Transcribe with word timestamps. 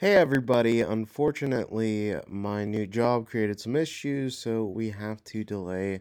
Hey 0.00 0.14
everybody, 0.14 0.80
unfortunately, 0.80 2.14
my 2.26 2.64
new 2.64 2.86
job 2.86 3.26
created 3.26 3.60
some 3.60 3.76
issues, 3.76 4.38
so 4.38 4.64
we 4.64 4.88
have 4.88 5.22
to 5.24 5.44
delay 5.44 6.00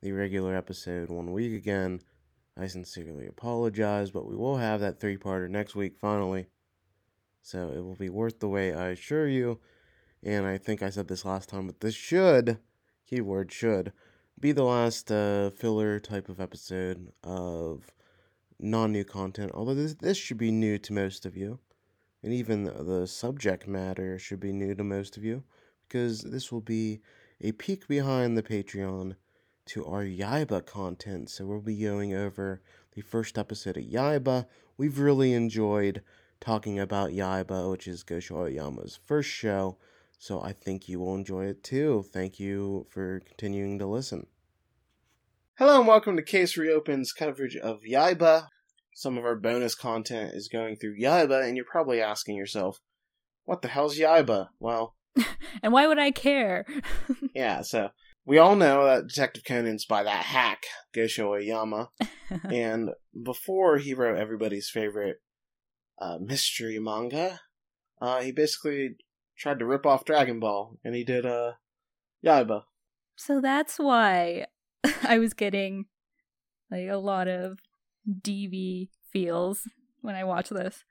the 0.00 0.12
regular 0.12 0.54
episode 0.54 1.10
one 1.10 1.32
week 1.32 1.52
again. 1.54 2.00
I 2.56 2.68
sincerely 2.68 3.26
apologize, 3.26 4.12
but 4.12 4.28
we 4.28 4.36
will 4.36 4.58
have 4.58 4.78
that 4.78 5.00
three 5.00 5.16
parter 5.16 5.50
next 5.50 5.74
week 5.74 5.96
finally. 6.00 6.46
So 7.42 7.72
it 7.76 7.82
will 7.82 7.96
be 7.96 8.08
worth 8.08 8.38
the 8.38 8.46
wait, 8.46 8.72
I 8.72 8.90
assure 8.90 9.26
you. 9.26 9.58
And 10.22 10.46
I 10.46 10.56
think 10.56 10.80
I 10.80 10.90
said 10.90 11.08
this 11.08 11.24
last 11.24 11.48
time, 11.48 11.66
but 11.66 11.80
this 11.80 11.96
should, 11.96 12.58
keyword 13.04 13.50
should, 13.50 13.92
be 14.38 14.52
the 14.52 14.62
last 14.62 15.10
uh, 15.10 15.50
filler 15.50 15.98
type 15.98 16.28
of 16.28 16.40
episode 16.40 17.08
of 17.24 17.90
non 18.60 18.92
new 18.92 19.02
content, 19.02 19.50
although 19.54 19.74
this, 19.74 19.94
this 19.94 20.16
should 20.16 20.38
be 20.38 20.52
new 20.52 20.78
to 20.78 20.92
most 20.92 21.26
of 21.26 21.36
you 21.36 21.58
and 22.22 22.32
even 22.32 22.64
the 22.64 23.06
subject 23.06 23.66
matter 23.66 24.18
should 24.18 24.40
be 24.40 24.52
new 24.52 24.74
to 24.74 24.84
most 24.84 25.16
of 25.16 25.24
you 25.24 25.42
because 25.88 26.22
this 26.22 26.52
will 26.52 26.60
be 26.60 27.00
a 27.40 27.52
peek 27.52 27.88
behind 27.88 28.36
the 28.36 28.42
Patreon 28.42 29.16
to 29.66 29.86
our 29.86 30.04
Yaiba 30.04 30.64
content. 30.66 31.30
So 31.30 31.46
we'll 31.46 31.60
be 31.60 31.76
going 31.76 32.14
over 32.14 32.60
the 32.94 33.02
first 33.02 33.38
episode 33.38 33.76
of 33.76 33.84
Yaiba. 33.84 34.46
We've 34.76 34.98
really 34.98 35.32
enjoyed 35.32 36.02
talking 36.40 36.78
about 36.78 37.10
Yaiba, 37.10 37.70
which 37.70 37.86
is 37.88 38.04
Gosho 38.04 38.50
Aoyama's 38.50 38.98
first 39.04 39.30
show. 39.30 39.78
So 40.18 40.42
I 40.42 40.52
think 40.52 40.88
you 40.88 41.00
will 41.00 41.14
enjoy 41.14 41.46
it 41.46 41.62
too. 41.62 42.04
Thank 42.12 42.38
you 42.38 42.86
for 42.90 43.20
continuing 43.20 43.78
to 43.78 43.86
listen. 43.86 44.26
Hello 45.56 45.78
and 45.78 45.86
welcome 45.86 46.16
to 46.16 46.22
Case 46.22 46.56
Reopen's 46.56 47.12
coverage 47.12 47.56
of 47.56 47.82
Yaiba 47.82 48.48
some 49.00 49.16
of 49.16 49.24
our 49.24 49.34
bonus 49.34 49.74
content 49.74 50.34
is 50.34 50.46
going 50.46 50.76
through 50.76 51.00
Yaiba, 51.00 51.42
and 51.42 51.56
you're 51.56 51.64
probably 51.64 52.02
asking 52.02 52.36
yourself, 52.36 52.80
what 53.46 53.62
the 53.62 53.68
hell's 53.68 53.98
Yaiba? 53.98 54.48
Well, 54.58 54.94
and 55.62 55.72
why 55.72 55.86
would 55.86 55.98
I 55.98 56.10
care? 56.10 56.66
yeah, 57.34 57.62
so 57.62 57.88
we 58.26 58.36
all 58.36 58.56
know 58.56 58.84
that 58.84 59.06
Detective 59.06 59.42
Conan's 59.42 59.86
by 59.86 60.02
that 60.02 60.24
hack, 60.24 60.64
Gosho 60.94 61.34
Aoyama. 61.34 61.88
and 62.44 62.90
before 63.24 63.78
he 63.78 63.94
wrote 63.94 64.18
everybody's 64.18 64.68
favorite 64.68 65.16
uh, 65.98 66.18
mystery 66.20 66.78
manga, 66.78 67.40
uh, 68.02 68.20
he 68.20 68.32
basically 68.32 68.96
tried 69.38 69.60
to 69.60 69.66
rip 69.66 69.86
off 69.86 70.04
Dragon 70.04 70.40
Ball, 70.40 70.76
and 70.84 70.94
he 70.94 71.04
did 71.04 71.24
uh, 71.24 71.52
Yaiba. 72.22 72.64
So 73.16 73.40
that's 73.40 73.78
why 73.78 74.44
I 75.02 75.18
was 75.18 75.32
getting 75.32 75.86
like 76.70 76.90
a 76.90 76.98
lot 76.98 77.28
of 77.28 77.60
DB 78.08 78.88
feels 79.12 79.68
when 80.00 80.14
I 80.14 80.24
watch 80.24 80.48
this. 80.48 80.84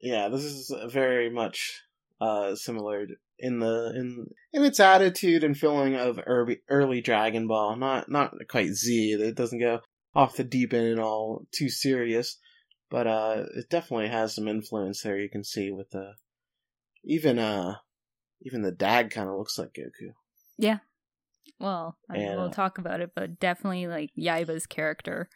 Yeah, 0.00 0.28
this 0.28 0.44
is 0.44 0.72
very 0.90 1.30
much 1.30 1.82
uh, 2.20 2.54
similar 2.54 3.06
in 3.38 3.58
the 3.60 3.92
in 3.94 4.26
in 4.52 4.64
its 4.64 4.80
attitude 4.80 5.44
and 5.44 5.56
feeling 5.56 5.94
of 5.94 6.18
early, 6.26 6.60
early 6.68 7.00
Dragon 7.00 7.46
Ball. 7.46 7.76
Not 7.76 8.10
not 8.10 8.34
quite 8.48 8.72
Z. 8.72 9.12
It 9.12 9.36
doesn't 9.36 9.60
go 9.60 9.80
off 10.14 10.36
the 10.36 10.44
deep 10.44 10.72
end 10.72 10.86
and 10.86 11.00
all 11.00 11.46
too 11.52 11.68
serious, 11.68 12.38
but 12.90 13.06
uh, 13.06 13.44
it 13.54 13.68
definitely 13.68 14.08
has 14.08 14.34
some 14.34 14.48
influence 14.48 15.02
there. 15.02 15.18
You 15.18 15.28
can 15.28 15.44
see 15.44 15.70
with 15.70 15.90
the 15.90 16.14
even 17.04 17.38
uh 17.38 17.76
even 18.42 18.62
the 18.62 18.72
dad 18.72 19.10
kind 19.10 19.28
of 19.28 19.36
looks 19.36 19.58
like 19.58 19.74
Goku. 19.74 20.12
Yeah. 20.58 20.78
Well, 21.58 21.96
I 22.10 22.14
mean, 22.14 22.28
and, 22.28 22.36
we'll 22.36 22.48
uh, 22.48 22.52
talk 22.52 22.78
about 22.78 23.00
it, 23.00 23.12
but 23.14 23.38
definitely 23.38 23.86
like 23.86 24.10
Yaiba's 24.18 24.66
character 24.66 25.28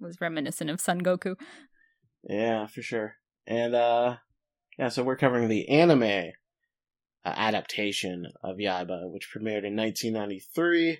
was 0.00 0.20
reminiscent 0.20 0.70
of 0.70 0.80
Son 0.80 1.02
Goku. 1.02 1.36
Yeah, 2.24 2.66
for 2.66 2.82
sure. 2.82 3.14
And 3.46 3.74
uh 3.74 4.16
yeah, 4.78 4.88
so 4.88 5.02
we're 5.02 5.16
covering 5.16 5.48
the 5.48 5.68
anime 5.68 6.32
uh, 7.24 7.34
adaptation 7.36 8.26
of 8.44 8.58
Yaiba, 8.58 9.10
which 9.10 9.28
premiered 9.34 9.64
in 9.66 9.76
1993. 9.76 10.98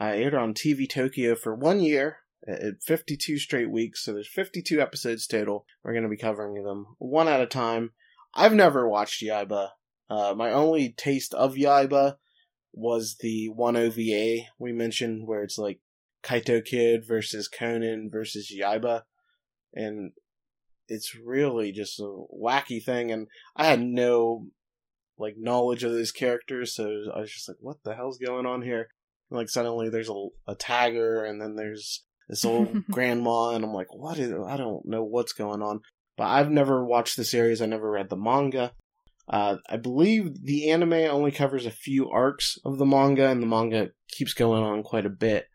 Uh, 0.00 0.04
aired 0.04 0.34
on 0.34 0.54
TV 0.54 0.88
Tokyo 0.88 1.34
for 1.34 1.54
one 1.54 1.80
year, 1.80 2.18
at 2.46 2.82
52 2.82 3.38
straight 3.38 3.70
weeks. 3.70 4.04
So 4.04 4.12
there's 4.12 4.28
52 4.28 4.80
episodes 4.80 5.26
total. 5.26 5.66
We're 5.82 5.92
going 5.92 6.04
to 6.04 6.08
be 6.08 6.16
covering 6.16 6.62
them 6.62 6.86
one 6.98 7.28
at 7.28 7.40
a 7.40 7.46
time. 7.46 7.92
I've 8.34 8.54
never 8.54 8.88
watched 8.88 9.22
Yaiba. 9.22 9.70
Uh, 10.08 10.34
my 10.36 10.52
only 10.52 10.90
taste 10.90 11.34
of 11.34 11.54
Yaiba 11.54 12.16
was 12.72 13.16
the 13.20 13.48
one 13.48 13.76
OVA 13.76 14.46
we 14.58 14.72
mentioned, 14.72 15.26
where 15.26 15.42
it's 15.42 15.58
like 15.58 15.80
Kaito 16.22 16.64
Kid 16.64 17.04
versus 17.06 17.48
Conan 17.48 18.08
versus 18.10 18.52
Yaiba, 18.54 19.02
and 19.74 20.12
it's 20.88 21.14
really 21.14 21.72
just 21.72 22.00
a 22.00 22.24
wacky 22.34 22.82
thing. 22.82 23.10
And 23.10 23.28
I 23.56 23.66
had 23.66 23.80
no 23.80 24.46
like 25.18 25.34
knowledge 25.36 25.84
of 25.84 25.94
these 25.94 26.12
characters, 26.12 26.74
so 26.74 26.88
I 27.14 27.20
was 27.20 27.32
just 27.32 27.48
like, 27.48 27.58
"What 27.60 27.82
the 27.84 27.94
hell's 27.94 28.18
going 28.18 28.46
on 28.46 28.62
here?" 28.62 28.88
And, 29.30 29.38
like 29.38 29.48
suddenly 29.48 29.88
there's 29.88 30.08
a, 30.08 30.26
a 30.46 30.54
tagger, 30.54 31.28
and 31.28 31.40
then 31.40 31.56
there's 31.56 32.04
this 32.28 32.44
old 32.44 32.86
grandma, 32.90 33.50
and 33.50 33.64
I'm 33.64 33.72
like, 33.72 33.92
"What 33.92 34.18
is? 34.18 34.32
I 34.32 34.56
don't 34.56 34.86
know 34.86 35.02
what's 35.02 35.32
going 35.32 35.62
on." 35.62 35.80
But 36.16 36.28
I've 36.28 36.50
never 36.50 36.84
watched 36.84 37.16
the 37.16 37.24
series. 37.24 37.62
I 37.62 37.66
never 37.66 37.90
read 37.90 38.10
the 38.10 38.16
manga. 38.16 38.72
Uh, 39.28 39.56
I 39.68 39.76
believe 39.76 40.44
the 40.44 40.70
anime 40.70 40.92
only 40.92 41.30
covers 41.30 41.66
a 41.66 41.70
few 41.70 42.10
arcs 42.10 42.58
of 42.64 42.78
the 42.78 42.86
manga, 42.86 43.28
and 43.28 43.42
the 43.42 43.46
manga 43.46 43.90
keeps 44.08 44.34
going 44.34 44.62
on 44.62 44.82
quite 44.82 45.06
a 45.06 45.10
bit 45.10 45.46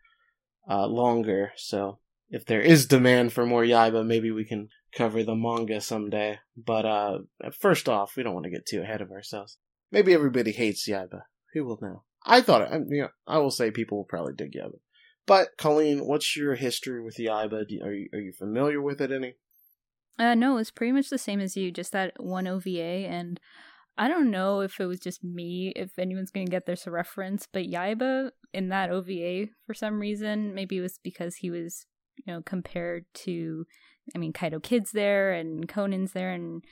uh, 0.68 0.86
longer. 0.86 1.52
So 1.56 1.98
if 2.30 2.46
there 2.46 2.60
is 2.60 2.86
demand 2.86 3.32
for 3.32 3.44
more 3.44 3.62
Yaiba, 3.62 4.06
maybe 4.06 4.30
we 4.30 4.44
can 4.44 4.68
cover 4.96 5.22
the 5.22 5.34
manga 5.34 5.80
someday. 5.80 6.38
But 6.56 6.84
uh, 6.86 7.18
first 7.58 7.88
off, 7.88 8.16
we 8.16 8.22
don't 8.22 8.34
want 8.34 8.44
to 8.44 8.50
get 8.50 8.66
too 8.66 8.82
ahead 8.82 9.00
of 9.00 9.10
ourselves. 9.10 9.58
Maybe 9.90 10.12
everybody 10.12 10.52
hates 10.52 10.88
Yaiba. 10.88 11.22
Who 11.52 11.64
will 11.64 11.78
know? 11.80 12.02
I 12.26 12.40
thought 12.40 12.62
it. 12.62 12.68
I, 12.72 12.76
you 12.88 13.02
know, 13.02 13.08
I 13.26 13.38
will 13.38 13.50
say 13.50 13.70
people 13.70 13.98
will 13.98 14.04
probably 14.04 14.32
dig 14.36 14.52
Yaiba. 14.52 14.78
But 15.26 15.48
Colleen, 15.56 16.00
what's 16.06 16.36
your 16.36 16.54
history 16.54 17.02
with 17.02 17.16
Yaiba? 17.16 17.64
Are 17.82 17.92
you 17.92 18.08
are 18.12 18.20
you 18.20 18.32
familiar 18.32 18.82
with 18.82 19.00
it 19.00 19.10
any? 19.10 19.34
Uh, 20.18 20.34
no, 20.34 20.58
it's 20.58 20.70
pretty 20.70 20.92
much 20.92 21.10
the 21.10 21.18
same 21.18 21.40
as 21.40 21.56
you. 21.56 21.70
Just 21.70 21.92
that 21.92 22.12
one 22.18 22.46
OVA, 22.46 22.78
and 22.78 23.40
I 23.96 24.08
don't 24.08 24.30
know 24.30 24.60
if 24.60 24.78
it 24.80 24.86
was 24.86 25.00
just 25.00 25.24
me, 25.24 25.72
if 25.74 25.98
anyone's 25.98 26.30
going 26.30 26.46
to 26.46 26.50
get 26.50 26.66
this 26.66 26.86
reference, 26.86 27.48
but 27.50 27.64
Yaiba 27.64 28.30
in 28.52 28.68
that 28.68 28.90
OVA, 28.90 29.46
for 29.66 29.74
some 29.74 30.00
reason, 30.00 30.54
maybe 30.54 30.78
it 30.78 30.82
was 30.82 30.98
because 31.02 31.36
he 31.36 31.50
was, 31.50 31.86
you 32.16 32.32
know, 32.32 32.42
compared 32.42 33.04
to, 33.14 33.66
I 34.14 34.18
mean, 34.18 34.32
Kaito 34.32 34.62
Kid's 34.62 34.92
there 34.92 35.32
and 35.32 35.68
Conan's 35.68 36.12
there, 36.12 36.32
and, 36.32 36.64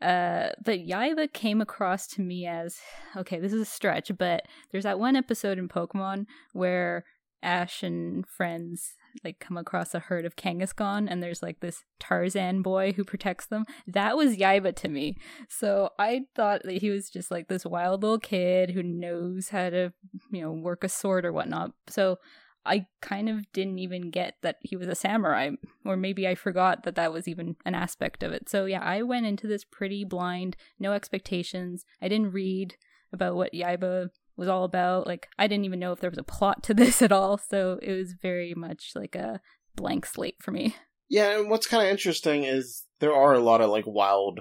uh, 0.00 0.50
but 0.64 0.86
Yaiba 0.86 1.32
came 1.32 1.60
across 1.60 2.06
to 2.08 2.22
me 2.22 2.46
as, 2.46 2.78
okay, 3.16 3.38
this 3.38 3.52
is 3.52 3.62
a 3.62 3.66
stretch, 3.66 4.10
but 4.18 4.42
there's 4.70 4.84
that 4.84 4.98
one 4.98 5.16
episode 5.16 5.58
in 5.58 5.68
Pokemon 5.68 6.26
where 6.52 7.04
Ash 7.42 7.82
and 7.82 8.26
friends 8.26 8.94
like 9.24 9.38
come 9.38 9.56
across 9.56 9.94
a 9.94 10.00
herd 10.00 10.24
of 10.24 10.36
Kangaskhan 10.36 11.06
and 11.08 11.22
there's 11.22 11.42
like 11.42 11.60
this 11.60 11.84
Tarzan 11.98 12.62
boy 12.62 12.92
who 12.92 13.04
protects 13.04 13.46
them. 13.46 13.64
That 13.86 14.16
was 14.16 14.36
Yaiba 14.36 14.74
to 14.76 14.88
me. 14.88 15.16
So 15.48 15.90
I 15.98 16.22
thought 16.34 16.62
that 16.64 16.78
he 16.78 16.90
was 16.90 17.08
just 17.08 17.30
like 17.30 17.48
this 17.48 17.64
wild 17.64 18.02
little 18.02 18.18
kid 18.18 18.70
who 18.70 18.82
knows 18.82 19.48
how 19.50 19.70
to, 19.70 19.92
you 20.30 20.42
know, 20.42 20.52
work 20.52 20.84
a 20.84 20.88
sword 20.88 21.24
or 21.24 21.32
whatnot. 21.32 21.72
So 21.88 22.18
I 22.66 22.86
kind 23.00 23.28
of 23.28 23.50
didn't 23.52 23.78
even 23.78 24.10
get 24.10 24.36
that 24.42 24.56
he 24.60 24.76
was 24.76 24.88
a 24.88 24.94
samurai, 24.94 25.50
or 25.84 25.96
maybe 25.96 26.26
I 26.26 26.34
forgot 26.34 26.82
that 26.82 26.94
that 26.96 27.12
was 27.12 27.28
even 27.28 27.56
an 27.64 27.74
aspect 27.74 28.22
of 28.22 28.32
it. 28.32 28.48
So 28.48 28.66
yeah, 28.66 28.82
I 28.82 29.02
went 29.02 29.26
into 29.26 29.46
this 29.46 29.64
pretty 29.64 30.04
blind, 30.04 30.56
no 30.78 30.92
expectations. 30.92 31.84
I 32.02 32.08
didn't 32.08 32.32
read 32.32 32.76
about 33.12 33.36
what 33.36 33.54
Yaiba 33.54 34.10
was 34.36 34.48
all 34.48 34.64
about. 34.64 35.06
Like 35.06 35.28
I 35.38 35.46
didn't 35.46 35.64
even 35.64 35.80
know 35.80 35.92
if 35.92 36.00
there 36.00 36.10
was 36.10 36.18
a 36.18 36.24
plot 36.24 36.62
to 36.64 36.74
this 36.74 37.02
at 37.02 37.12
all, 37.12 37.38
so 37.38 37.78
it 37.82 37.92
was 37.92 38.14
very 38.20 38.54
much 38.54 38.92
like 38.94 39.14
a 39.14 39.40
blank 39.74 40.06
slate 40.06 40.36
for 40.40 40.50
me. 40.50 40.74
Yeah, 41.08 41.38
and 41.38 41.50
what's 41.50 41.66
kind 41.66 41.84
of 41.84 41.90
interesting 41.90 42.44
is 42.44 42.84
there 43.00 43.14
are 43.14 43.34
a 43.34 43.40
lot 43.40 43.60
of 43.60 43.70
like 43.70 43.84
wild 43.86 44.40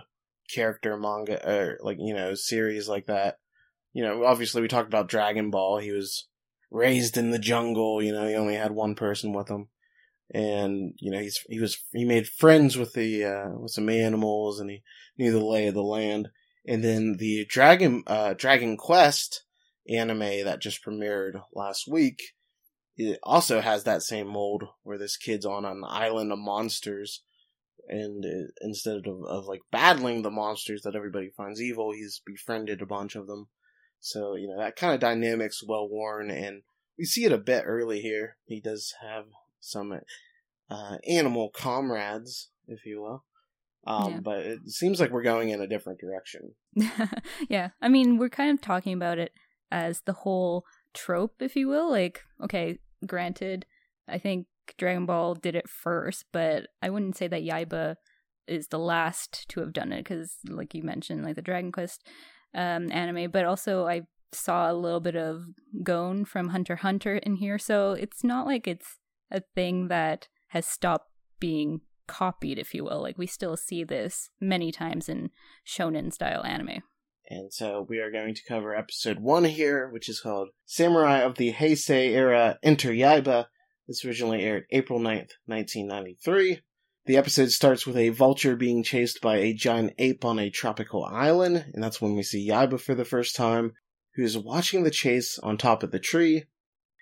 character 0.53 0.97
manga 0.97 1.47
or 1.47 1.78
like 1.81 1.97
you 2.00 2.14
know 2.14 2.34
series 2.34 2.88
like 2.88 3.08
that. 3.08 3.38
You 3.94 4.03
know, 4.03 4.26
obviously 4.26 4.61
we 4.61 4.67
talked 4.67 4.88
about 4.88 5.08
Dragon 5.08 5.52
Ball. 5.52 5.78
He 5.78 5.91
was 5.91 6.28
raised 6.75 7.17
in 7.17 7.31
the 7.31 7.39
jungle. 7.39 8.03
You 8.03 8.11
know, 8.11 8.27
he 8.27 8.35
only 8.35 8.55
had 8.55 8.72
one 8.72 8.95
person 8.95 9.33
with 9.33 9.49
him, 9.49 9.69
and 10.31 10.93
you 10.99 11.11
know 11.11 11.19
he's 11.19 11.39
he 11.47 11.59
was 11.59 11.77
he 11.93 12.05
made 12.05 12.27
friends 12.27 12.77
with 12.77 12.93
the 12.93 13.23
uh, 13.23 13.49
with 13.57 13.72
some 13.72 13.89
animals, 13.89 14.59
and 14.59 14.69
he 14.69 14.83
knew 15.17 15.31
the 15.31 15.43
lay 15.43 15.67
of 15.67 15.73
the 15.73 15.83
land. 15.83 16.29
And 16.67 16.83
then 16.83 17.17
the 17.17 17.45
Dragon 17.45 18.03
uh, 18.07 18.33
Dragon 18.33 18.75
Quest 18.77 19.43
anime 19.87 20.43
that 20.45 20.61
just 20.61 20.83
premiered 20.83 21.41
last 21.53 21.87
week, 21.87 22.22
it 22.97 23.19
also 23.23 23.61
has 23.61 23.83
that 23.83 24.01
same 24.01 24.27
mold 24.27 24.63
where 24.83 24.97
this 24.97 25.16
kid's 25.16 25.45
on 25.45 25.63
an 25.63 25.83
island 25.87 26.31
of 26.31 26.39
monsters, 26.39 27.22
and 27.87 28.25
instead 28.61 29.05
of, 29.05 29.23
of 29.27 29.45
like 29.45 29.61
battling 29.72 30.23
the 30.23 30.31
monsters 30.31 30.81
that 30.83 30.95
everybody 30.95 31.29
finds 31.37 31.61
evil, 31.61 31.91
he's 31.91 32.22
befriended 32.25 32.81
a 32.81 32.85
bunch 32.85 33.16
of 33.16 33.27
them. 33.27 33.47
So 34.05 34.35
you 34.35 34.47
know 34.47 34.59
that 34.59 34.75
kind 34.75 34.93
of 34.93 34.99
dynamic's 34.99 35.63
well 35.67 35.90
worn, 35.90 36.29
and 36.29 36.61
we 36.96 37.05
see 37.05 37.25
it 37.25 37.31
a 37.31 37.40
bit 37.40 37.63
early 37.66 38.02
here. 38.02 38.37
He 38.46 38.61
does 38.61 38.93
have 39.02 39.25
some 39.59 39.99
uh, 40.69 40.97
animal 41.09 41.49
comrades, 41.49 42.49
if 42.67 42.85
you 42.85 43.02
will. 43.02 43.23
Um, 43.87 44.11
Yeah. 44.11 44.19
But 44.19 44.40
it 44.41 44.69
seems 44.69 44.99
like 44.99 45.09
we're 45.09 45.23
going 45.23 45.49
in 45.49 45.59
a 45.59 45.67
different 45.67 45.99
direction. 45.99 46.53
yeah, 47.49 47.69
I 47.81 47.90
mean, 47.90 48.19
we're 48.19 48.29
kind 48.29 48.52
of 48.52 48.61
talking 48.61 48.93
about 48.93 49.17
it 49.17 49.31
as 49.72 50.02
the 50.02 50.13
whole 50.13 50.66
trope, 50.93 51.41
if 51.41 51.55
you 51.55 51.67
will. 51.67 51.90
Like, 51.90 52.22
okay, 52.43 52.78
granted, 53.08 53.66
I 54.08 54.19
think 54.19 54.46
Dragon 54.78 55.08
Ball 55.08 55.34
did 55.34 55.55
it 55.55 55.67
first, 55.67 56.25
but 56.31 56.67
I 56.79 56.91
wouldn't 56.91 57.17
say 57.17 57.28
that 57.28 57.41
Yaiba 57.41 57.96
is 58.47 58.67
the 58.67 58.78
last 58.78 59.49
to 59.49 59.61
have 59.61 59.73
done 59.73 59.91
it 59.91 60.03
because, 60.03 60.37
like 60.47 60.75
you 60.75 60.84
mentioned, 60.84 61.23
like 61.25 61.35
the 61.35 61.41
Dragon 61.41 61.72
Quest 61.72 62.03
um, 62.55 62.91
anime, 62.91 63.29
but 63.31 63.46
also 63.46 63.85
I 63.85 64.03
saw 64.31 64.72
a 64.72 64.73
little 64.73 64.99
bit 64.99 65.16
of 65.16 65.46
Gon 65.84 66.25
from 66.25 66.49
Hunter 66.49 66.78
Hunter 66.78 67.17
in 67.17 67.35
here, 67.35 67.57
so 67.57 67.91
it's 67.91 68.23
not 68.23 68.46
like 68.46 68.67
it's 68.67 68.97
a 69.31 69.41
thing 69.53 69.87
that 69.90 70.28
has 70.49 70.66
stopped 70.66 71.11
being 71.40 71.81
copied, 72.07 72.57
if 72.57 72.73
you 72.73 72.84
will. 72.84 73.02
Like 73.02 73.17
we 73.17 73.28
still 73.28 73.57
see 73.57 73.84
this 73.84 74.29
many 74.40 74.72
times 74.72 75.09
in 75.09 75.29
shonen 75.67 76.13
style 76.13 76.43
anime. 76.43 76.81
And 77.28 77.52
so 77.52 77.85
we 77.90 77.99
are 77.99 78.11
going 78.11 78.35
to 78.35 78.46
cover 78.47 78.75
episode 78.75 79.19
one 79.19 79.46
here, 79.46 79.90
which 79.90 80.08
is 80.09 80.19
called 80.19 80.49
Samurai 80.66 81.22
of 81.22 81.35
the 81.35 81.53
Heisei 81.53 82.11
Era 82.11 82.59
Enter 82.61 82.91
Yaiba. 82.91 83.47
This 83.87 84.05
originally 84.05 84.43
aired 84.43 84.66
April 84.72 84.99
9th, 84.99 85.31
1993. 85.47 86.61
The 87.05 87.17
episode 87.17 87.52
starts 87.52 87.85
with 87.85 87.97
a 87.97 88.09
vulture 88.09 88.55
being 88.55 88.81
chased 88.81 89.22
by 89.22 89.37
a 89.37 89.53
giant 89.53 89.93
ape 89.99 90.25
on 90.25 90.40
a 90.40 90.49
tropical 90.49 91.05
island, 91.05 91.66
and 91.72 91.84
that's 91.84 92.02
when 92.02 92.16
we 92.16 92.23
see 92.23 92.49
Yaiba 92.49 92.81
for 92.81 92.96
the 92.96 93.05
first 93.05 93.35
time, 93.35 93.73
who 94.16 94.23
is 94.23 94.35
watching 94.35 94.81
the 94.81 94.90
chase 94.90 95.37
on 95.37 95.55
top 95.55 95.84
of 95.84 95.91
the 95.91 95.99
tree. 95.99 96.46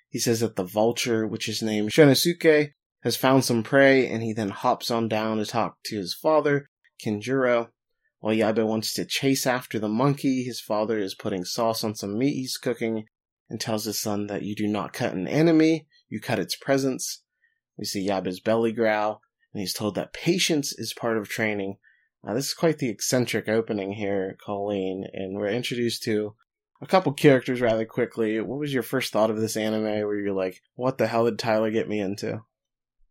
He 0.10 0.20
says 0.20 0.42
that 0.42 0.58
the 0.58 0.66
vulture, 0.66 1.26
which 1.26 1.48
is 1.48 1.64
named 1.64 1.92
Shinosuke, 1.92 2.72
has 3.04 3.16
found 3.16 3.46
some 3.46 3.64
prey, 3.64 4.06
and 4.06 4.22
he 4.22 4.34
then 4.34 4.50
hops 4.50 4.92
on 4.92 5.08
down 5.08 5.38
to 5.38 5.46
talk 5.46 5.78
to 5.86 5.96
his 5.96 6.14
father, 6.14 6.68
Kinjuro. 7.02 7.70
While 8.20 8.36
Yaiba 8.36 8.68
wants 8.68 8.94
to 8.96 9.06
chase 9.06 9.48
after 9.48 9.80
the 9.80 9.88
monkey, 9.88 10.44
his 10.44 10.60
father 10.60 10.98
is 10.98 11.16
putting 11.16 11.46
sauce 11.46 11.82
on 11.82 11.96
some 11.96 12.18
meat 12.18 12.34
he's 12.34 12.58
cooking 12.58 13.06
and 13.50 13.58
tells 13.58 13.86
his 13.86 14.02
son 14.02 14.28
that 14.28 14.44
you 14.44 14.54
do 14.54 14.68
not 14.68 14.92
cut 14.92 15.14
an 15.14 15.30
enemy, 15.30 15.88
you 16.10 16.20
cut 16.20 16.40
its 16.40 16.58
presence. 16.58 17.24
We 17.78 17.86
see 17.86 18.06
Yaiba's 18.06 18.42
belly 18.42 18.74
growl, 18.74 19.22
and 19.54 19.62
he's 19.62 19.74
told 19.74 19.96
that 19.96 20.14
patience 20.14 20.74
is 20.74 20.94
part 20.94 21.18
of 21.18 21.30
training. 21.30 21.78
Uh, 22.26 22.34
this 22.34 22.48
is 22.48 22.54
quite 22.54 22.80
the 22.80 22.90
eccentric 22.90 23.48
opening 23.48 23.94
here, 23.94 24.38
Colleen, 24.44 25.06
and 25.14 25.38
we're 25.38 25.48
introduced 25.48 26.04
to 26.04 26.36
a 26.82 26.88
couple 26.88 27.14
characters 27.14 27.62
rather 27.62 27.86
quickly. 27.86 28.40
What 28.42 28.60
was 28.60 28.74
your 28.74 28.84
first 28.84 29.14
thought 29.14 29.30
of 29.30 29.40
this 29.40 29.58
anime 29.58 29.84
where 29.84 30.20
you're 30.20 30.34
like, 30.34 30.62
what 30.76 30.98
the 30.98 31.08
hell 31.08 31.26
did 31.26 31.40
Tyler 31.40 31.72
get 31.72 31.88
me 31.88 32.00
into? 32.00 32.42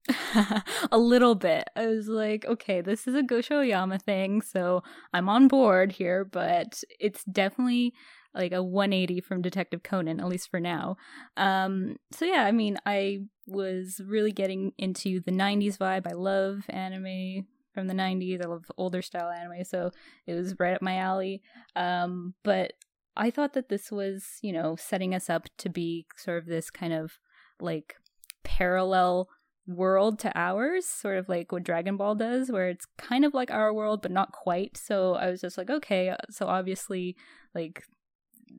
a 0.93 0.99
little 0.99 1.35
bit. 1.35 1.69
I 1.77 1.87
was 1.87 2.09
like, 2.09 2.45
okay, 2.45 2.81
this 2.81 3.07
is 3.07 3.15
a 3.15 3.23
Gosho 3.23 3.59
Aoyama 3.59 3.99
thing, 3.99 4.43
so 4.43 4.83
I'm 5.13 5.29
on 5.29 5.49
board 5.49 5.93
here, 5.93 6.25
but 6.25 6.83
it's 6.99 7.25
definitely 7.25 7.95
like 8.35 8.53
a 8.53 8.63
180 8.63 9.21
from 9.21 9.43
Detective 9.43 9.83
Conan, 9.83 10.21
at 10.21 10.29
least 10.29 10.51
for 10.51 10.61
now. 10.61 10.97
Um, 11.37 11.97
so 12.13 12.25
yeah, 12.25 12.45
I 12.45 12.53
mean, 12.53 12.79
I 12.87 13.21
was 13.47 14.01
really 14.05 14.33
getting 14.33 14.73
into 14.79 15.21
the 15.21 15.33
90s 15.33 15.79
vibe. 15.79 16.07
I 16.07 16.15
love 16.15 16.65
anime 16.69 17.47
from 17.73 17.89
the 17.89 17.95
90s. 17.95 18.43
I 18.43 18.49
love 18.49 18.65
older 18.77 19.03
style 19.03 19.31
anime, 19.31 19.65
so 19.65 19.91
it 20.27 20.35
was 20.35 20.55
right 20.59 20.75
up 20.75 20.83
my 20.83 20.97
alley. 20.97 21.43
Um, 21.77 22.35
but 22.43 22.73
I 23.17 23.31
thought 23.31 23.53
that 23.55 23.69
this 23.69 23.91
was, 23.91 24.39
you 24.43 24.53
know, 24.53 24.77
setting 24.77 25.15
us 25.15 25.29
up 25.29 25.49
to 25.59 25.69
be 25.69 26.07
sort 26.17 26.39
of 26.39 26.47
this 26.47 26.71
kind 26.71 26.93
of 26.93 27.19
like 27.61 27.97
parallel 28.43 29.29
world 29.67 30.19
to 30.21 30.33
ours, 30.35 30.87
sort 30.87 31.19
of 31.19 31.29
like 31.29 31.53
what 31.53 31.65
Dragon 31.65 31.97
Ball 31.97 32.15
does, 32.15 32.51
where 32.51 32.69
it's 32.69 32.87
kind 32.99 33.25
of 33.25 33.35
like 33.35 33.51
our 33.51 33.73
world, 33.73 34.03
but 34.03 34.11
not 34.11 34.33
quite. 34.33 34.77
So 34.77 35.15
I 35.15 35.31
was 35.31 35.41
just 35.41 35.59
like, 35.59 35.71
okay, 35.71 36.15
so 36.31 36.47
obviously, 36.47 37.17
like, 37.55 37.85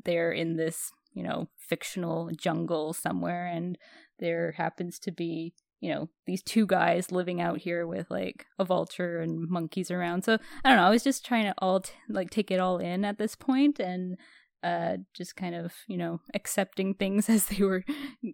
they're 0.05 0.31
in 0.31 0.57
this, 0.57 0.91
you 1.13 1.23
know, 1.23 1.49
fictional 1.57 2.31
jungle 2.35 2.93
somewhere, 2.93 3.45
and 3.47 3.77
there 4.19 4.53
happens 4.57 4.99
to 4.99 5.11
be, 5.11 5.53
you 5.79 5.93
know, 5.93 6.09
these 6.25 6.41
two 6.41 6.65
guys 6.65 7.11
living 7.11 7.41
out 7.41 7.59
here 7.59 7.85
with 7.85 8.09
like 8.09 8.45
a 8.57 8.65
vulture 8.65 9.19
and 9.19 9.49
monkeys 9.49 9.91
around. 9.91 10.23
So 10.23 10.37
I 10.63 10.69
don't 10.69 10.77
know, 10.77 10.85
I 10.85 10.89
was 10.89 11.03
just 11.03 11.25
trying 11.25 11.45
to 11.45 11.53
all, 11.57 11.81
t- 11.81 11.91
like, 12.09 12.29
take 12.29 12.51
it 12.51 12.59
all 12.59 12.77
in 12.77 13.05
at 13.05 13.17
this 13.17 13.35
point 13.35 13.79
and, 13.79 14.17
uh, 14.63 14.97
just 15.13 15.35
kind 15.35 15.55
of, 15.55 15.73
you 15.87 15.97
know, 15.97 16.21
accepting 16.33 16.93
things 16.93 17.29
as 17.29 17.47
they 17.47 17.63
were 17.63 17.83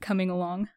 coming 0.02 0.30
along. 0.30 0.70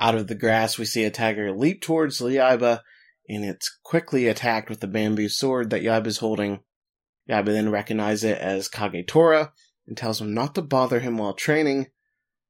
Out 0.00 0.14
of 0.14 0.28
the 0.28 0.34
grass, 0.34 0.78
we 0.78 0.84
see 0.84 1.04
a 1.04 1.10
tiger 1.10 1.52
leap 1.52 1.82
towards 1.82 2.20
Yaiba, 2.20 2.80
and 3.28 3.44
it's 3.44 3.78
quickly 3.82 4.28
attacked 4.28 4.70
with 4.70 4.80
the 4.80 4.86
bamboo 4.86 5.28
sword 5.28 5.70
that 5.70 5.82
Yaiba's 5.82 6.18
holding. 6.18 6.60
Yaiba 7.28 7.46
then 7.46 7.70
recognizes 7.70 8.24
it 8.24 8.38
as 8.38 8.68
Kagetora 8.68 9.50
and 9.88 9.96
tells 9.96 10.20
him 10.20 10.34
not 10.34 10.54
to 10.54 10.62
bother 10.62 11.00
him 11.00 11.18
while 11.18 11.32
training. 11.32 11.88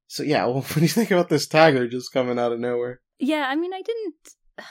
So 0.07 0.23
yeah, 0.23 0.45
well, 0.45 0.55
what 0.61 0.75
do 0.75 0.81
you 0.81 0.87
think 0.87 1.09
about 1.09 1.29
this 1.29 1.47
tiger 1.47 1.87
just 1.87 2.13
coming 2.13 2.37
out 2.37 2.51
of 2.51 2.59
nowhere? 2.59 3.01
Yeah, 3.17 3.45
I 3.47 3.55
mean, 3.55 3.73
I 3.73 3.81
didn't, 3.81 4.15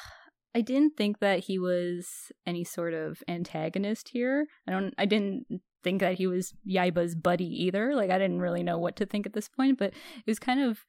I 0.54 0.60
didn't 0.60 0.96
think 0.96 1.18
that 1.20 1.40
he 1.40 1.58
was 1.58 2.08
any 2.46 2.64
sort 2.64 2.94
of 2.94 3.22
antagonist 3.28 4.10
here. 4.10 4.46
I 4.66 4.72
don't, 4.72 4.94
I 4.96 5.06
didn't 5.06 5.46
think 5.84 6.00
that 6.00 6.14
he 6.14 6.26
was 6.26 6.54
Yaiba's 6.68 7.14
buddy 7.14 7.46
either. 7.64 7.94
Like, 7.94 8.10
I 8.10 8.18
didn't 8.18 8.40
really 8.40 8.62
know 8.62 8.78
what 8.78 8.96
to 8.96 9.06
think 9.06 9.26
at 9.26 9.34
this 9.34 9.48
point, 9.48 9.78
but 9.78 9.88
it 9.90 10.26
was 10.26 10.38
kind 10.38 10.60
of 10.60 10.84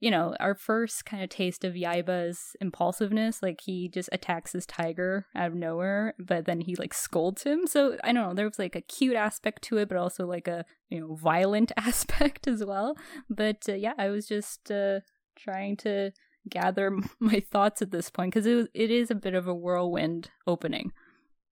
you 0.00 0.10
know, 0.10 0.34
our 0.40 0.54
first 0.54 1.06
kind 1.06 1.22
of 1.22 1.30
taste 1.30 1.64
of 1.64 1.72
Yaiba's 1.74 2.54
impulsiveness, 2.60 3.42
like 3.42 3.60
he 3.64 3.88
just 3.88 4.10
attacks 4.12 4.52
his 4.52 4.66
tiger 4.66 5.26
out 5.34 5.48
of 5.48 5.54
nowhere, 5.54 6.14
but 6.18 6.44
then 6.44 6.60
he 6.60 6.76
like 6.76 6.92
scolds 6.92 7.44
him. 7.44 7.66
So 7.66 7.96
I 8.04 8.12
don't 8.12 8.28
know, 8.28 8.34
there 8.34 8.46
was 8.46 8.58
like 8.58 8.76
a 8.76 8.82
cute 8.82 9.16
aspect 9.16 9.62
to 9.64 9.78
it, 9.78 9.88
but 9.88 9.96
also 9.96 10.26
like 10.26 10.48
a, 10.48 10.66
you 10.90 11.00
know, 11.00 11.14
violent 11.14 11.72
aspect 11.76 12.46
as 12.46 12.64
well. 12.64 12.96
But 13.30 13.68
uh, 13.68 13.74
yeah, 13.74 13.94
I 13.96 14.10
was 14.10 14.26
just 14.26 14.70
uh, 14.70 15.00
trying 15.38 15.76
to 15.78 16.12
gather 16.48 16.96
my 17.18 17.40
thoughts 17.40 17.80
at 17.80 17.90
this 17.90 18.10
point 18.10 18.34
because 18.34 18.46
it, 18.46 18.68
it 18.74 18.90
is 18.90 19.10
a 19.10 19.16
bit 19.16 19.34
of 19.34 19.48
a 19.48 19.54
whirlwind 19.54 20.30
opening. 20.46 20.92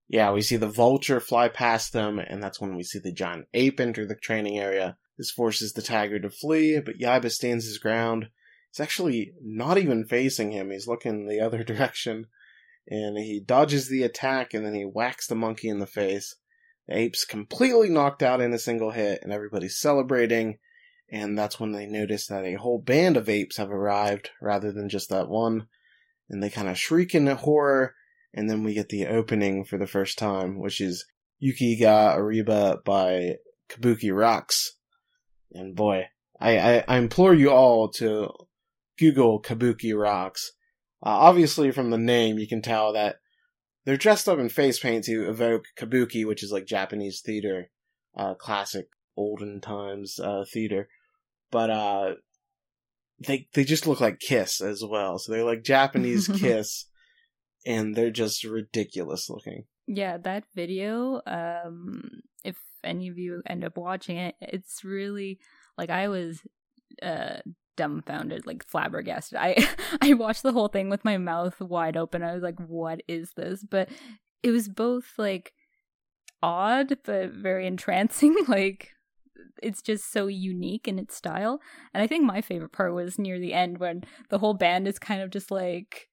Yeah, 0.06 0.32
we 0.32 0.42
see 0.42 0.56
the 0.56 0.68
vulture 0.68 1.18
fly 1.18 1.48
past 1.48 1.94
them, 1.94 2.18
and 2.18 2.42
that's 2.42 2.60
when 2.60 2.76
we 2.76 2.82
see 2.82 2.98
the 2.98 3.10
giant 3.10 3.46
ape 3.54 3.80
enter 3.80 4.06
the 4.06 4.14
training 4.14 4.58
area. 4.58 4.98
This 5.16 5.30
forces 5.30 5.72
the 5.72 5.82
tiger 5.82 6.18
to 6.18 6.30
flee, 6.30 6.80
but 6.84 6.98
Yaiba 6.98 7.30
stands 7.30 7.66
his 7.66 7.78
ground. 7.78 8.28
He's 8.70 8.80
actually 8.80 9.32
not 9.40 9.78
even 9.78 10.04
facing 10.04 10.50
him, 10.50 10.70
he's 10.70 10.88
looking 10.88 11.26
the 11.26 11.40
other 11.40 11.62
direction. 11.64 12.26
And 12.86 13.16
he 13.16 13.40
dodges 13.40 13.88
the 13.88 14.02
attack 14.02 14.52
and 14.52 14.66
then 14.66 14.74
he 14.74 14.82
whacks 14.82 15.26
the 15.26 15.34
monkey 15.34 15.68
in 15.68 15.78
the 15.78 15.86
face. 15.86 16.36
The 16.88 16.98
ape's 16.98 17.24
completely 17.24 17.88
knocked 17.88 18.22
out 18.22 18.42
in 18.42 18.52
a 18.52 18.58
single 18.58 18.90
hit, 18.90 19.20
and 19.22 19.32
everybody's 19.32 19.78
celebrating. 19.78 20.58
And 21.10 21.38
that's 21.38 21.58
when 21.58 21.72
they 21.72 21.86
notice 21.86 22.26
that 22.26 22.44
a 22.44 22.54
whole 22.54 22.78
band 22.78 23.16
of 23.16 23.28
apes 23.28 23.56
have 23.56 23.70
arrived 23.70 24.30
rather 24.40 24.72
than 24.72 24.88
just 24.88 25.08
that 25.10 25.28
one. 25.28 25.68
And 26.28 26.42
they 26.42 26.50
kind 26.50 26.68
of 26.68 26.78
shriek 26.78 27.14
in 27.14 27.26
horror. 27.26 27.94
And 28.34 28.50
then 28.50 28.64
we 28.64 28.74
get 28.74 28.88
the 28.88 29.06
opening 29.06 29.64
for 29.64 29.78
the 29.78 29.86
first 29.86 30.18
time, 30.18 30.58
which 30.58 30.80
is 30.80 31.06
Yuki 31.38 31.76
ga 31.76 32.16
Areba 32.16 32.82
by 32.84 33.36
Kabuki 33.70 34.14
Rocks. 34.14 34.73
And 35.54 35.74
boy, 35.74 36.08
I, 36.40 36.58
I, 36.58 36.84
I 36.88 36.98
implore 36.98 37.34
you 37.34 37.50
all 37.50 37.88
to 37.92 38.30
Google 38.98 39.40
Kabuki 39.40 39.98
Rocks. 39.98 40.52
Uh, 41.02 41.10
obviously, 41.10 41.70
from 41.70 41.90
the 41.90 41.98
name, 41.98 42.38
you 42.38 42.48
can 42.48 42.62
tell 42.62 42.92
that 42.92 43.16
they're 43.84 43.96
dressed 43.96 44.28
up 44.28 44.38
in 44.38 44.48
face 44.48 44.78
paint 44.78 45.04
to 45.04 45.28
evoke 45.28 45.64
Kabuki, 45.78 46.26
which 46.26 46.42
is 46.42 46.50
like 46.50 46.66
Japanese 46.66 47.20
theater, 47.24 47.70
uh, 48.16 48.34
classic 48.34 48.88
olden 49.16 49.60
times 49.60 50.18
uh, 50.18 50.44
theater. 50.50 50.88
But 51.50 51.70
uh, 51.70 52.14
they 53.26 53.48
they 53.54 53.64
just 53.64 53.86
look 53.86 54.00
like 54.00 54.18
Kiss 54.18 54.60
as 54.60 54.82
well. 54.84 55.18
So 55.18 55.32
they're 55.32 55.44
like 55.44 55.62
Japanese 55.62 56.28
Kiss, 56.38 56.86
and 57.66 57.94
they're 57.94 58.10
just 58.10 58.44
ridiculous 58.44 59.28
looking. 59.28 59.64
Yeah, 59.86 60.16
that 60.18 60.44
video, 60.54 61.20
um, 61.26 62.13
if 62.44 62.56
any 62.82 63.08
of 63.08 63.18
you 63.18 63.42
end 63.46 63.64
up 63.64 63.76
watching 63.76 64.16
it, 64.16 64.34
it's 64.40 64.84
really 64.84 65.38
like 65.76 65.90
I 65.90 66.08
was 66.08 66.40
uh 67.02 67.38
dumbfounded, 67.76 68.46
like 68.46 68.64
flabbergasted. 68.66 69.38
I 69.40 69.56
I 70.00 70.14
watched 70.14 70.42
the 70.42 70.52
whole 70.52 70.68
thing 70.68 70.90
with 70.90 71.04
my 71.04 71.18
mouth 71.18 71.60
wide 71.60 71.96
open. 71.96 72.22
I 72.22 72.34
was 72.34 72.42
like, 72.42 72.58
"What 72.60 73.02
is 73.08 73.32
this?" 73.36 73.64
But 73.64 73.88
it 74.42 74.50
was 74.50 74.68
both 74.68 75.14
like 75.18 75.52
odd 76.42 76.98
but 77.04 77.30
very 77.30 77.66
entrancing. 77.72 78.36
like 78.48 78.90
it's 79.62 79.82
just 79.82 80.12
so 80.12 80.26
unique 80.26 80.86
in 80.88 80.98
its 80.98 81.16
style. 81.16 81.60
And 81.92 82.02
I 82.02 82.06
think 82.06 82.24
my 82.24 82.40
favorite 82.40 82.72
part 82.72 82.94
was 82.94 83.18
near 83.18 83.38
the 83.38 83.54
end 83.54 83.78
when 83.78 84.04
the 84.28 84.38
whole 84.38 84.54
band 84.54 84.86
is 84.86 84.98
kind 84.98 85.22
of 85.22 85.30
just 85.30 85.50
like 85.50 86.08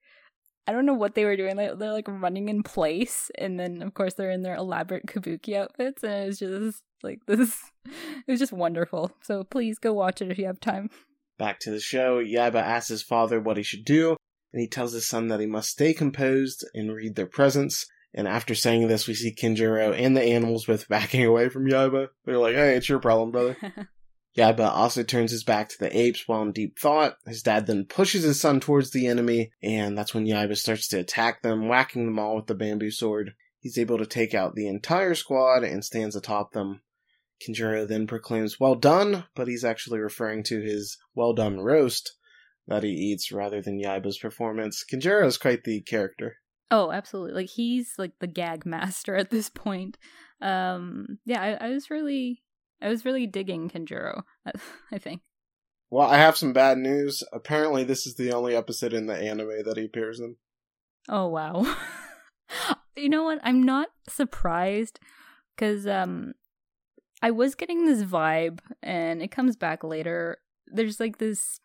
I 0.67 0.71
don't 0.71 0.85
know 0.85 0.93
what 0.93 1.15
they 1.15 1.25
were 1.25 1.35
doing. 1.35 1.57
Like 1.57 1.77
they're 1.77 1.91
like 1.91 2.07
running 2.07 2.49
in 2.49 2.63
place, 2.63 3.31
and 3.37 3.59
then 3.59 3.81
of 3.81 3.93
course 3.93 4.13
they're 4.13 4.31
in 4.31 4.43
their 4.43 4.55
elaborate 4.55 5.05
kabuki 5.05 5.55
outfits, 5.55 6.03
and 6.03 6.13
it 6.13 6.27
was 6.27 6.39
just 6.39 6.83
like 7.03 7.19
this. 7.27 7.57
It 7.85 8.31
was 8.31 8.39
just 8.39 8.53
wonderful. 8.53 9.11
So 9.21 9.43
please 9.43 9.79
go 9.79 9.93
watch 9.93 10.21
it 10.21 10.31
if 10.31 10.37
you 10.37 10.45
have 10.45 10.59
time. 10.59 10.89
Back 11.37 11.59
to 11.61 11.71
the 11.71 11.79
show, 11.79 12.23
Yaiba 12.23 12.61
asks 12.61 12.89
his 12.89 13.01
father 13.03 13.39
what 13.39 13.57
he 13.57 13.63
should 13.63 13.85
do, 13.85 14.15
and 14.53 14.61
he 14.61 14.67
tells 14.67 14.93
his 14.93 15.07
son 15.07 15.27
that 15.29 15.39
he 15.39 15.47
must 15.47 15.69
stay 15.69 15.93
composed 15.93 16.65
and 16.75 16.93
read 16.93 17.15
their 17.15 17.25
presence. 17.25 17.87
And 18.13 18.27
after 18.27 18.53
saying 18.53 18.87
this, 18.87 19.07
we 19.07 19.13
see 19.13 19.33
Kinjiro 19.33 19.97
and 19.97 20.15
the 20.15 20.21
animals 20.21 20.65
both 20.65 20.87
backing 20.89 21.25
away 21.25 21.49
from 21.49 21.65
Yaiba. 21.65 22.09
They're 22.25 22.37
like, 22.37 22.55
hey, 22.55 22.75
it's 22.75 22.89
your 22.89 22.99
problem, 22.99 23.31
brother. 23.31 23.57
Yaiba 24.37 24.69
also 24.69 25.03
turns 25.03 25.31
his 25.31 25.43
back 25.43 25.69
to 25.69 25.77
the 25.77 25.95
apes 25.97 26.27
while 26.27 26.41
in 26.41 26.51
deep 26.51 26.79
thought. 26.79 27.17
His 27.25 27.43
dad 27.43 27.67
then 27.67 27.85
pushes 27.85 28.23
his 28.23 28.39
son 28.39 28.59
towards 28.59 28.91
the 28.91 29.07
enemy, 29.07 29.51
and 29.61 29.97
that's 29.97 30.13
when 30.13 30.25
Yaiba 30.25 30.55
starts 30.57 30.87
to 30.89 30.99
attack 30.99 31.41
them, 31.41 31.67
whacking 31.67 32.05
them 32.05 32.19
all 32.19 32.37
with 32.37 32.47
the 32.47 32.55
bamboo 32.55 32.91
sword. 32.91 33.33
He's 33.59 33.77
able 33.77 33.97
to 33.97 34.05
take 34.05 34.33
out 34.33 34.55
the 34.55 34.67
entire 34.67 35.15
squad 35.15 35.63
and 35.63 35.83
stands 35.83 36.15
atop 36.15 36.53
them. 36.53 36.81
Kinjiro 37.41 37.87
then 37.87 38.07
proclaims, 38.07 38.59
Well 38.59 38.75
done, 38.75 39.25
but 39.35 39.47
he's 39.47 39.65
actually 39.65 39.99
referring 39.99 40.43
to 40.43 40.61
his 40.61 40.97
well 41.15 41.33
done 41.33 41.59
roast 41.59 42.15
that 42.67 42.83
he 42.83 42.89
eats 42.89 43.31
rather 43.31 43.61
than 43.61 43.81
Yaiba's 43.81 44.17
performance. 44.17 44.85
Kinjiro 44.89 45.25
is 45.25 45.37
quite 45.37 45.63
the 45.63 45.81
character. 45.81 46.37
Oh, 46.69 46.91
absolutely. 46.91 47.33
Like 47.33 47.49
he's 47.49 47.95
like 47.97 48.13
the 48.19 48.27
gag 48.27 48.65
master 48.65 49.15
at 49.17 49.29
this 49.29 49.49
point. 49.49 49.97
Um 50.41 51.19
yeah, 51.25 51.41
I, 51.41 51.67
I 51.67 51.69
was 51.71 51.89
really 51.89 52.41
I 52.81 52.89
was 52.89 53.05
really 53.05 53.27
digging 53.27 53.69
Kinjiro, 53.69 54.23
I 54.91 54.97
think. 54.97 55.21
Well, 55.89 56.09
I 56.09 56.17
have 56.17 56.37
some 56.37 56.53
bad 56.53 56.77
news. 56.77 57.23
Apparently 57.33 57.83
this 57.83 58.07
is 58.07 58.15
the 58.15 58.31
only 58.31 58.55
episode 58.55 58.93
in 58.93 59.07
the 59.07 59.15
anime 59.15 59.63
that 59.65 59.77
he 59.77 59.85
appears 59.85 60.19
in. 60.19 60.37
Oh 61.09 61.27
wow. 61.27 61.75
you 62.95 63.09
know 63.09 63.23
what? 63.23 63.39
I'm 63.43 63.61
not 63.63 63.89
surprised 64.07 64.99
cuz 65.57 65.85
um 65.85 66.33
I 67.21 67.31
was 67.31 67.55
getting 67.55 67.85
this 67.85 68.03
vibe 68.03 68.59
and 68.81 69.21
it 69.21 69.31
comes 69.31 69.55
back 69.55 69.83
later. 69.83 70.37
There's 70.67 70.99
like 70.99 71.17
this 71.17 71.59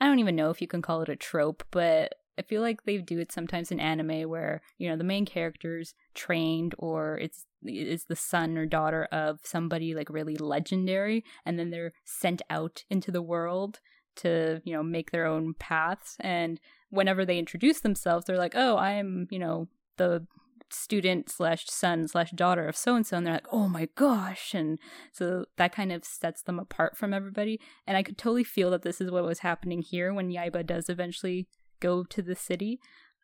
I 0.00 0.06
don't 0.06 0.18
even 0.18 0.36
know 0.36 0.50
if 0.50 0.60
you 0.60 0.66
can 0.66 0.82
call 0.82 1.02
it 1.02 1.08
a 1.08 1.16
trope, 1.16 1.62
but 1.70 2.14
I 2.36 2.42
feel 2.42 2.62
like 2.62 2.82
they 2.82 2.98
do 2.98 3.20
it 3.20 3.30
sometimes 3.30 3.70
in 3.70 3.78
anime 3.78 4.28
where, 4.28 4.60
you 4.76 4.88
know, 4.88 4.96
the 4.96 5.04
main 5.04 5.24
character's 5.24 5.94
trained 6.14 6.74
or 6.78 7.16
it's 7.18 7.46
is 7.66 8.04
the 8.04 8.16
son 8.16 8.56
or 8.56 8.66
daughter 8.66 9.08
of 9.12 9.40
somebody 9.42 9.94
like 9.94 10.10
really 10.10 10.36
legendary 10.36 11.24
and 11.44 11.58
then 11.58 11.70
they're 11.70 11.92
sent 12.04 12.42
out 12.50 12.84
into 12.90 13.10
the 13.10 13.22
world 13.22 13.80
to, 14.16 14.60
you 14.64 14.72
know, 14.72 14.82
make 14.82 15.10
their 15.10 15.26
own 15.26 15.54
paths 15.54 16.16
and 16.20 16.60
whenever 16.90 17.24
they 17.24 17.38
introduce 17.38 17.80
themselves, 17.80 18.26
they're 18.26 18.38
like, 18.38 18.54
"Oh, 18.54 18.76
I 18.76 18.92
am, 18.92 19.26
you 19.30 19.38
know, 19.38 19.68
the 19.96 20.26
student 20.70 21.28
slash 21.28 21.66
son 21.66 22.06
slash 22.08 22.30
daughter 22.32 22.66
of 22.66 22.76
so 22.76 22.96
and 22.96 23.06
so 23.06 23.16
and 23.16 23.24
they're 23.24 23.34
like 23.34 23.46
oh 23.52 23.68
my 23.68 23.86
gosh 23.94 24.54
and 24.54 24.78
so 25.12 25.44
that 25.56 25.72
kind 25.72 25.92
of 25.92 26.04
sets 26.04 26.42
them 26.42 26.58
apart 26.58 26.96
from 26.96 27.14
everybody 27.14 27.60
and 27.86 27.96
i 27.96 28.02
could 28.02 28.18
totally 28.18 28.42
feel 28.42 28.70
that 28.70 28.82
this 28.82 29.00
is 29.00 29.08
what 29.08 29.22
was 29.22 29.40
happening 29.40 29.82
here 29.82 30.12
when 30.12 30.30
yaiba 30.30 30.66
does 30.66 30.88
eventually 30.88 31.46
go 31.84 32.02
to 32.02 32.22
the 32.22 32.34
city. 32.34 32.80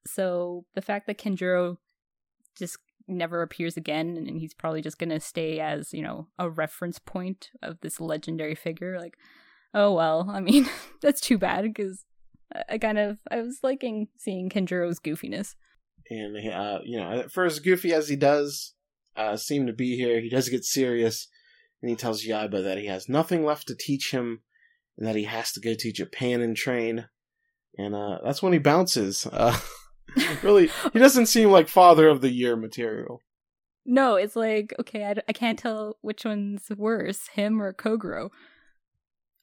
So 0.06 0.64
the 0.74 0.82
fact 0.82 1.06
that 1.06 1.18
kenjiro 1.18 1.76
just 2.56 2.78
never 3.08 3.42
appears 3.42 3.76
again 3.76 4.16
and 4.16 4.38
he's 4.38 4.54
probably 4.54 4.82
just 4.82 4.98
going 4.98 5.10
to 5.10 5.20
stay 5.20 5.60
as 5.60 5.92
you 5.92 6.02
know 6.02 6.28
a 6.38 6.48
reference 6.48 6.98
point 6.98 7.50
of 7.62 7.80
this 7.80 8.00
legendary 8.00 8.54
figure 8.54 8.98
like 8.98 9.16
oh 9.74 9.92
well 9.92 10.28
i 10.30 10.40
mean 10.40 10.68
that's 11.02 11.20
too 11.20 11.38
bad 11.38 11.62
because 11.62 12.04
i 12.68 12.78
kind 12.78 12.98
of 12.98 13.18
i 13.30 13.40
was 13.40 13.58
liking 13.62 14.08
seeing 14.16 14.48
kenjiro's 14.48 15.00
goofiness 15.00 15.54
and 16.10 16.36
uh, 16.36 16.80
you 16.84 16.98
know, 16.98 17.24
for 17.30 17.44
as 17.44 17.60
goofy 17.60 17.94
as 17.94 18.08
he 18.08 18.16
does 18.16 18.74
uh, 19.16 19.36
seem 19.36 19.66
to 19.66 19.72
be 19.72 19.96
here, 19.96 20.20
he 20.20 20.28
does 20.28 20.48
get 20.48 20.64
serious, 20.64 21.28
and 21.80 21.88
he 21.88 21.96
tells 21.96 22.24
Yaiba 22.24 22.64
that 22.64 22.78
he 22.78 22.86
has 22.86 23.08
nothing 23.08 23.44
left 23.44 23.68
to 23.68 23.76
teach 23.76 24.10
him, 24.10 24.40
and 24.98 25.06
that 25.06 25.16
he 25.16 25.24
has 25.24 25.52
to 25.52 25.60
go 25.60 25.74
to 25.74 25.92
Japan 25.92 26.40
and 26.40 26.56
train. 26.56 27.06
And 27.78 27.94
uh, 27.94 28.18
that's 28.24 28.42
when 28.42 28.52
he 28.52 28.58
bounces. 28.58 29.26
Uh, 29.26 29.56
really, 30.42 30.70
he 30.92 30.98
doesn't 30.98 31.26
seem 31.26 31.50
like 31.50 31.68
Father 31.68 32.08
of 32.08 32.20
the 32.20 32.30
Year 32.30 32.56
material. 32.56 33.20
No, 33.86 34.16
it's 34.16 34.36
like 34.36 34.74
okay, 34.78 35.04
I, 35.04 35.14
I 35.28 35.32
can't 35.32 35.58
tell 35.58 35.96
which 36.02 36.24
one's 36.24 36.68
worse, 36.76 37.28
him 37.28 37.60
or 37.60 37.72
Kogoro. 37.72 38.30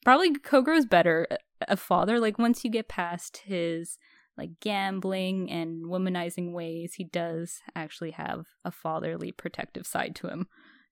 Probably 0.04 0.32
Kogoro's 0.32 0.86
better 0.86 1.26
a 1.66 1.76
father. 1.76 2.20
Like 2.20 2.38
once 2.38 2.64
you 2.64 2.70
get 2.70 2.88
past 2.88 3.42
his 3.44 3.98
like 4.36 4.60
gambling 4.60 5.50
and 5.50 5.86
womanizing 5.86 6.52
ways, 6.52 6.94
he 6.94 7.04
does 7.04 7.58
actually 7.74 8.12
have 8.12 8.46
a 8.64 8.70
fatherly 8.70 9.32
protective 9.32 9.86
side 9.86 10.14
to 10.16 10.28
him. 10.28 10.46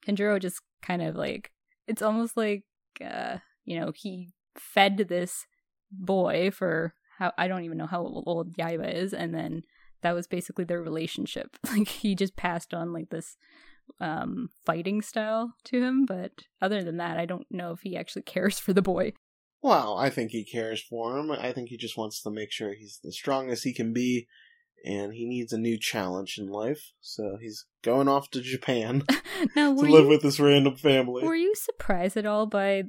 Kenjiro 0.07 0.41
just 0.41 0.61
kind 0.83 1.03
of 1.03 1.15
like 1.15 1.53
it's 1.87 2.03
almost 2.03 2.37
like 2.37 2.65
uh, 3.05 3.39
you 3.65 3.79
know, 3.79 3.93
he 3.95 4.33
fed 4.57 4.99
this 5.09 5.47
boy 5.91 6.51
for 6.51 6.95
how 7.19 7.33
I 7.39 7.49
don't 7.49 7.65
even 7.65 7.79
know 7.79 7.87
how 7.87 8.03
old 8.27 8.57
Yaiba 8.57 8.93
is, 8.95 9.13
and 9.13 9.35
then 9.35 9.63
that 10.03 10.15
was 10.15 10.27
basically 10.27 10.65
their 10.65 10.83
relationship. 10.83 11.57
Like 11.77 11.89
he 11.89 12.15
just 12.15 12.37
passed 12.37 12.73
on 12.73 12.93
like 12.93 13.11
this 13.11 13.37
um 14.01 14.51
fighting 14.65 15.03
style 15.03 15.55
to 15.65 15.83
him, 15.83 16.07
but 16.07 16.33
other 16.61 16.83
than 16.83 16.97
that, 16.99 17.19
I 17.19 17.27
don't 17.27 17.47
know 17.51 17.73
if 17.73 17.81
he 17.81 17.97
actually 17.97 18.23
cares 18.35 18.59
for 18.59 18.73
the 18.73 18.83
boy. 18.83 19.13
Well, 19.63 19.97
I 19.97 20.11
think 20.11 20.31
he 20.31 20.45
cares 20.45 20.83
for 20.83 21.19
him. 21.19 21.31
I 21.31 21.53
think 21.53 21.71
he 21.71 21.77
just 21.77 21.97
wants 21.97 22.23
to 22.23 22.31
make 22.31 22.53
sure 22.53 22.75
he's 22.75 23.01
the 23.03 23.11
strongest 23.11 23.65
he 23.65 23.75
can 23.75 23.93
be, 23.93 24.29
and 24.85 25.13
he 25.13 25.27
needs 25.27 25.53
a 25.53 25.59
new 25.59 25.79
challenge 25.79 26.37
in 26.39 26.47
life. 26.47 26.93
So 27.01 27.39
he's 27.41 27.65
going 27.83 28.07
off 28.07 28.31
to 28.31 28.41
Japan 28.41 29.03
now, 29.57 29.75
to 29.75 29.81
live 29.81 30.05
you, 30.05 30.11
with 30.11 30.23
this 30.23 30.39
random 30.39 30.77
family. 30.77 31.25
Were 31.25 31.35
you 31.35 31.55
surprised 31.55 32.17
at 32.17 32.27
all 32.27 32.47
by 32.47 32.85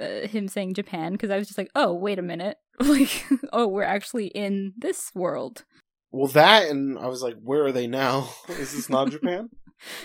uh, 0.00 0.26
him 0.26 0.48
saying 0.48 0.74
Japan? 0.74 1.12
Because 1.12 1.30
I 1.30 1.38
was 1.38 1.46
just 1.46 1.58
like, 1.58 1.70
oh, 1.74 1.92
wait 1.92 2.18
a 2.18 2.22
minute. 2.22 2.58
like, 2.80 3.24
oh, 3.52 3.66
we're 3.66 3.82
actually 3.82 4.28
in 4.28 4.74
this 4.76 5.10
world. 5.14 5.64
Well, 6.10 6.28
that, 6.28 6.68
and 6.70 6.98
I 6.98 7.06
was 7.06 7.22
like, 7.22 7.36
where 7.42 7.64
are 7.64 7.72
they 7.72 7.86
now? 7.86 8.30
Is 8.48 8.72
this 8.72 8.88
not 8.88 9.10
Japan? 9.10 9.50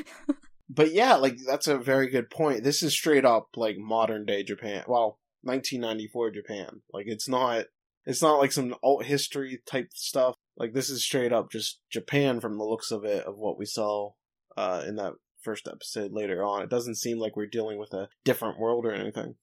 but 0.69 0.91
yeah, 0.91 1.15
like, 1.15 1.37
that's 1.47 1.67
a 1.67 1.77
very 1.77 2.09
good 2.09 2.29
point. 2.29 2.63
This 2.63 2.83
is 2.83 2.93
straight 2.93 3.23
up, 3.23 3.49
like, 3.55 3.77
modern 3.77 4.25
day 4.25 4.43
Japan. 4.43 4.83
Well, 4.85 5.19
1994 5.43 6.31
Japan. 6.31 6.81
Like 6.93 7.05
it's 7.07 7.27
not 7.27 7.65
it's 8.05 8.21
not 8.21 8.39
like 8.39 8.51
some 8.51 8.75
alt 8.81 9.05
history 9.05 9.61
type 9.65 9.89
stuff. 9.93 10.35
Like 10.57 10.73
this 10.73 10.89
is 10.89 11.03
straight 11.03 11.33
up 11.33 11.51
just 11.51 11.79
Japan 11.89 12.39
from 12.39 12.57
the 12.57 12.63
looks 12.63 12.91
of 12.91 13.05
it 13.05 13.25
of 13.25 13.37
what 13.37 13.57
we 13.57 13.65
saw 13.65 14.11
uh 14.57 14.83
in 14.87 14.95
that 14.95 15.13
first 15.41 15.67
episode 15.67 16.11
later 16.11 16.43
on. 16.43 16.63
It 16.63 16.69
doesn't 16.69 16.95
seem 16.95 17.19
like 17.19 17.35
we're 17.35 17.47
dealing 17.47 17.77
with 17.77 17.93
a 17.93 18.09
different 18.23 18.59
world 18.59 18.85
or 18.85 18.93
anything. 18.93 19.35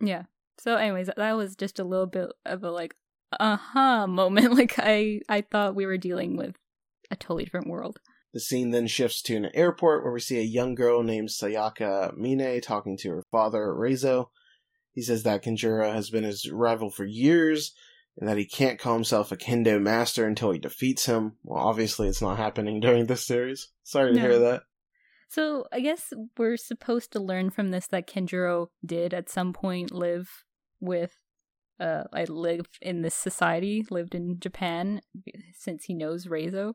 Yeah. 0.00 0.24
So 0.58 0.76
anyways, 0.76 1.10
that 1.16 1.36
was 1.36 1.56
just 1.56 1.78
a 1.78 1.84
little 1.84 2.06
bit 2.06 2.30
of 2.44 2.64
a 2.64 2.70
like 2.70 2.94
uh-huh 3.38 4.06
moment 4.06 4.52
like 4.56 4.74
I 4.78 5.20
I 5.28 5.42
thought 5.42 5.74
we 5.74 5.86
were 5.86 5.98
dealing 5.98 6.36
with 6.36 6.56
a 7.10 7.16
totally 7.16 7.44
different 7.44 7.68
world. 7.68 8.00
The 8.34 8.40
scene 8.40 8.70
then 8.70 8.86
shifts 8.86 9.22
to 9.22 9.36
an 9.36 9.50
airport 9.54 10.04
where 10.04 10.12
we 10.12 10.20
see 10.20 10.38
a 10.38 10.42
young 10.42 10.74
girl 10.74 11.02
named 11.02 11.30
Sayaka 11.30 12.16
Mine 12.16 12.60
talking 12.60 12.96
to 12.98 13.10
her 13.10 13.22
father, 13.30 13.74
Reizo. 13.74 14.28
He 14.92 15.02
says 15.02 15.22
that 15.22 15.44
Kinjiro 15.44 15.92
has 15.92 16.10
been 16.10 16.24
his 16.24 16.50
rival 16.50 16.90
for 16.90 17.04
years 17.04 17.74
and 18.18 18.28
that 18.28 18.36
he 18.36 18.44
can't 18.44 18.78
call 18.78 18.94
himself 18.94 19.32
a 19.32 19.36
kendo 19.36 19.80
master 19.80 20.26
until 20.26 20.50
he 20.50 20.58
defeats 20.58 21.06
him. 21.06 21.36
Well, 21.44 21.64
obviously, 21.64 22.08
it's 22.08 22.20
not 22.20 22.36
happening 22.36 22.80
during 22.80 23.06
this 23.06 23.24
series. 23.24 23.68
Sorry 23.84 24.12
to 24.12 24.16
no. 24.16 24.22
hear 24.22 24.38
that. 24.40 24.62
So, 25.28 25.66
I 25.72 25.80
guess 25.80 26.12
we're 26.38 26.56
supposed 26.56 27.12
to 27.12 27.20
learn 27.20 27.50
from 27.50 27.70
this 27.70 27.86
that 27.88 28.08
Kinjiro 28.08 28.68
did 28.84 29.12
at 29.12 29.28
some 29.28 29.52
point 29.52 29.92
live 29.92 30.28
with, 30.80 31.12
uh, 31.78 32.04
I 32.12 32.24
live 32.24 32.66
in 32.80 33.02
this 33.02 33.14
society, 33.14 33.84
lived 33.90 34.14
in 34.14 34.40
Japan 34.40 35.00
since 35.54 35.84
he 35.84 35.94
knows 35.94 36.26
Reizo. 36.26 36.72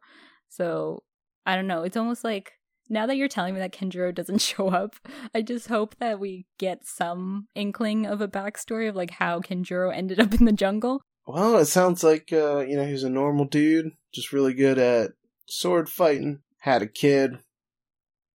So, 0.50 1.04
I 1.46 1.56
don't 1.56 1.68
know. 1.68 1.84
It's 1.84 1.98
almost 1.98 2.24
like 2.24 2.52
now 2.90 3.06
that 3.06 3.18
you're 3.18 3.28
telling 3.28 3.54
me 3.54 3.60
that 3.60 3.74
Kenjiro 3.74 4.14
doesn't 4.14 4.42
show 4.42 4.70
up, 4.70 4.96
I 5.34 5.42
just 5.42 5.68
hope 5.68 5.96
that 6.00 6.20
we 6.20 6.46
get 6.58 6.86
some 6.86 7.48
inkling 7.56 8.06
of 8.06 8.22
a 8.22 8.28
backstory 8.28 8.90
of 8.90 8.96
like 8.96 9.12
how 9.12 9.40
Kenjiro 9.40 9.94
ended 9.94 10.20
up 10.20 10.34
in 10.34 10.46
the 10.46 10.52
jungle. 10.52 11.02
Well, 11.26 11.58
it 11.58 11.66
sounds 11.66 12.04
like 12.04 12.34
uh, 12.34 12.60
you 12.60 12.76
know 12.76 12.86
he's 12.86 13.04
a 13.04 13.10
normal 13.10 13.46
dude, 13.46 13.92
just 14.14 14.34
really 14.34 14.54
good 14.54 14.78
at 14.78 15.12
sword 15.48 15.90
fighting. 15.90 16.40
Had 16.60 16.82
a 16.82 16.88
kid, 16.88 17.40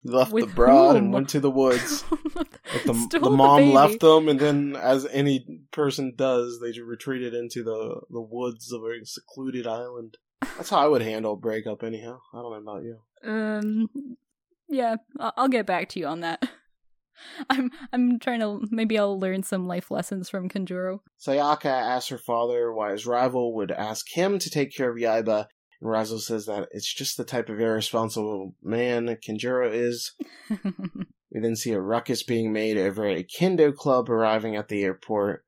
left 0.04 0.32
With 0.32 0.50
the 0.50 0.54
broad 0.54 0.96
whom? 0.96 1.06
and 1.06 1.14
went 1.14 1.30
to 1.30 1.40
the 1.40 1.52
woods. 1.52 2.04
the, 2.86 3.08
the, 3.22 3.30
mom 3.30 3.68
the 3.68 3.74
left 3.74 4.00
them, 4.00 4.30
and 4.30 4.40
then, 4.40 4.76
as 4.76 5.06
any 5.08 5.64
person 5.72 6.14
does, 6.16 6.60
they 6.60 6.80
retreated 6.80 7.34
into 7.34 7.64
the 7.64 8.02
the 8.10 8.22
woods 8.22 8.72
of 8.72 8.82
a 8.84 9.06
secluded 9.06 9.68
island. 9.68 10.18
That's 10.42 10.70
how 10.70 10.80
I 10.80 10.88
would 10.88 11.02
handle 11.02 11.34
a 11.34 11.38
breakup, 11.38 11.84
anyhow. 11.84 12.20
I 12.34 12.38
don't 12.38 12.52
know 12.52 12.72
about 12.72 12.84
you. 12.84 12.98
Um, 13.24 13.90
yeah, 14.70 14.98
I'll 15.20 15.48
get 15.48 15.66
back 15.66 15.90
to 15.90 16.00
you 16.00 16.08
on 16.08 16.22
that. 16.22 16.48
I'm 17.50 17.72
I'm 17.92 18.20
trying 18.20 18.42
to 18.42 18.62
maybe 18.70 18.98
I'll 18.98 19.20
learn 19.20 19.44
some 19.44 19.68
life 19.68 19.90
lessons 19.90 20.30
from 20.30 20.50
Kenjiro. 20.50 21.00
Sayaka 21.26 21.66
asks 21.66 22.10
her 22.10 22.18
father 22.18 22.72
why 22.72 22.92
his 22.92 23.06
rival 23.08 23.56
would 23.56 23.72
ask 23.72 24.06
him 24.12 24.40
to 24.40 24.50
take 24.50 24.76
care 24.76 24.92
of 24.92 24.98
Yaiba, 24.98 25.48
and 25.82 26.22
says 26.22 26.46
that 26.46 26.70
it's 26.72 26.94
just 26.94 27.18
the 27.18 27.24
type 27.24 27.50
of 27.50 27.60
irresponsible 27.60 28.56
man 28.64 29.18
Kenjiro 29.28 29.72
is. 29.72 30.14
we 30.50 31.40
then 31.40 31.56
see 31.56 31.72
a 31.72 31.82
ruckus 31.82 32.24
being 32.24 32.52
made 32.52 32.78
over 32.78 33.08
a 33.08 33.24
kendo 33.24 33.76
club 33.76 34.10
arriving 34.10 34.56
at 34.56 34.70
the 34.70 34.84
airport, 34.84 35.46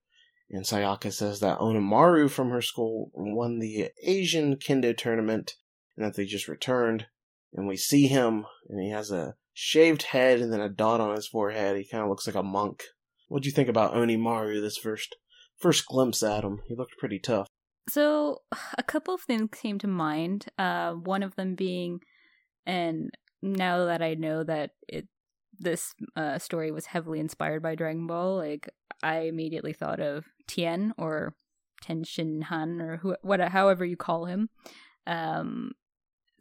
and 0.50 0.66
Sayaka 0.66 1.12
says 1.12 1.40
that 1.40 1.60
Onimaru 1.60 2.30
from 2.30 2.50
her 2.52 2.62
school 2.62 3.12
won 3.14 3.60
the 3.60 3.90
Asian 4.04 4.58
kendo 4.58 4.96
tournament 4.96 5.56
and 5.96 6.06
that 6.06 6.16
they 6.16 6.26
just 6.26 6.48
returned. 6.48 7.08
and 7.54 7.68
we 7.68 7.76
see 7.76 8.08
him, 8.08 8.46
and 8.70 8.80
he 8.80 8.92
has 8.92 9.12
a 9.12 9.36
shaved 9.54 10.04
head 10.04 10.40
and 10.40 10.54
then 10.54 10.62
a 10.62 10.70
dot 10.70 11.02
on 11.02 11.16
his 11.16 11.28
forehead. 11.28 11.76
He 11.76 11.88
kind 11.88 12.04
of 12.04 12.10
looks 12.10 12.28
like 12.28 12.36
a 12.36 12.44
monk. 12.44 12.84
What'd 13.28 13.46
you 13.46 13.52
think 13.52 13.68
about 13.68 13.94
Onimaru 13.94 14.62
this 14.62 14.78
first 14.78 15.16
first 15.58 15.86
glimpse 15.88 16.24
at 16.24 16.44
him? 16.44 16.62
He 16.68 16.76
looked 16.76 16.98
pretty 16.98 17.20
tough. 17.20 17.48
So 17.90 18.42
a 18.78 18.84
couple 18.84 19.14
of 19.14 19.22
things 19.22 19.50
came 19.52 19.80
to 19.80 19.88
mind. 19.88 20.48
Uh, 20.58 20.94
one 20.94 21.24
of 21.24 21.36
them 21.36 21.56
being, 21.56 22.02
and 22.66 23.12
now 23.42 23.86
that 23.86 24.02
I 24.02 24.14
know 24.14 24.44
that 24.44 24.72
it 24.88 25.08
this 25.62 25.94
uh, 26.16 26.38
story 26.40 26.72
was 26.72 26.86
heavily 26.86 27.20
inspired 27.20 27.62
by 27.62 27.76
Dragon 27.76 28.08
Ball, 28.08 28.38
like 28.38 28.70
I 29.04 29.22
immediately 29.22 29.74
thought 29.74 30.00
of 30.00 30.26
Tien 30.48 30.94
or 30.98 31.36
Tenshin 31.84 32.44
Han 32.44 32.80
or 32.82 32.98
who, 32.98 33.16
what, 33.24 33.42
however 33.42 33.84
you 33.84 33.98
call 33.98 34.26
him. 34.26 34.50
Um, 35.06 35.72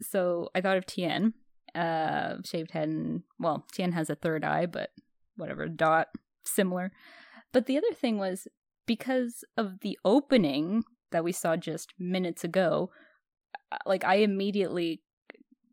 so 0.01 0.49
I 0.55 0.61
thought 0.61 0.77
of 0.77 0.85
Tien, 0.85 1.33
uh, 1.75 2.35
shaved 2.45 2.71
head, 2.71 2.87
and 2.87 3.23
well, 3.39 3.65
Tien 3.73 3.91
has 3.91 4.09
a 4.09 4.15
third 4.15 4.45
eye, 4.45 4.65
but 4.65 4.91
whatever, 5.35 5.67
dot, 5.67 6.07
similar. 6.45 6.91
But 7.51 7.65
the 7.65 7.77
other 7.77 7.93
thing 7.93 8.17
was 8.17 8.47
because 8.85 9.43
of 9.57 9.81
the 9.81 9.99
opening 10.05 10.83
that 11.11 11.23
we 11.23 11.31
saw 11.31 11.55
just 11.55 11.93
minutes 11.99 12.43
ago, 12.43 12.91
uh, 13.71 13.77
like 13.85 14.03
I 14.03 14.15
immediately 14.15 15.01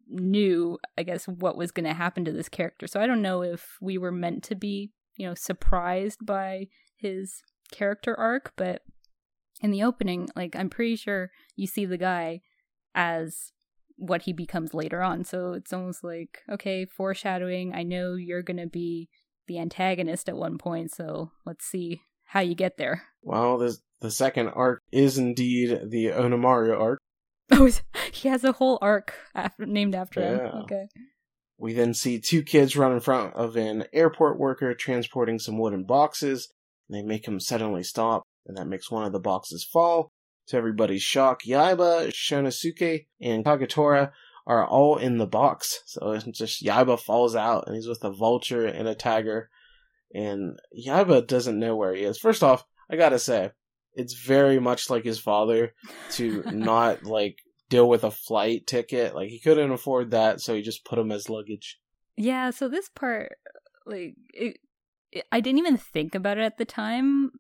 knew, 0.09 0.79
I 0.97 1.03
guess, 1.03 1.27
what 1.27 1.57
was 1.57 1.73
going 1.73 1.87
to 1.87 1.95
happen 1.95 2.25
to 2.25 2.33
this 2.33 2.49
character. 2.49 2.87
So 2.87 3.01
I 3.01 3.07
don't 3.07 3.23
know 3.23 3.43
if 3.43 3.77
we 3.81 3.99
were 3.99 4.13
meant 4.13 4.43
to 4.45 4.55
be, 4.55 4.93
you 5.17 5.27
know, 5.27 5.35
surprised 5.35 6.25
by 6.25 6.69
his 6.97 7.43
character 7.73 8.19
arc, 8.19 8.53
but 8.57 8.83
in 9.61 9.71
the 9.71 9.83
opening, 9.83 10.29
like 10.37 10.55
I'm 10.55 10.71
pretty 10.71 10.97
sure 10.97 11.31
you 11.57 11.67
see 11.67 11.87
the 11.87 11.99
guy 11.99 12.43
as 12.95 13.53
what 13.97 14.23
he 14.23 14.33
becomes 14.33 14.75
later 14.75 15.03
on. 15.03 15.25
So 15.25 15.55
it's 15.55 15.73
almost 15.73 16.05
like, 16.05 16.43
okay, 16.51 16.85
foreshadowing. 16.85 17.75
I 17.75 17.83
know 17.83 18.15
you're 18.15 18.43
going 18.43 18.59
to 18.59 18.67
be 18.67 19.09
the 19.49 19.59
antagonist 19.59 20.29
at 20.29 20.37
one 20.37 20.59
point, 20.59 20.93
so 20.93 21.31
let's 21.45 21.65
see 21.65 22.03
how 22.27 22.41
you 22.41 22.55
get 22.55 22.77
there. 22.77 23.05
Well, 23.23 23.59
the 23.59 23.79
the 24.01 24.11
second 24.11 24.49
arc 24.49 24.83
is 24.93 25.19
indeed 25.19 25.91
the 25.91 26.07
Onimaru 26.07 26.79
arc. 26.79 26.99
Oh, 27.53 27.71
he 28.13 28.29
has 28.29 28.45
a 28.45 28.53
whole 28.53 28.79
arc 28.83 29.15
after, 29.35 29.67
named 29.67 29.95
after 29.95 30.21
yeah. 30.21 30.37
him. 30.37 30.63
Okay. 30.63 30.89
We 31.59 31.73
then 31.73 31.95
see 31.95 32.21
two 32.21 32.43
kids 32.43 32.77
run 32.77 32.93
in 32.93 33.01
front 33.01 33.35
of 33.35 33.57
an 33.57 33.87
airport 33.93 34.39
worker 34.39 34.75
transporting 34.75 35.39
some 35.39 35.59
wooden 35.59 35.85
boxes. 35.85 36.53
And 36.89 36.99
They 36.99 37.03
make 37.03 37.27
him 37.27 37.41
suddenly 37.41 37.83
stop, 37.83 38.25
and 38.47 38.57
that 38.57 38.67
makes 38.67 38.91
one 38.91 39.05
of 39.05 39.13
the 39.13 39.21
boxes 39.21 39.65
fall. 39.65 40.11
To 40.49 40.57
everybody's 40.57 41.03
shock, 41.03 41.43
Yaiba, 41.43 42.13
Shunnosuke, 42.13 43.07
and 43.21 43.45
Kagetora 43.45 44.13
are 44.47 44.65
all 44.65 44.97
in 44.97 45.19
the 45.19 45.27
box. 45.27 45.81
So 45.87 46.13
it's 46.13 46.25
just 46.39 46.65
Yaiba 46.65 47.01
falls 47.01 47.35
out, 47.35 47.65
and 47.67 47.75
he's 47.75 47.89
with 47.89 48.05
a 48.05 48.13
vulture 48.13 48.65
and 48.65 48.87
a 48.87 48.95
tiger. 48.95 49.51
And 50.15 50.61
Yaiba 50.87 51.27
doesn't 51.27 51.59
know 51.59 51.75
where 51.75 51.95
he 51.95 52.05
is. 52.05 52.19
First 52.19 52.45
off, 52.45 52.65
I 52.89 52.95
gotta 52.95 53.19
say, 53.19 53.51
it's 53.97 54.15
very 54.15 54.61
much 54.61 54.91
like 54.91 55.05
his 55.05 55.19
father 55.19 55.73
to 56.13 56.43
not 56.53 57.05
like 57.05 57.39
deal 57.69 57.89
with 57.89 58.05
a 58.05 58.11
flight 58.11 58.67
ticket. 58.67 59.15
Like 59.15 59.31
he 59.31 59.41
couldn't 59.41 59.73
afford 59.73 60.11
that, 60.11 60.41
so 60.41 60.55
he 60.55 60.63
just 60.63 60.85
put 60.85 60.99
him 60.99 61.11
as 61.11 61.29
luggage. 61.29 61.79
Yeah, 62.17 62.51
so 62.51 62.69
this 62.69 62.89
part, 62.89 63.37
like, 63.85 64.15
it, 64.33 64.59
it, 65.13 65.25
I 65.33 65.41
didn't 65.41 65.59
even 65.59 65.77
think 65.77 66.15
about 66.15 66.39
it 66.39 66.45
at 66.45 66.59
the 66.59 66.65
time. 66.65 67.33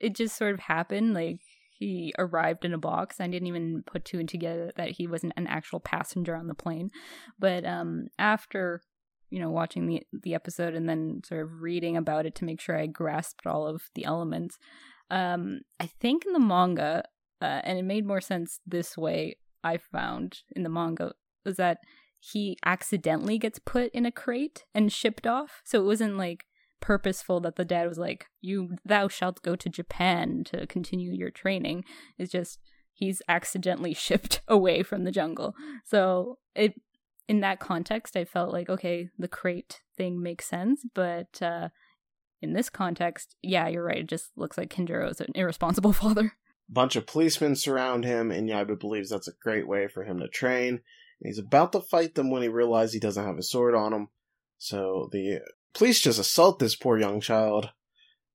It 0.00 0.14
just 0.14 0.36
sort 0.36 0.54
of 0.54 0.60
happened. 0.60 1.14
Like 1.14 1.40
he 1.70 2.14
arrived 2.18 2.64
in 2.64 2.74
a 2.74 2.78
box. 2.78 3.20
I 3.20 3.26
didn't 3.26 3.48
even 3.48 3.82
put 3.84 4.04
two 4.04 4.18
and 4.18 4.28
together 4.28 4.70
that 4.76 4.92
he 4.92 5.06
wasn't 5.06 5.34
an 5.36 5.46
actual 5.46 5.80
passenger 5.80 6.36
on 6.36 6.46
the 6.46 6.54
plane. 6.54 6.90
But 7.38 7.64
um, 7.64 8.08
after 8.18 8.82
you 9.30 9.40
know 9.40 9.50
watching 9.50 9.86
the 9.86 10.02
the 10.12 10.34
episode 10.34 10.74
and 10.74 10.88
then 10.88 11.22
sort 11.24 11.42
of 11.42 11.62
reading 11.62 11.96
about 11.96 12.26
it 12.26 12.34
to 12.36 12.44
make 12.44 12.60
sure 12.60 12.78
I 12.78 12.86
grasped 12.86 13.46
all 13.46 13.66
of 13.66 13.82
the 13.94 14.04
elements, 14.04 14.58
um, 15.12 15.60
I 15.78 15.86
think 15.86 16.24
in 16.24 16.32
the 16.32 16.40
manga, 16.40 17.04
uh, 17.40 17.60
and 17.64 17.78
it 17.78 17.84
made 17.84 18.06
more 18.06 18.20
sense 18.20 18.58
this 18.66 18.96
way. 18.96 19.36
I 19.62 19.76
found 19.76 20.38
in 20.56 20.64
the 20.64 20.68
manga 20.68 21.12
was 21.44 21.56
that 21.56 21.78
he 22.18 22.56
accidentally 22.64 23.36
gets 23.38 23.58
put 23.58 23.92
in 23.92 24.06
a 24.06 24.10
crate 24.10 24.64
and 24.74 24.92
shipped 24.92 25.26
off. 25.26 25.60
So 25.64 25.80
it 25.80 25.86
wasn't 25.86 26.16
like 26.16 26.46
purposeful 26.80 27.40
that 27.40 27.56
the 27.56 27.64
dad 27.64 27.88
was 27.88 27.98
like, 27.98 28.26
"You, 28.40 28.76
thou 28.84 29.06
shalt 29.08 29.42
go 29.42 29.54
to 29.54 29.68
Japan 29.68 30.44
to 30.46 30.66
continue 30.66 31.12
your 31.12 31.30
training." 31.30 31.84
It's 32.18 32.32
just 32.32 32.58
he's 32.94 33.20
accidentally 33.28 33.94
shipped 34.06 34.40
away 34.48 34.82
from 34.82 35.04
the 35.04 35.12
jungle. 35.12 35.54
So 35.84 36.38
it, 36.54 36.80
in 37.28 37.40
that 37.40 37.60
context, 37.60 38.16
I 38.16 38.24
felt 38.24 38.52
like 38.52 38.70
okay, 38.70 39.10
the 39.18 39.28
crate 39.28 39.82
thing 39.94 40.22
makes 40.22 40.46
sense, 40.46 40.86
but 40.94 41.42
uh, 41.42 41.68
in 42.42 42.52
this 42.52 42.68
context, 42.68 43.36
yeah, 43.42 43.68
you're 43.68 43.84
right. 43.84 43.98
It 43.98 44.08
just 44.08 44.30
looks 44.36 44.58
like 44.58 44.74
Kenjiro 44.74 45.10
is 45.10 45.20
an 45.20 45.32
irresponsible 45.34 45.92
father. 45.92 46.32
bunch 46.68 46.96
of 46.96 47.06
policemen 47.06 47.56
surround 47.56 48.04
him, 48.04 48.30
and 48.30 48.48
Yaiba 48.48 48.78
believes 48.78 49.10
that's 49.10 49.28
a 49.28 49.32
great 49.42 49.68
way 49.68 49.88
for 49.88 50.04
him 50.04 50.18
to 50.18 50.28
train. 50.28 50.68
And 51.20 51.28
he's 51.28 51.38
about 51.38 51.72
to 51.72 51.80
fight 51.80 52.14
them 52.14 52.30
when 52.30 52.42
he 52.42 52.48
realizes 52.48 52.94
he 52.94 53.00
doesn't 53.00 53.24
have 53.24 53.38
a 53.38 53.42
sword 53.42 53.74
on 53.74 53.92
him. 53.92 54.08
So 54.58 55.08
the 55.12 55.40
police 55.74 56.00
just 56.00 56.18
assault 56.18 56.58
this 56.58 56.76
poor 56.76 56.98
young 56.98 57.20
child. 57.20 57.70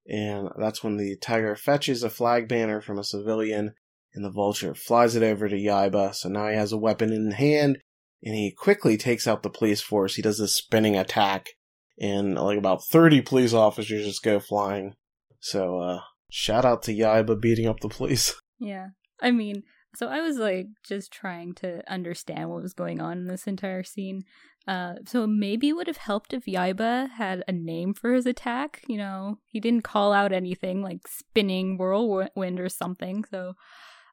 And 0.07 0.49
that's 0.57 0.83
when 0.83 0.95
the 0.95 1.17
tiger 1.17 1.55
fetches 1.55 2.01
a 2.01 2.09
flag 2.09 2.47
banner 2.47 2.79
from 2.79 2.97
a 2.97 3.03
civilian, 3.03 3.73
and 4.13 4.23
the 4.23 4.31
vulture 4.31 4.73
flies 4.73 5.15
it 5.15 5.23
over 5.23 5.49
to 5.49 5.55
Yaiba. 5.55 6.15
So 6.15 6.29
now 6.29 6.47
he 6.47 6.55
has 6.55 6.71
a 6.71 6.77
weapon 6.77 7.11
in 7.11 7.31
hand, 7.31 7.79
and 8.23 8.33
he 8.33 8.51
quickly 8.51 8.95
takes 8.95 9.27
out 9.27 9.43
the 9.43 9.49
police 9.49 9.81
force. 9.81 10.15
He 10.15 10.21
does 10.21 10.39
a 10.39 10.47
spinning 10.47 10.95
attack, 10.95 11.49
and 11.99 12.35
like 12.35 12.57
about 12.57 12.83
30 12.85 13.21
police 13.21 13.53
officers 13.53 14.05
just 14.05 14.23
go 14.23 14.39
flying. 14.39 14.95
So, 15.39 15.79
uh, 15.79 16.01
shout 16.29 16.65
out 16.65 16.83
to 16.83 16.93
Yaiba 16.93 17.39
beating 17.39 17.67
up 17.67 17.79
the 17.79 17.89
police. 17.89 18.33
Yeah. 18.59 18.87
I 19.21 19.29
mean, 19.29 19.61
so 19.95 20.07
I 20.07 20.21
was 20.21 20.37
like 20.37 20.65
just 20.83 21.13
trying 21.13 21.53
to 21.55 21.83
understand 21.87 22.49
what 22.49 22.63
was 22.63 22.73
going 22.73 22.99
on 22.99 23.19
in 23.19 23.25
this 23.25 23.45
entire 23.45 23.83
scene. 23.83 24.23
Uh, 24.67 24.95
so 25.05 25.27
maybe 25.27 25.69
it 25.69 25.73
would 25.73 25.85
have 25.85 25.97
helped 25.97 26.33
if 26.33 26.45
Yaiba 26.45 27.11
had 27.11 27.43
a 27.47 27.51
name 27.51 27.93
for 27.93 28.13
his 28.13 28.25
attack. 28.25 28.83
You 28.87 28.97
know, 28.97 29.37
he 29.45 29.59
didn't 29.59 29.83
call 29.83 30.11
out 30.11 30.33
anything 30.33 30.81
like 30.81 31.07
spinning 31.07 31.77
whirlwind 31.77 32.59
or 32.59 32.67
something. 32.67 33.23
So, 33.29 33.53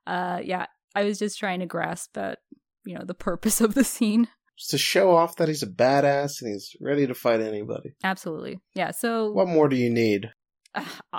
uh, 0.07 0.41
yeah, 0.45 0.67
I 0.95 1.05
was 1.05 1.19
just 1.19 1.39
trying 1.39 1.61
to 1.61 1.67
grasp 1.67 2.17
at 2.17 2.39
you 2.85 2.95
know 2.95 3.05
the 3.05 3.15
purpose 3.15 3.61
of 3.61 3.75
the 3.75 3.85
scene. 3.85 4.29
Just 4.57 4.71
to 4.71 4.79
show 4.79 5.15
off 5.15 5.37
that 5.37 5.49
he's 5.49 5.63
a 5.63 5.69
badass 5.69 6.41
and 6.41 6.53
he's 6.53 6.77
ready 6.81 7.07
to 7.07 7.15
fight 7.15 7.41
anybody. 7.41 7.95
Absolutely, 8.03 8.61
yeah. 8.75 8.93
So, 8.93 9.33
what 9.33 9.49
more 9.49 9.69
do 9.69 9.77
you 9.77 9.91
need? 9.91 10.31
Uh, 11.13 11.19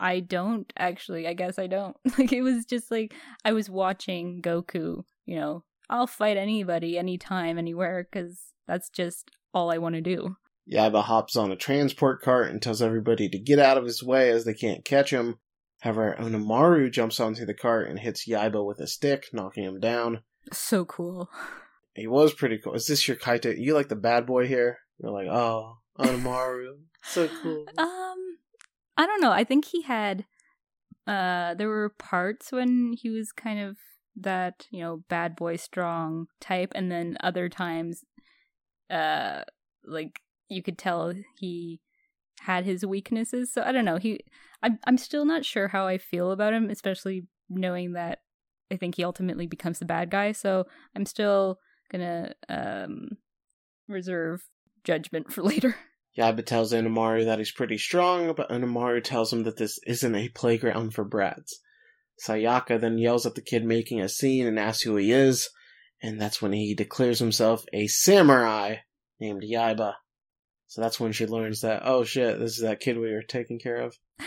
I 0.00 0.20
don't 0.20 0.72
actually. 0.78 1.26
I 1.26 1.34
guess 1.34 1.58
I 1.58 1.66
don't. 1.66 1.96
Like 2.18 2.32
it 2.32 2.42
was 2.42 2.64
just 2.64 2.90
like 2.90 3.14
I 3.44 3.52
was 3.52 3.68
watching 3.68 4.40
Goku. 4.40 5.02
You 5.26 5.36
know, 5.36 5.64
I'll 5.90 6.06
fight 6.06 6.36
anybody, 6.36 6.96
anytime, 6.96 7.58
anywhere, 7.58 8.06
because 8.10 8.40
that's 8.66 8.88
just 8.88 9.30
all 9.52 9.72
I 9.72 9.78
want 9.78 9.96
to 9.96 10.00
do. 10.00 10.36
Yaiba 10.70 11.02
hops 11.02 11.34
on 11.36 11.50
a 11.50 11.56
transport 11.56 12.22
cart 12.22 12.50
and 12.50 12.60
tells 12.60 12.82
everybody 12.82 13.28
to 13.28 13.38
get 13.38 13.58
out 13.58 13.78
of 13.78 13.84
his 13.84 14.02
way 14.02 14.30
as 14.30 14.44
they 14.44 14.54
can't 14.54 14.84
catch 14.84 15.10
him. 15.10 15.38
However, 15.80 16.16
Onimaru 16.18 16.90
jumps 16.90 17.20
onto 17.20 17.46
the 17.46 17.54
cart 17.54 17.88
and 17.88 17.98
hits 17.98 18.28
Yaiba 18.28 18.64
with 18.64 18.80
a 18.80 18.86
stick, 18.86 19.28
knocking 19.32 19.64
him 19.64 19.80
down. 19.80 20.22
So 20.52 20.84
cool. 20.84 21.30
He 21.98 22.06
was 22.06 22.32
pretty 22.32 22.58
cool. 22.58 22.74
Is 22.74 22.86
this 22.86 23.06
your 23.08 23.16
Kaito? 23.16 23.54
You 23.56 23.74
like 23.74 23.88
the 23.88 23.96
bad 23.96 24.26
boy 24.26 24.46
here? 24.46 24.78
You're 24.98 25.12
like, 25.12 25.28
oh, 25.28 25.78
Onimaru. 25.98 26.78
so 27.04 27.28
cool. 27.42 27.66
Um, 27.76 28.38
I 28.96 29.06
don't 29.06 29.20
know. 29.20 29.32
I 29.32 29.44
think 29.44 29.66
he 29.66 29.82
had, 29.82 30.24
uh, 31.06 31.54
there 31.54 31.68
were 31.68 31.94
parts 31.98 32.52
when 32.52 32.92
he 32.92 33.10
was 33.10 33.32
kind 33.32 33.60
of 33.60 33.76
that, 34.16 34.66
you 34.70 34.80
know, 34.80 35.04
bad 35.08 35.36
boy 35.36 35.56
strong 35.56 36.26
type, 36.40 36.72
and 36.74 36.90
then 36.90 37.16
other 37.20 37.48
times 37.48 38.04
uh 38.90 39.42
like 39.84 40.20
you 40.48 40.62
could 40.62 40.78
tell 40.78 41.12
he 41.36 41.80
had 42.40 42.64
his 42.64 42.84
weaknesses. 42.86 43.52
So 43.52 43.62
I 43.62 43.72
don't 43.72 43.84
know. 43.84 43.96
He 43.96 44.20
I'm 44.62 44.78
I'm 44.86 44.98
still 44.98 45.24
not 45.24 45.44
sure 45.44 45.68
how 45.68 45.86
I 45.86 45.98
feel 45.98 46.30
about 46.30 46.54
him, 46.54 46.70
especially 46.70 47.26
knowing 47.48 47.92
that 47.92 48.20
I 48.70 48.76
think 48.76 48.96
he 48.96 49.04
ultimately 49.04 49.46
becomes 49.46 49.78
the 49.78 49.84
bad 49.84 50.10
guy. 50.10 50.32
So 50.32 50.66
I'm 50.94 51.06
still 51.06 51.58
gonna 51.90 52.34
um 52.48 53.16
reserve 53.88 54.42
judgment 54.84 55.32
for 55.32 55.42
later. 55.44 55.76
Yaiba 56.18 56.44
tells 56.44 56.72
Onimaru 56.72 57.26
that 57.26 57.38
he's 57.38 57.52
pretty 57.52 57.78
strong, 57.78 58.32
but 58.34 58.48
Onimaru 58.48 59.04
tells 59.04 59.32
him 59.32 59.44
that 59.44 59.56
this 59.56 59.78
isn't 59.86 60.14
a 60.16 60.28
playground 60.30 60.92
for 60.92 61.04
brats. 61.04 61.60
Sayaka 62.26 62.80
then 62.80 62.98
yells 62.98 63.24
at 63.24 63.36
the 63.36 63.40
kid 63.40 63.64
making 63.64 64.00
a 64.00 64.08
scene 64.08 64.46
and 64.46 64.58
asks 64.58 64.82
who 64.82 64.96
he 64.96 65.12
is 65.12 65.48
and 66.02 66.20
that's 66.20 66.40
when 66.40 66.52
he 66.52 66.74
declares 66.74 67.18
himself 67.18 67.64
a 67.72 67.86
samurai 67.86 68.76
named 69.20 69.42
Yaiba. 69.42 69.94
So 70.66 70.80
that's 70.80 71.00
when 71.00 71.12
she 71.12 71.26
learns 71.26 71.62
that, 71.62 71.82
oh 71.84 72.04
shit, 72.04 72.38
this 72.38 72.56
is 72.56 72.62
that 72.62 72.80
kid 72.80 72.98
we 72.98 73.12
were 73.12 73.22
taking 73.22 73.58
care 73.58 73.80
of. 73.80 73.96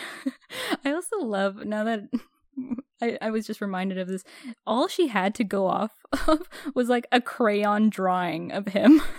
I 0.83 0.91
also 0.91 1.17
love, 1.19 1.57
now 1.65 1.83
that 1.83 2.01
I, 3.01 3.17
I 3.21 3.31
was 3.31 3.47
just 3.47 3.61
reminded 3.61 3.97
of 3.97 4.07
this. 4.07 4.23
All 4.65 4.87
she 4.87 5.07
had 5.07 5.35
to 5.35 5.43
go 5.43 5.67
off 5.67 5.91
of 6.27 6.47
was 6.75 6.89
like 6.89 7.07
a 7.11 7.21
crayon 7.21 7.89
drawing 7.89 8.51
of 8.51 8.67
him. 8.67 9.01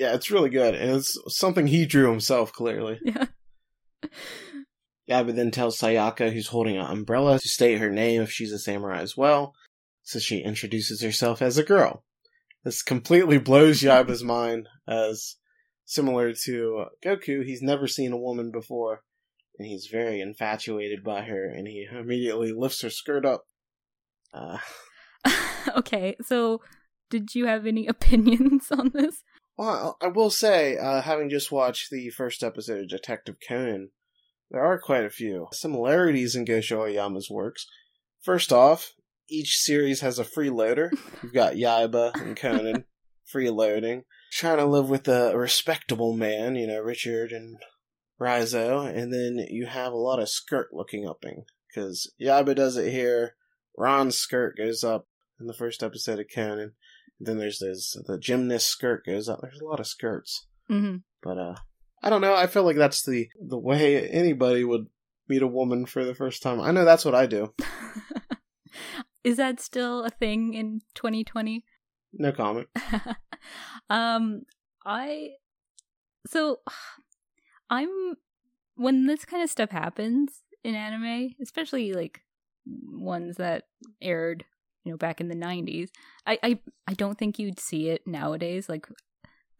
Yeah, 0.00 0.14
it's 0.14 0.30
really 0.30 0.48
good. 0.48 0.76
And 0.76 0.92
it's 0.92 1.12
something 1.26 1.66
he 1.66 1.84
drew 1.84 2.08
himself, 2.08 2.52
clearly. 2.52 3.00
Yeah. 3.02 3.24
Yaiba 5.10 5.34
then 5.34 5.50
tells 5.50 5.76
Sayaka, 5.76 6.32
who's 6.32 6.46
holding 6.46 6.76
an 6.76 6.86
umbrella, 6.86 7.40
to 7.40 7.48
state 7.48 7.78
her 7.78 7.90
name 7.90 8.22
if 8.22 8.30
she's 8.30 8.52
a 8.52 8.60
samurai 8.60 9.00
as 9.00 9.16
well. 9.16 9.54
So 10.04 10.20
she 10.20 10.38
introduces 10.38 11.02
herself 11.02 11.42
as 11.42 11.58
a 11.58 11.64
girl. 11.64 12.04
This 12.62 12.80
completely 12.80 13.38
blows 13.38 13.82
Yaiba's 13.82 14.22
mind, 14.22 14.68
as 14.86 15.34
similar 15.84 16.32
to 16.44 16.84
Goku, 17.04 17.44
he's 17.44 17.62
never 17.62 17.88
seen 17.88 18.12
a 18.12 18.18
woman 18.18 18.50
before, 18.52 19.02
and 19.58 19.66
he's 19.66 19.86
very 19.86 20.20
infatuated 20.20 21.02
by 21.02 21.22
her, 21.22 21.48
and 21.48 21.66
he 21.66 21.86
immediately 21.90 22.52
lifts 22.52 22.82
her 22.82 22.90
skirt 22.90 23.24
up. 23.24 23.44
Uh, 24.32 24.58
okay, 25.76 26.16
so 26.24 26.60
did 27.10 27.34
you 27.34 27.46
have 27.46 27.66
any 27.66 27.86
opinions 27.88 28.70
on 28.70 28.90
this? 28.94 29.22
Well, 29.56 29.96
I 30.00 30.08
will 30.08 30.30
say, 30.30 30.76
uh, 30.76 31.02
having 31.02 31.30
just 31.30 31.50
watched 31.50 31.90
the 31.90 32.10
first 32.10 32.44
episode 32.44 32.82
of 32.82 32.88
Detective 32.88 33.36
Conan, 33.46 33.90
there 34.50 34.64
are 34.64 34.78
quite 34.78 35.04
a 35.04 35.10
few 35.10 35.48
similarities 35.52 36.36
in 36.36 36.44
Gosho 36.44 36.78
Aoyama's 36.78 37.28
works. 37.28 37.66
First 38.22 38.52
off, 38.52 38.94
each 39.28 39.58
series 39.58 40.00
has 40.00 40.18
a 40.18 40.24
freeloader. 40.24 40.90
You've 41.22 41.34
got 41.34 41.54
Yaiba 41.54 42.14
and 42.14 42.36
Conan, 42.36 42.84
freeloading. 43.32 44.02
Trying 44.32 44.58
to 44.58 44.64
live 44.64 44.88
with 44.88 45.08
a 45.08 45.36
respectable 45.36 46.14
man, 46.16 46.54
you 46.54 46.66
know, 46.66 46.80
Richard 46.80 47.32
and 47.32 47.58
Raizo, 48.20 48.86
and 48.86 49.12
then 49.12 49.46
you 49.50 49.66
have 49.66 49.92
a 49.92 49.96
lot 49.96 50.18
of 50.18 50.28
skirt 50.28 50.68
looking 50.72 51.06
upping. 51.08 51.44
Because 51.68 52.12
Yaiba 52.20 52.54
does 52.54 52.76
it 52.76 52.90
here, 52.90 53.34
Ran's 53.76 54.16
skirt 54.18 54.56
goes 54.56 54.82
up 54.82 55.06
in 55.38 55.46
the 55.46 55.52
first 55.54 55.82
episode 55.82 56.18
of 56.18 56.26
Conan. 56.34 56.72
Then 57.20 57.38
there's 57.38 57.58
this 57.58 57.96
the 58.06 58.18
gymnast 58.18 58.68
skirt 58.68 59.04
goes 59.06 59.28
up. 59.28 59.40
There's 59.42 59.60
a 59.60 59.64
lot 59.66 59.80
of 59.80 59.86
skirts, 59.86 60.46
Mm-hmm. 60.70 60.96
but 61.22 61.38
uh, 61.38 61.54
I 62.02 62.10
don't 62.10 62.20
know. 62.20 62.34
I 62.34 62.46
feel 62.46 62.62
like 62.62 62.76
that's 62.76 63.04
the 63.04 63.28
the 63.40 63.58
way 63.58 64.08
anybody 64.08 64.62
would 64.64 64.86
meet 65.28 65.42
a 65.42 65.46
woman 65.46 65.84
for 65.86 66.04
the 66.04 66.14
first 66.14 66.42
time. 66.42 66.60
I 66.60 66.70
know 66.70 66.84
that's 66.84 67.04
what 67.04 67.14
I 67.14 67.26
do. 67.26 67.52
Is 69.24 69.36
that 69.36 69.60
still 69.60 70.04
a 70.04 70.10
thing 70.10 70.54
in 70.54 70.80
2020? 70.94 71.64
No 72.14 72.32
comment. 72.32 72.68
um, 73.90 74.42
I 74.86 75.30
so 76.26 76.60
I'm 77.70 78.16
when 78.76 79.06
this 79.06 79.24
kind 79.24 79.42
of 79.42 79.50
stuff 79.50 79.70
happens 79.70 80.42
in 80.64 80.74
anime, 80.74 81.34
especially 81.42 81.92
like 81.92 82.22
ones 82.66 83.36
that 83.36 83.64
aired, 84.00 84.44
you 84.84 84.92
know, 84.92 84.98
back 84.98 85.20
in 85.20 85.28
the 85.28 85.34
90s. 85.34 85.90
I 86.26 86.38
I 86.42 86.58
I 86.86 86.94
don't 86.94 87.18
think 87.18 87.38
you'd 87.38 87.60
see 87.60 87.88
it 87.88 88.06
nowadays 88.06 88.68
like 88.68 88.86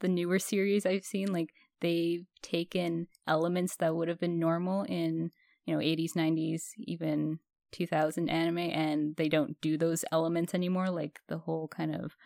the 0.00 0.08
newer 0.08 0.38
series 0.38 0.86
I've 0.86 1.04
seen 1.04 1.32
like 1.32 1.50
they've 1.80 2.26
taken 2.42 3.08
elements 3.26 3.76
that 3.76 3.94
would 3.94 4.08
have 4.08 4.20
been 4.20 4.38
normal 4.38 4.82
in, 4.84 5.30
you 5.66 5.74
know, 5.74 5.80
80s, 5.80 6.14
90s, 6.14 6.62
even 6.78 7.38
2000 7.72 8.28
anime 8.30 8.58
and 8.58 9.16
they 9.16 9.28
don't 9.28 9.60
do 9.60 9.76
those 9.76 10.04
elements 10.10 10.54
anymore 10.54 10.88
like 10.88 11.20
the 11.28 11.36
whole 11.36 11.68
kind 11.68 11.94
of 11.94 12.16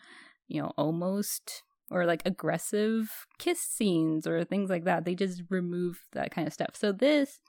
you 0.47 0.61
know 0.61 0.71
almost 0.77 1.63
or 1.91 2.05
like 2.05 2.21
aggressive 2.25 3.27
kiss 3.37 3.59
scenes 3.59 4.25
or 4.25 4.43
things 4.43 4.69
like 4.69 4.85
that 4.85 5.05
they 5.05 5.15
just 5.15 5.43
remove 5.49 5.99
that 6.13 6.31
kind 6.31 6.47
of 6.47 6.53
stuff. 6.53 6.75
So 6.75 6.91
this 6.91 7.39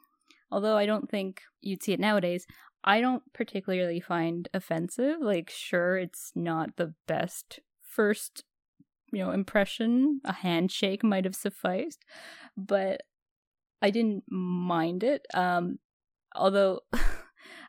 although 0.51 0.77
i 0.77 0.87
don't 0.87 1.11
think 1.11 1.41
you'd 1.63 1.83
see 1.83 1.93
it 1.93 1.99
nowadays 1.99 2.47
i 2.85 3.01
don't 3.01 3.23
particularly 3.33 3.99
find 3.99 4.49
offensive. 4.55 5.17
Like 5.21 5.51
sure 5.51 5.97
it's 5.97 6.33
not 6.35 6.77
the 6.77 6.95
best 7.09 7.61
first 7.83 8.45
you 9.13 9.21
know 9.25 9.31
impression. 9.31 10.21
A 10.25 10.33
handshake 10.33 11.03
might 11.03 11.25
have 11.25 11.35
sufficed 11.35 12.05
but 12.57 13.03
i 13.81 13.91
didn't 13.91 14.25
mind 14.31 15.03
it. 15.03 15.27
Um 15.35 15.79
although 16.35 16.81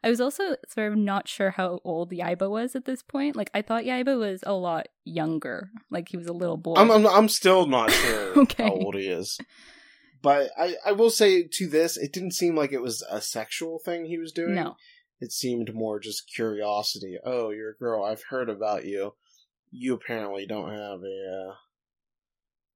I 0.06 0.10
was 0.10 0.22
also 0.22 0.56
sort 0.70 0.92
of 0.92 0.98
not 0.98 1.28
sure 1.28 1.50
how 1.52 1.82
old 1.84 2.12
Yaiba 2.12 2.50
was 2.50 2.76
at 2.76 2.86
this 2.86 3.02
point. 3.02 3.36
Like 3.36 3.50
I 3.54 3.62
thought 3.64 3.84
Yaiba 3.84 4.18
was 4.18 4.42
a 4.46 4.54
lot 4.54 4.88
younger, 5.04 5.72
like 5.90 6.10
he 6.10 6.18
was 6.18 6.28
a 6.28 6.34
little 6.34 6.58
boy. 6.58 6.76
I'm 6.78 6.92
I'm, 6.92 7.06
I'm 7.08 7.28
still 7.28 7.66
not 7.66 7.92
sure 8.04 8.40
Okay. 8.42 8.64
how 8.64 8.70
old 8.72 8.96
he 8.96 9.08
is. 9.08 9.38
But 10.22 10.52
I, 10.58 10.76
I 10.86 10.92
will 10.94 11.10
say 11.10 11.44
to 11.54 11.68
this, 11.68 11.98
it 11.98 12.14
didn't 12.14 12.34
seem 12.34 12.56
like 12.56 12.72
it 12.72 12.82
was 12.82 13.04
a 13.12 13.20
sexual 13.22 13.80
thing 13.84 14.06
he 14.06 14.18
was 14.18 14.32
doing. 14.32 14.56
no, 14.56 14.76
It 15.20 15.32
seemed 15.32 15.74
more 15.76 16.00
just 16.00 16.32
curiosity. 16.34 17.18
Oh, 17.24 17.50
you're 17.52 17.72
a 17.72 17.76
girl. 17.78 18.04
I've 18.04 18.24
heard 18.30 18.50
about 18.50 18.86
you. 18.86 19.14
You 19.72 19.94
apparently 19.96 20.46
don't 20.48 20.70
have 20.72 21.00
a 21.02 21.50
uh, 21.50 21.54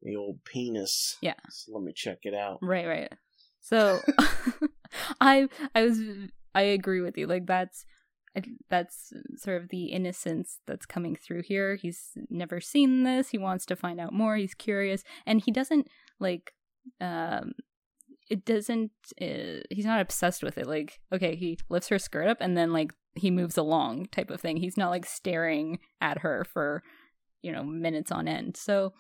the 0.02 0.16
old 0.16 0.44
penis. 0.46 1.18
Yeah. 1.22 1.34
So 1.50 1.74
let 1.74 1.84
me 1.84 1.94
check 1.96 2.20
it 2.24 2.34
out. 2.34 2.60
right, 2.62 2.88
right. 2.88 3.14
So 3.62 4.00
I 5.22 5.48
I 5.76 5.84
was 5.84 6.00
I 6.56 6.62
agree 6.64 7.02
with 7.02 7.18
you. 7.18 7.28
Like 7.28 7.46
that's 7.46 7.86
that's 8.70 9.12
sort 9.38 9.62
of 9.62 9.70
the 9.70 9.86
innocence 9.86 10.60
that's 10.68 10.86
coming 10.86 11.16
through 11.16 11.42
here. 11.44 11.76
He's 11.76 12.12
never 12.30 12.62
seen 12.62 13.04
this. 13.04 13.30
He 13.30 13.38
wants 13.38 13.66
to 13.68 13.76
find 13.76 14.00
out 14.00 14.14
more. 14.14 14.36
He's 14.38 14.54
curious, 14.54 15.04
and 15.26 15.42
he 15.42 15.52
doesn't 15.52 15.88
like. 16.20 16.54
um 17.02 17.54
It 18.30 18.46
doesn't. 18.46 18.92
Uh, 19.20 19.66
he's 19.72 19.86
not 19.86 20.02
obsessed 20.02 20.44
with 20.44 20.58
it. 20.58 20.68
Like, 20.68 21.00
okay, 21.12 21.36
he 21.36 21.58
lifts 21.70 21.90
her 21.90 22.00
skirt 22.00 22.28
up, 22.28 22.38
and 22.40 22.56
then 22.56 22.72
like 22.72 22.94
he 23.16 23.32
moves 23.32 23.58
along, 23.58 24.06
type 24.12 24.30
of 24.30 24.40
thing. 24.40 24.58
He's 24.58 24.78
not 24.78 24.92
like 24.92 25.06
staring 25.06 25.80
at 26.00 26.20
her 26.20 26.46
for 26.54 26.84
you 27.42 27.52
know 27.52 27.64
minutes 27.64 28.12
on 28.12 28.28
end. 28.28 28.58
So. 28.58 28.94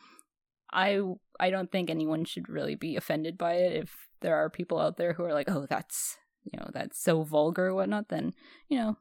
I 0.71 1.01
I 1.39 1.49
don't 1.49 1.71
think 1.71 1.89
anyone 1.89 2.25
should 2.25 2.47
really 2.47 2.75
be 2.75 2.95
offended 2.95 3.39
by 3.39 3.53
it. 3.53 3.73
If 3.73 4.07
there 4.21 4.35
are 4.35 4.51
people 4.51 4.77
out 4.79 4.97
there 4.97 5.13
who 5.13 5.23
are 5.23 5.33
like, 5.33 5.49
"Oh, 5.49 5.65
that's 5.67 6.17
you 6.43 6.59
know 6.59 6.69
that's 6.73 7.01
so 7.01 7.23
vulgar 7.23 7.67
or 7.67 7.75
whatnot," 7.75 8.09
then 8.09 8.33
you 8.67 8.77
know 8.77 8.97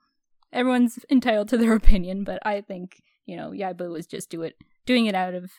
everyone's 0.53 0.99
entitled 1.11 1.49
to 1.51 1.59
their 1.59 1.75
opinion. 1.75 2.25
But 2.25 2.39
I 2.45 2.61
think 2.61 3.03
you 3.27 3.37
know 3.37 3.51
Yaiba 3.51 3.91
was 3.91 4.07
just 4.07 4.31
do 4.31 4.43
it 4.43 4.57
doing 4.87 5.07
it 5.07 5.15
out 5.15 5.35
of 5.35 5.51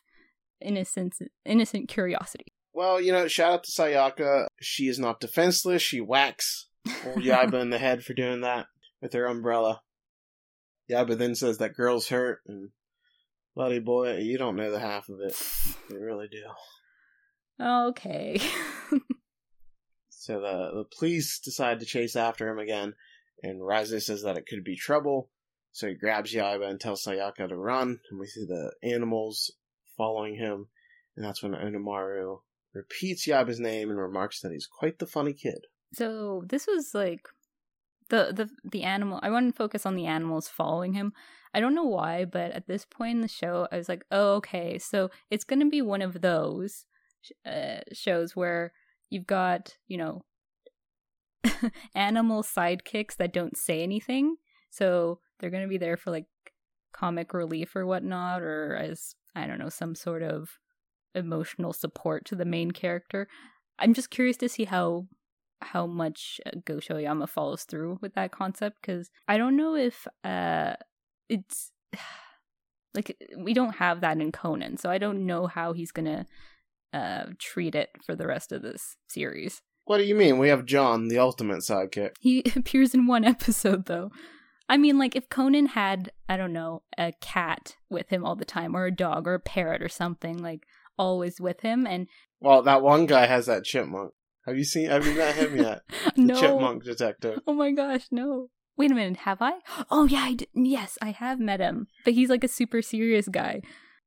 innocence, 0.62 1.22
innocent 1.46 1.90
curiosity. 1.90 2.54
Well, 2.74 3.02
you 3.02 3.12
know, 3.12 3.28
shout 3.28 3.54
out 3.54 3.64
to 3.64 3.72
Sayaka. 3.72 4.48
She 4.62 4.88
is 4.88 5.00
not 5.00 5.20
defenseless. 5.20 5.82
She 5.82 6.00
whacks 6.00 6.68
old 7.06 7.18
Yaiba 7.24 7.62
in 7.62 7.70
the 7.70 7.80
head 7.80 8.04
for 8.04 8.14
doing 8.14 8.42
that 8.42 8.68
with 9.02 9.14
her 9.14 9.26
umbrella. 9.26 9.82
Yaiba 10.90 11.18
then 11.18 11.36
says 11.36 11.58
that 11.58 11.76
girl's 11.76 12.10
hurt, 12.10 12.40
and 12.48 12.70
buddy 13.56 13.80
boy, 13.80 14.18
you 14.18 14.38
don't 14.38 14.56
know 14.56 14.72
the 14.72 14.80
half 14.80 15.10
of 15.10 15.20
it. 15.22 15.36
You 15.90 16.00
really 16.00 16.28
do. 16.28 17.64
okay. 17.64 18.40
So 20.30 20.40
the 20.40 20.84
the 20.84 20.86
police 20.96 21.40
decide 21.40 21.80
to 21.80 21.88
chase 21.88 22.16
after 22.16 22.48
him 22.48 22.60
again, 22.60 22.94
and 23.42 23.62
Raizo 23.62 24.00
says 24.00 24.22
that 24.22 24.38
it 24.38 24.46
could 24.46 24.64
be 24.64 24.76
trouble. 24.76 25.32
So 25.72 25.88
he 25.88 25.96
grabs 25.96 26.36
Yaiba 26.36 26.70
and 26.70 26.80
tells 26.80 27.04
Sayaka 27.04 27.50
to 27.50 27.58
run, 27.58 28.00
and 28.12 28.20
we 28.20 28.28
see 28.28 28.46
the 28.46 28.72
animals 28.84 29.52
following 29.98 30.36
him, 30.36 30.68
and 31.18 31.26
that's 31.26 31.42
when 31.42 31.54
Onimaru 31.54 32.42
repeats 32.76 33.28
Yaiba's 33.28 33.60
name 33.60 33.90
and 33.90 33.98
remarks 33.98 34.42
that 34.42 34.52
he's 34.52 34.68
quite 34.68 35.00
the 35.00 35.08
funny 35.08 35.34
kid. 35.34 35.66
So 35.94 36.44
this 36.46 36.68
was 36.68 36.92
like 36.94 37.26
the 38.10 38.32
the 38.32 38.50
the 38.64 38.84
animal. 38.84 39.20
I 39.24 39.32
want 39.32 39.50
to 39.52 39.58
focus 39.58 39.84
on 39.84 39.96
the 39.96 40.06
animals 40.06 40.48
following 40.48 40.94
him. 40.94 41.12
I 41.56 41.60
don't 41.60 41.74
know 41.74 41.86
why, 41.86 42.26
but 42.26 42.52
at 42.52 42.68
this 42.68 42.86
point 42.86 43.16
in 43.16 43.22
the 43.22 43.28
show, 43.28 43.68
I 43.72 43.78
was 43.78 43.90
like, 43.90 44.06
oh, 44.12 44.36
okay, 44.36 44.78
so 44.78 45.10
it's 45.32 45.44
going 45.44 45.62
to 45.62 45.70
be 45.72 45.82
one 45.82 46.04
of 46.04 46.22
those 46.22 46.86
uh, 47.48 47.80
shows 47.92 48.36
where 48.36 48.74
you've 49.10 49.28
got 49.28 49.76
you 49.88 49.98
know 49.98 50.24
animal 51.96 52.44
sidekicks 52.44 53.18
that 53.18 53.34
don't 53.34 53.58
say 53.58 53.82
anything, 53.82 54.38
so 54.70 55.20
they're 55.40 55.50
going 55.50 55.64
to 55.64 55.70
be 55.70 55.78
there 55.78 55.98
for 55.98 56.12
like 56.12 56.26
comic 56.94 57.34
relief 57.34 57.76
or 57.76 57.86
whatnot, 57.86 58.42
or 58.42 58.76
as 58.76 59.16
I 59.36 59.48
don't 59.48 59.60
know, 59.60 59.70
some 59.70 59.96
sort 59.96 60.24
of 60.24 60.58
emotional 61.16 61.74
support 61.74 62.26
to 62.26 62.36
the 62.36 62.46
main 62.46 62.72
character. 62.72 63.28
I'm 63.78 63.94
just 63.94 64.10
curious 64.10 64.38
to 64.38 64.50
see 64.50 64.66
how 64.66 65.08
how 65.62 65.86
much 65.86 66.40
uh, 66.46 66.52
Gosho 66.66 66.92
Aoyama 66.92 67.28
follows 67.28 67.64
through 67.64 68.00
with 68.02 68.14
that 68.16 68.32
concept 68.32 68.78
because 68.82 69.10
I 69.28 69.38
don't 69.38 69.58
know 69.58 69.76
if 69.76 70.08
uh 70.24 70.76
it's 71.28 71.72
like 72.94 73.18
we 73.38 73.54
don't 73.54 73.76
have 73.76 74.02
that 74.02 74.20
in 74.20 74.32
Conan, 74.32 74.78
so 74.78 74.90
I 74.90 74.98
don't 74.98 75.26
know 75.26 75.48
how 75.48 75.74
he's 75.74 75.92
gonna 75.92 76.26
uh 76.94 77.26
treat 77.40 77.76
it 77.76 77.90
for 78.06 78.16
the 78.16 78.28
rest 78.28 78.52
of 78.52 78.62
this 78.62 78.96
series. 79.08 79.62
What 79.86 79.98
do 79.98 80.04
you 80.04 80.16
mean? 80.16 80.38
We 80.38 80.50
have 80.50 80.66
John, 80.66 81.08
the 81.08 81.18
ultimate 81.18 81.60
sidekick. 81.60 82.12
He 82.20 82.44
appears 82.56 82.94
in 82.94 83.08
one 83.08 83.26
episode 83.36 83.86
though. 83.86 84.12
I 84.68 84.78
mean, 84.78 85.00
like 85.00 85.16
if 85.16 85.30
Conan 85.30 85.68
had 85.68 86.12
I 86.28 86.38
don't 86.38 86.54
know 86.54 86.84
a 86.98 87.12
cat 87.22 87.76
with 87.90 88.10
him 88.10 88.24
all 88.24 88.36
the 88.36 88.46
time, 88.46 88.76
or 88.76 88.86
a 88.86 88.92
dog, 88.96 89.28
or 89.28 89.34
a 89.34 89.40
parrot, 89.40 89.82
or 89.82 89.90
something 89.90 90.38
like 90.38 90.66
always 90.98 91.42
with 91.42 91.62
him, 91.62 91.88
and 91.88 92.08
Well, 92.40 92.62
that 92.64 92.82
one 92.84 93.06
guy 93.08 93.26
has 93.26 93.48
that 93.48 93.64
chipmunk. 93.64 94.14
Have 94.46 94.58
you 94.58 94.64
seen? 94.64 94.90
Have 94.90 95.06
you 95.06 95.16
met 95.16 95.36
him 95.36 95.58
yet? 95.58 95.82
The 96.16 96.22
no, 96.22 96.40
chipmunk 96.40 96.84
detective. 96.84 97.40
Oh 97.48 97.54
my 97.54 97.72
gosh, 97.72 98.08
no. 98.12 98.50
Wait 98.78 98.92
a 98.92 98.96
minute, 98.96 99.18
have 99.18 99.42
I? 99.42 99.54
Oh 99.90 100.06
yeah, 100.06 100.22
I 100.24 100.34
d- 100.36 100.48
yes, 100.54 100.98
I 101.02 101.12
have 101.12 101.40
met 101.40 101.60
him, 101.60 101.88
but 102.06 102.14
he's 102.14 102.30
like 102.30 102.44
a 102.44 102.48
super 102.48 102.82
serious 102.82 103.28
guy. 103.28 103.62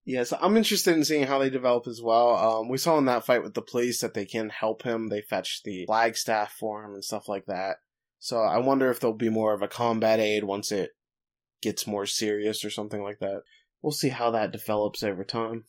Yes, 0.04 0.32
I'm 0.40 0.56
interested 0.56 0.96
in 0.96 1.04
seeing 1.04 1.26
how 1.26 1.38
they 1.38 1.50
develop 1.50 1.86
as 1.86 2.02
well. 2.02 2.34
Um, 2.36 2.68
we 2.68 2.76
saw 2.76 2.98
in 2.98 3.04
that 3.04 3.24
fight 3.24 3.42
with 3.42 3.54
the 3.54 3.62
police 3.62 4.00
that 4.00 4.14
they 4.14 4.24
can 4.24 4.48
help 4.48 4.82
him. 4.82 5.08
They 5.08 5.22
fetch 5.22 5.62
the 5.64 5.86
flagstaff 5.86 6.52
for 6.52 6.84
him 6.84 6.94
and 6.94 7.04
stuff 7.04 7.28
like 7.28 7.46
that. 7.46 7.76
So 8.18 8.38
I 8.38 8.58
wonder 8.58 8.90
if 8.90 8.98
there'll 8.98 9.16
be 9.16 9.30
more 9.30 9.54
of 9.54 9.62
a 9.62 9.68
combat 9.68 10.18
aid 10.18 10.44
once 10.44 10.72
it 10.72 10.90
gets 11.60 11.86
more 11.86 12.06
serious 12.06 12.64
or 12.64 12.70
something 12.70 13.02
like 13.02 13.20
that. 13.20 13.42
We'll 13.80 13.92
see 13.92 14.08
how 14.08 14.32
that 14.32 14.52
develops 14.52 15.02
over 15.02 15.24
time. 15.24 15.64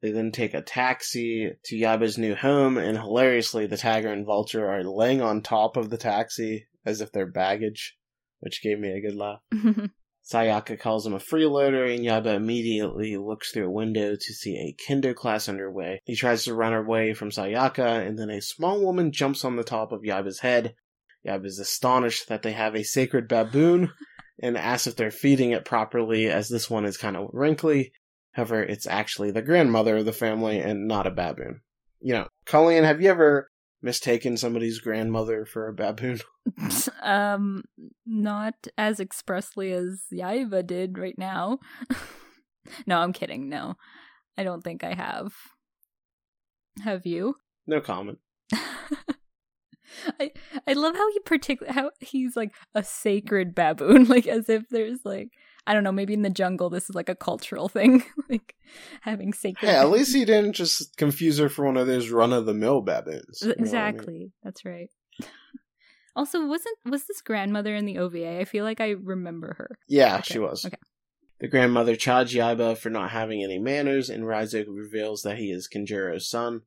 They 0.00 0.12
then 0.12 0.30
take 0.30 0.54
a 0.54 0.62
taxi 0.62 1.52
to 1.64 1.76
Yaiba's 1.76 2.18
new 2.18 2.36
home, 2.36 2.78
and 2.78 2.96
hilariously, 2.96 3.66
the 3.66 3.76
tiger 3.76 4.12
and 4.12 4.24
Vulture 4.24 4.68
are 4.68 4.84
laying 4.84 5.20
on 5.20 5.42
top 5.42 5.76
of 5.76 5.90
the 5.90 5.96
taxi 5.96 6.68
as 6.86 7.00
if 7.00 7.10
they're 7.10 7.26
baggage, 7.26 7.96
which 8.38 8.62
gave 8.62 8.78
me 8.78 8.90
a 8.90 9.00
good 9.00 9.16
laugh. 9.16 9.40
Sayaka 10.32 10.78
calls 10.78 11.06
him 11.06 11.14
a 11.14 11.18
freeloader, 11.18 11.94
and 11.94 12.04
Yaiba 12.04 12.34
immediately 12.34 13.16
looks 13.16 13.50
through 13.50 13.66
a 13.66 13.70
window 13.70 14.14
to 14.14 14.32
see 14.34 14.56
a 14.56 14.76
kinder 14.86 15.14
class 15.14 15.48
underway. 15.48 16.00
He 16.04 16.14
tries 16.14 16.44
to 16.44 16.54
run 16.54 16.74
away 16.74 17.14
from 17.14 17.30
Sayaka, 17.30 18.06
and 18.06 18.18
then 18.18 18.28
a 18.28 18.42
small 18.42 18.80
woman 18.84 19.10
jumps 19.10 19.44
on 19.44 19.56
the 19.56 19.64
top 19.64 19.90
of 19.90 20.02
Yaiba's 20.02 20.40
head. 20.40 20.74
Yaiba 21.26 21.46
is 21.46 21.58
astonished 21.58 22.28
that 22.28 22.42
they 22.42 22.52
have 22.52 22.74
a 22.74 22.82
sacred 22.82 23.26
baboon, 23.26 23.90
and 24.42 24.58
asks 24.58 24.86
if 24.86 24.96
they're 24.96 25.10
feeding 25.10 25.52
it 25.52 25.64
properly, 25.64 26.26
as 26.28 26.48
this 26.48 26.68
one 26.68 26.84
is 26.84 26.98
kind 26.98 27.16
of 27.16 27.30
wrinkly. 27.32 27.92
However, 28.32 28.62
it's 28.62 28.86
actually 28.86 29.30
the 29.30 29.42
grandmother 29.42 29.96
of 29.96 30.04
the 30.04 30.12
family 30.12 30.60
and 30.60 30.86
not 30.86 31.06
a 31.06 31.10
baboon. 31.10 31.62
You 32.00 32.14
know, 32.14 32.28
Colleen, 32.44 32.84
have 32.84 33.00
you 33.00 33.10
ever 33.10 33.50
mistaken 33.82 34.36
somebody's 34.36 34.80
grandmother 34.80 35.44
for 35.44 35.68
a 35.68 35.72
baboon? 35.72 36.20
um, 37.02 37.64
not 38.06 38.66
as 38.76 39.00
expressly 39.00 39.72
as 39.72 40.04
Yaiba 40.12 40.66
did 40.66 40.98
right 40.98 41.18
now. 41.18 41.58
no, 42.86 42.98
I'm 42.98 43.12
kidding. 43.12 43.48
No, 43.48 43.76
I 44.36 44.44
don't 44.44 44.62
think 44.62 44.84
I 44.84 44.94
have. 44.94 45.34
Have 46.82 47.06
you? 47.06 47.34
No 47.66 47.80
comment. 47.80 48.18
I 50.20 50.32
I 50.66 50.72
love 50.74 50.94
how 50.96 51.10
he 51.12 51.18
particular 51.20 51.72
how 51.72 51.90
he's 52.00 52.36
like 52.36 52.52
a 52.74 52.82
sacred 52.82 53.54
baboon, 53.54 54.04
like 54.08 54.26
as 54.26 54.48
if 54.48 54.68
there's 54.68 55.00
like 55.04 55.30
I 55.66 55.74
don't 55.74 55.84
know, 55.84 55.92
maybe 55.92 56.14
in 56.14 56.22
the 56.22 56.30
jungle 56.30 56.70
this 56.70 56.88
is 56.88 56.94
like 56.94 57.08
a 57.08 57.14
cultural 57.14 57.68
thing, 57.68 58.02
like 58.30 58.54
having 59.02 59.32
sacred. 59.32 59.68
Hey, 59.68 59.76
at 59.76 59.90
least 59.90 60.14
he 60.14 60.24
didn't 60.24 60.54
just 60.54 60.96
confuse 60.96 61.38
her 61.38 61.48
for 61.48 61.64
one 61.66 61.76
of 61.76 61.86
those 61.86 62.10
run 62.10 62.32
of 62.32 62.46
the 62.46 62.54
mill 62.54 62.80
baboons. 62.80 63.40
what 63.42 63.52
I 63.52 63.54
mean? 63.56 63.60
Exactly, 63.60 64.32
that's 64.42 64.64
right. 64.64 64.88
also, 66.16 66.46
wasn't 66.46 66.76
was 66.84 67.04
this 67.06 67.20
grandmother 67.20 67.74
in 67.74 67.84
the 67.86 67.98
OVA? 67.98 68.40
I 68.40 68.44
feel 68.44 68.64
like 68.64 68.80
I 68.80 68.90
remember 68.90 69.54
her. 69.58 69.78
Yeah, 69.88 70.16
Okay, 70.16 70.32
she 70.34 70.38
was. 70.38 70.64
okay. 70.64 70.76
The 71.40 71.48
grandmother 71.48 71.94
charged 71.94 72.34
Yaiba 72.34 72.76
for 72.76 72.90
not 72.90 73.10
having 73.10 73.44
any 73.44 73.58
manners, 73.60 74.10
and 74.10 74.24
Raizo 74.24 74.64
reveals 74.68 75.22
that 75.22 75.38
he 75.38 75.52
is 75.52 75.68
Kinjuro's 75.72 76.28
son. 76.28 76.62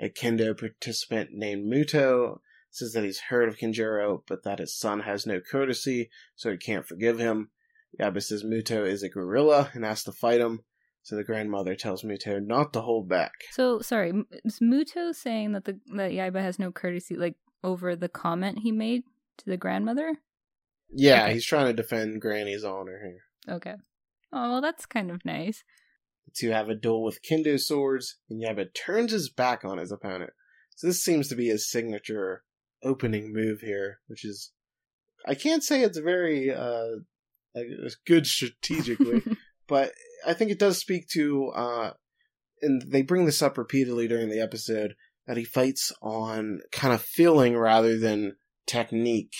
A 0.00 0.08
kendo 0.08 0.56
participant 0.58 1.30
named 1.32 1.72
Muto 1.72 2.38
says 2.74 2.92
that 2.92 3.04
he's 3.04 3.20
heard 3.28 3.48
of 3.48 3.56
Kinjuro, 3.56 4.22
but 4.26 4.42
that 4.44 4.58
his 4.58 4.76
son 4.76 5.00
has 5.00 5.26
no 5.26 5.40
courtesy, 5.40 6.10
so 6.34 6.50
he 6.50 6.56
can't 6.56 6.86
forgive 6.86 7.18
him. 7.18 7.50
Yaiba 8.00 8.22
says 8.22 8.42
Muto 8.44 8.86
is 8.86 9.02
a 9.02 9.08
gorilla 9.08 9.70
and 9.74 9.84
asks 9.84 10.04
to 10.04 10.12
fight 10.12 10.40
him, 10.40 10.60
so 11.02 11.14
the 11.16 11.22
grandmother 11.24 11.74
tells 11.76 12.02
Muto 12.02 12.44
not 12.44 12.72
to 12.72 12.80
hold 12.80 13.08
back. 13.08 13.32
So 13.52 13.80
sorry, 13.80 14.12
is 14.44 14.58
Muto 14.58 15.14
saying 15.14 15.52
that 15.52 15.64
the 15.64 15.78
that 15.94 16.10
Yaiba 16.10 16.40
has 16.40 16.58
no 16.58 16.72
courtesy, 16.72 17.14
like 17.14 17.36
over 17.62 17.94
the 17.94 18.08
comment 18.08 18.58
he 18.60 18.72
made 18.72 19.04
to 19.38 19.44
the 19.46 19.56
grandmother? 19.56 20.16
Yeah, 20.90 21.24
Okay. 21.24 21.34
he's 21.34 21.46
trying 21.46 21.66
to 21.66 21.72
defend 21.82 22.20
Granny's 22.20 22.64
honor 22.64 22.98
here. 23.02 23.54
Okay. 23.56 23.74
Oh, 24.32 24.50
well, 24.50 24.60
that's 24.60 24.86
kind 24.86 25.10
of 25.12 25.24
nice. 25.24 25.62
The 26.26 26.32
two 26.34 26.50
have 26.50 26.68
a 26.68 26.74
duel 26.74 27.04
with 27.04 27.20
kendo 27.22 27.60
swords, 27.60 28.16
and 28.28 28.42
Yaiba 28.42 28.74
turns 28.74 29.12
his 29.12 29.30
back 29.30 29.64
on 29.64 29.78
his 29.78 29.92
opponent. 29.92 30.30
So 30.76 30.88
this 30.88 31.02
seems 31.02 31.28
to 31.28 31.36
be 31.36 31.46
his 31.48 31.70
signature 31.70 32.42
opening 32.84 33.32
move 33.32 33.60
here, 33.60 34.00
which 34.06 34.24
is 34.24 34.52
I 35.26 35.34
can't 35.34 35.64
say 35.64 35.82
it's 35.82 35.98
very 35.98 36.52
uh 36.52 36.96
good 38.06 38.26
strategically, 38.26 39.22
but 39.68 39.92
I 40.26 40.34
think 40.34 40.50
it 40.50 40.58
does 40.58 40.78
speak 40.78 41.08
to 41.14 41.48
uh 41.48 41.90
and 42.62 42.82
they 42.82 43.02
bring 43.02 43.26
this 43.26 43.42
up 43.42 43.58
repeatedly 43.58 44.08
during 44.08 44.30
the 44.30 44.40
episode 44.40 44.94
that 45.26 45.36
he 45.36 45.44
fights 45.44 45.92
on 46.02 46.60
kind 46.72 46.94
of 46.94 47.02
feeling 47.02 47.56
rather 47.56 47.98
than 47.98 48.36
technique 48.66 49.34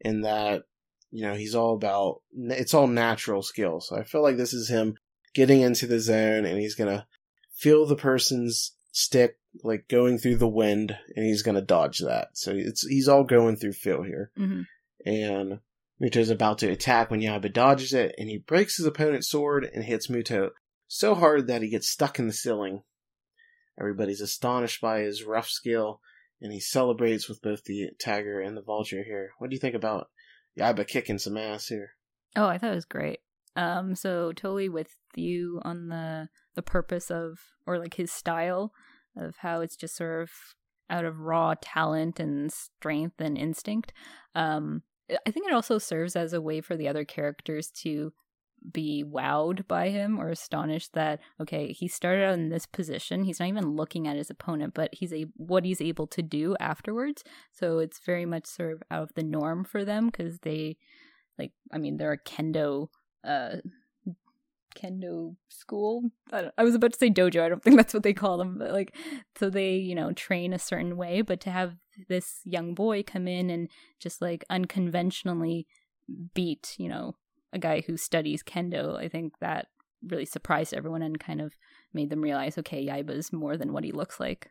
in 0.00 0.22
that 0.22 0.62
you 1.10 1.22
know 1.22 1.34
he's 1.34 1.54
all 1.54 1.74
about 1.74 2.20
it's 2.34 2.74
all 2.74 2.86
natural 2.86 3.42
skill 3.42 3.80
so 3.80 3.96
i 3.96 4.02
feel 4.02 4.22
like 4.22 4.36
this 4.36 4.52
is 4.52 4.68
him 4.68 4.96
getting 5.34 5.60
into 5.60 5.86
the 5.86 6.00
zone 6.00 6.44
and 6.44 6.58
he's 6.58 6.74
gonna 6.74 7.06
feel 7.54 7.86
the 7.86 7.96
person's 7.96 8.72
stick 8.92 9.38
like 9.62 9.88
going 9.88 10.18
through 10.18 10.36
the 10.36 10.48
wind 10.48 10.96
and 11.14 11.26
he's 11.26 11.42
gonna 11.42 11.62
dodge 11.62 11.98
that 11.98 12.28
so 12.34 12.52
it's 12.54 12.86
he's 12.86 13.08
all 13.08 13.24
going 13.24 13.56
through 13.56 13.72
Phil 13.72 14.02
here 14.02 14.30
hmm 14.36 14.62
and 15.04 15.60
Muto's 16.02 16.30
about 16.30 16.58
to 16.58 16.68
attack 16.68 17.10
when 17.10 17.20
Yaiba 17.20 17.52
dodges 17.52 17.94
it, 17.94 18.14
and 18.18 18.28
he 18.28 18.38
breaks 18.38 18.76
his 18.76 18.86
opponent's 18.86 19.30
sword 19.30 19.64
and 19.64 19.84
hits 19.84 20.08
Muto 20.08 20.50
so 20.88 21.14
hard 21.14 21.46
that 21.46 21.62
he 21.62 21.70
gets 21.70 21.88
stuck 21.88 22.18
in 22.18 22.26
the 22.26 22.32
ceiling. 22.32 22.82
Everybody's 23.80 24.20
astonished 24.20 24.80
by 24.80 25.00
his 25.00 25.24
rough 25.24 25.48
skill, 25.48 26.00
and 26.40 26.52
he 26.52 26.60
celebrates 26.60 27.28
with 27.28 27.40
both 27.40 27.64
the 27.64 27.90
Tiger 27.98 28.40
and 28.40 28.56
the 28.56 28.62
Vulture 28.62 29.04
here. 29.04 29.30
What 29.38 29.48
do 29.48 29.56
you 29.56 29.60
think 29.60 29.74
about 29.74 30.08
Yaiba 30.58 30.86
kicking 30.86 31.18
some 31.18 31.36
ass 31.36 31.68
here? 31.68 31.90
Oh, 32.34 32.46
I 32.46 32.58
thought 32.58 32.72
it 32.72 32.76
was 32.76 32.84
great. 32.84 33.20
Um, 33.54 33.94
so 33.94 34.32
totally 34.32 34.68
with 34.68 34.90
you 35.14 35.60
on 35.64 35.88
the 35.88 36.28
the 36.54 36.62
purpose 36.62 37.10
of 37.10 37.38
or 37.66 37.78
like 37.78 37.94
his 37.94 38.12
style 38.12 38.72
of 39.16 39.36
how 39.38 39.60
it's 39.60 39.76
just 39.76 39.96
sort 39.96 40.22
of 40.22 40.30
out 40.88 41.04
of 41.04 41.20
raw 41.20 41.54
talent 41.60 42.20
and 42.20 42.52
strength 42.52 43.20
and 43.20 43.36
instinct. 43.36 43.92
Um, 44.34 44.82
I 45.10 45.30
think 45.30 45.46
it 45.46 45.54
also 45.54 45.78
serves 45.78 46.16
as 46.16 46.32
a 46.32 46.40
way 46.40 46.60
for 46.60 46.76
the 46.76 46.88
other 46.88 47.04
characters 47.04 47.70
to 47.82 48.12
be 48.72 49.04
wowed 49.04 49.66
by 49.68 49.90
him 49.90 50.18
or 50.18 50.30
astonished 50.30 50.92
that 50.94 51.20
okay 51.40 51.72
he 51.72 51.86
started 51.86 52.24
out 52.24 52.34
in 52.34 52.48
this 52.48 52.66
position 52.66 53.22
he's 53.22 53.38
not 53.38 53.48
even 53.48 53.76
looking 53.76 54.08
at 54.08 54.16
his 54.16 54.30
opponent 54.30 54.74
but 54.74 54.88
he's 54.92 55.12
a 55.12 55.26
what 55.36 55.64
he's 55.64 55.80
able 55.80 56.06
to 56.06 56.22
do 56.22 56.56
afterwards 56.58 57.22
so 57.52 57.78
it's 57.78 58.00
very 58.04 58.24
much 58.24 58.46
sort 58.46 58.72
of 58.72 58.82
out 58.90 59.02
of 59.02 59.14
the 59.14 59.22
norm 59.22 59.62
for 59.62 59.84
them 59.84 60.06
because 60.06 60.38
they 60.40 60.76
like 61.38 61.52
i 61.72 61.78
mean 61.78 61.96
they're 61.96 62.12
a 62.12 62.18
kendo 62.18 62.88
uh 63.24 63.56
kendo 64.80 65.36
school. 65.48 66.02
I, 66.32 66.42
don't- 66.42 66.54
I 66.58 66.64
was 66.64 66.74
about 66.74 66.92
to 66.92 66.98
say 66.98 67.10
dojo 67.10 67.42
i 67.42 67.48
don't 67.48 67.62
think 67.62 67.76
that's 67.76 67.94
what 67.94 68.02
they 68.02 68.12
call 68.12 68.36
them 68.38 68.58
but 68.58 68.72
like 68.72 68.94
so 69.38 69.48
they 69.50 69.74
you 69.76 69.94
know 69.94 70.12
train 70.12 70.52
a 70.52 70.58
certain 70.58 70.96
way 70.96 71.22
but 71.22 71.40
to 71.40 71.50
have 71.50 71.74
this 72.08 72.40
young 72.44 72.74
boy 72.74 73.02
come 73.02 73.26
in 73.26 73.48
and 73.50 73.68
just 73.98 74.20
like 74.20 74.44
unconventionally 74.50 75.66
beat 76.34 76.74
you 76.78 76.88
know 76.88 77.14
a 77.52 77.58
guy 77.58 77.80
who 77.86 77.96
studies 77.96 78.42
kendo 78.42 78.96
i 78.98 79.08
think 79.08 79.32
that 79.40 79.66
really 80.02 80.26
surprised 80.26 80.74
everyone 80.74 81.02
and 81.02 81.18
kind 81.18 81.40
of 81.40 81.54
made 81.92 82.10
them 82.10 82.20
realize 82.20 82.58
okay 82.58 82.84
yaiba's 82.86 83.32
more 83.32 83.56
than 83.56 83.72
what 83.72 83.82
he 83.84 83.92
looks 83.92 84.20
like. 84.20 84.50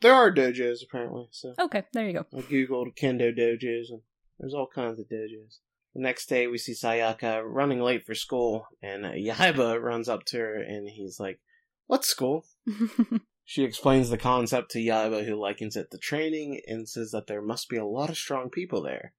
There 0.00 0.14
are 0.14 0.32
dojos 0.32 0.78
apparently, 0.82 1.26
so 1.30 1.54
okay 1.60 1.82
there 1.92 2.06
you 2.06 2.12
go. 2.14 2.26
I 2.36 2.40
googled 2.42 2.96
kendo 2.96 3.36
dojos, 3.36 3.90
and 3.90 4.00
there's 4.38 4.54
all 4.54 4.68
kinds 4.72 4.98
of 5.00 5.06
dojos. 5.08 5.58
The 5.94 6.02
next 6.02 6.28
day, 6.28 6.46
we 6.46 6.58
see 6.58 6.72
Sayaka 6.72 7.42
running 7.44 7.80
late 7.80 8.04
for 8.04 8.14
school, 8.14 8.66
and 8.82 9.04
Yaiba 9.04 9.82
runs 9.82 10.08
up 10.08 10.24
to 10.26 10.38
her, 10.38 10.54
and 10.54 10.88
he's 10.88 11.18
like, 11.18 11.40
"What 11.86 12.04
school?" 12.04 12.44
She 13.50 13.64
explains 13.64 14.10
the 14.10 14.18
concept 14.18 14.72
to 14.72 14.78
Yaiba, 14.78 15.24
who 15.24 15.34
likens 15.34 15.74
it 15.74 15.90
to 15.90 15.96
training 15.96 16.60
and 16.66 16.86
says 16.86 17.12
that 17.12 17.28
there 17.28 17.40
must 17.40 17.70
be 17.70 17.78
a 17.78 17.84
lot 17.86 18.10
of 18.10 18.18
strong 18.18 18.50
people 18.50 18.82
there. 18.82 19.14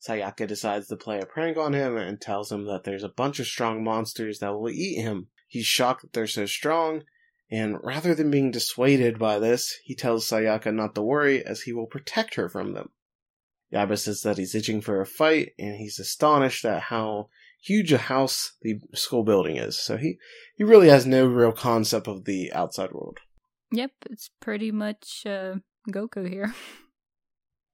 Sayaka 0.00 0.46
decides 0.46 0.86
to 0.86 0.96
play 0.96 1.18
a 1.18 1.26
prank 1.26 1.56
on 1.56 1.72
him 1.72 1.96
and 1.96 2.20
tells 2.20 2.52
him 2.52 2.64
that 2.66 2.84
there's 2.84 3.02
a 3.02 3.08
bunch 3.08 3.40
of 3.40 3.48
strong 3.48 3.82
monsters 3.82 4.38
that 4.38 4.52
will 4.52 4.70
eat 4.70 5.02
him. 5.02 5.30
He's 5.48 5.66
shocked 5.66 6.02
that 6.02 6.12
they're 6.12 6.28
so 6.28 6.46
strong, 6.46 7.02
and 7.50 7.76
rather 7.82 8.14
than 8.14 8.30
being 8.30 8.52
dissuaded 8.52 9.18
by 9.18 9.40
this, 9.40 9.76
he 9.82 9.96
tells 9.96 10.28
Sayaka 10.28 10.72
not 10.72 10.94
to 10.94 11.02
worry 11.02 11.44
as 11.44 11.62
he 11.62 11.72
will 11.72 11.86
protect 11.86 12.36
her 12.36 12.48
from 12.48 12.74
them. 12.74 12.90
Yaiba 13.72 13.98
says 13.98 14.20
that 14.22 14.38
he's 14.38 14.54
itching 14.54 14.80
for 14.80 15.00
a 15.00 15.06
fight, 15.06 15.52
and 15.58 15.76
he's 15.76 15.98
astonished 15.98 16.64
at 16.64 16.82
how 16.82 17.28
huge 17.62 17.92
a 17.92 17.98
house 17.98 18.52
the 18.62 18.80
school 18.94 19.24
building 19.24 19.56
is. 19.56 19.78
So 19.78 19.96
he, 19.96 20.18
he 20.56 20.64
really 20.64 20.88
has 20.88 21.06
no 21.06 21.26
real 21.26 21.52
concept 21.52 22.08
of 22.08 22.24
the 22.24 22.52
outside 22.52 22.92
world. 22.92 23.18
yep 23.70 23.92
it's 24.10 24.30
pretty 24.40 24.70
much 24.70 25.22
uh 25.24 25.54
goku 25.90 26.28
here 26.28 26.54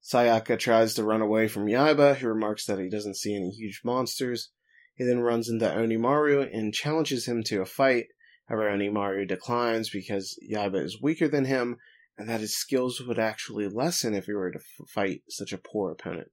Sayaka 0.09 0.59
tries 0.59 0.95
to 0.95 1.05
run 1.05 1.21
away 1.21 1.49
from 1.49 1.67
Yaiba, 1.67 2.17
who 2.17 2.29
remarks 2.29 2.65
that 2.65 2.79
he 2.79 2.89
doesn't 2.89 3.17
see 3.17 3.37
any 3.37 3.51
huge 3.51 3.83
monsters. 3.85 4.51
He 4.95 5.05
then 5.05 5.21
runs 5.21 5.51
into 5.51 5.67
Onimaru 5.67 6.49
and 6.51 6.73
challenges 6.73 7.27
him 7.27 7.43
to 7.45 7.61
a 7.61 7.67
fight. 7.67 8.07
However, 8.47 8.71
Onimaru 8.71 9.29
declines 9.29 9.91
because 9.91 10.39
Yaiba 10.51 10.83
is 10.83 11.03
weaker 11.03 11.29
than 11.29 11.45
him, 11.45 11.77
and 12.19 12.29
that 12.29 12.41
his 12.41 12.57
skills 12.57 13.01
would 13.01 13.19
actually 13.19 13.69
lessen 13.69 14.13
if 14.13 14.27
he 14.27 14.33
were 14.33 14.51
to 14.51 14.59
f- 14.59 14.89
fight 14.89 15.23
such 15.29 15.53
a 15.53 15.59
poor 15.59 15.93
opponent. 15.93 16.31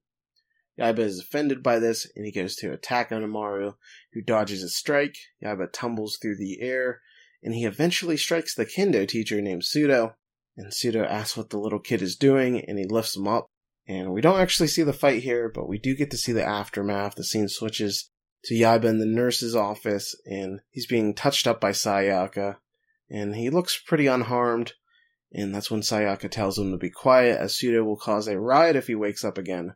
Yaiba 0.78 0.98
is 0.98 1.20
offended 1.20 1.62
by 1.62 1.78
this 1.78 2.10
and 2.16 2.26
he 2.26 2.32
goes 2.32 2.56
to 2.56 2.72
attack 2.72 3.10
Onimaru, 3.10 3.74
who 4.12 4.20
dodges 4.20 4.62
a 4.62 4.68
strike. 4.68 5.16
Yaiba 5.42 5.68
tumbles 5.72 6.18
through 6.20 6.36
the 6.36 6.60
air 6.60 7.00
and 7.42 7.54
he 7.54 7.64
eventually 7.64 8.16
strikes 8.16 8.54
the 8.54 8.66
kendo 8.66 9.06
teacher 9.06 9.40
named 9.40 9.64
Pseudo. 9.64 10.16
And 10.56 10.74
Pseudo 10.74 11.04
asks 11.04 11.36
what 11.36 11.50
the 11.50 11.58
little 11.58 11.78
kid 11.78 12.02
is 12.02 12.16
doing 12.16 12.60
and 12.60 12.78
he 12.78 12.84
lifts 12.84 13.16
him 13.16 13.28
up. 13.28 13.46
And 13.88 14.12
we 14.12 14.20
don't 14.20 14.40
actually 14.40 14.68
see 14.68 14.82
the 14.82 14.92
fight 14.92 15.22
here, 15.22 15.48
but 15.48 15.68
we 15.68 15.78
do 15.78 15.94
get 15.94 16.10
to 16.10 16.16
see 16.16 16.32
the 16.32 16.44
aftermath. 16.44 17.14
The 17.14 17.24
scene 17.24 17.48
switches 17.48 18.10
to 18.44 18.54
Yaiba 18.54 18.84
in 18.84 18.98
the 18.98 19.06
nurse's 19.06 19.54
office 19.54 20.14
and 20.26 20.60
he's 20.70 20.86
being 20.86 21.14
touched 21.14 21.46
up 21.46 21.60
by 21.60 21.70
Sayaka. 21.70 22.56
And 23.08 23.36
he 23.36 23.48
looks 23.48 23.80
pretty 23.80 24.08
unharmed. 24.08 24.72
And 25.32 25.54
that's 25.54 25.70
when 25.70 25.80
Sayaka 25.80 26.30
tells 26.30 26.58
him 26.58 26.70
to 26.70 26.78
be 26.78 26.90
quiet, 26.90 27.38
as 27.38 27.56
Pseudo 27.56 27.84
will 27.84 27.96
cause 27.96 28.28
a 28.28 28.38
riot 28.38 28.76
if 28.76 28.86
he 28.86 28.94
wakes 28.94 29.24
up 29.24 29.38
again. 29.38 29.74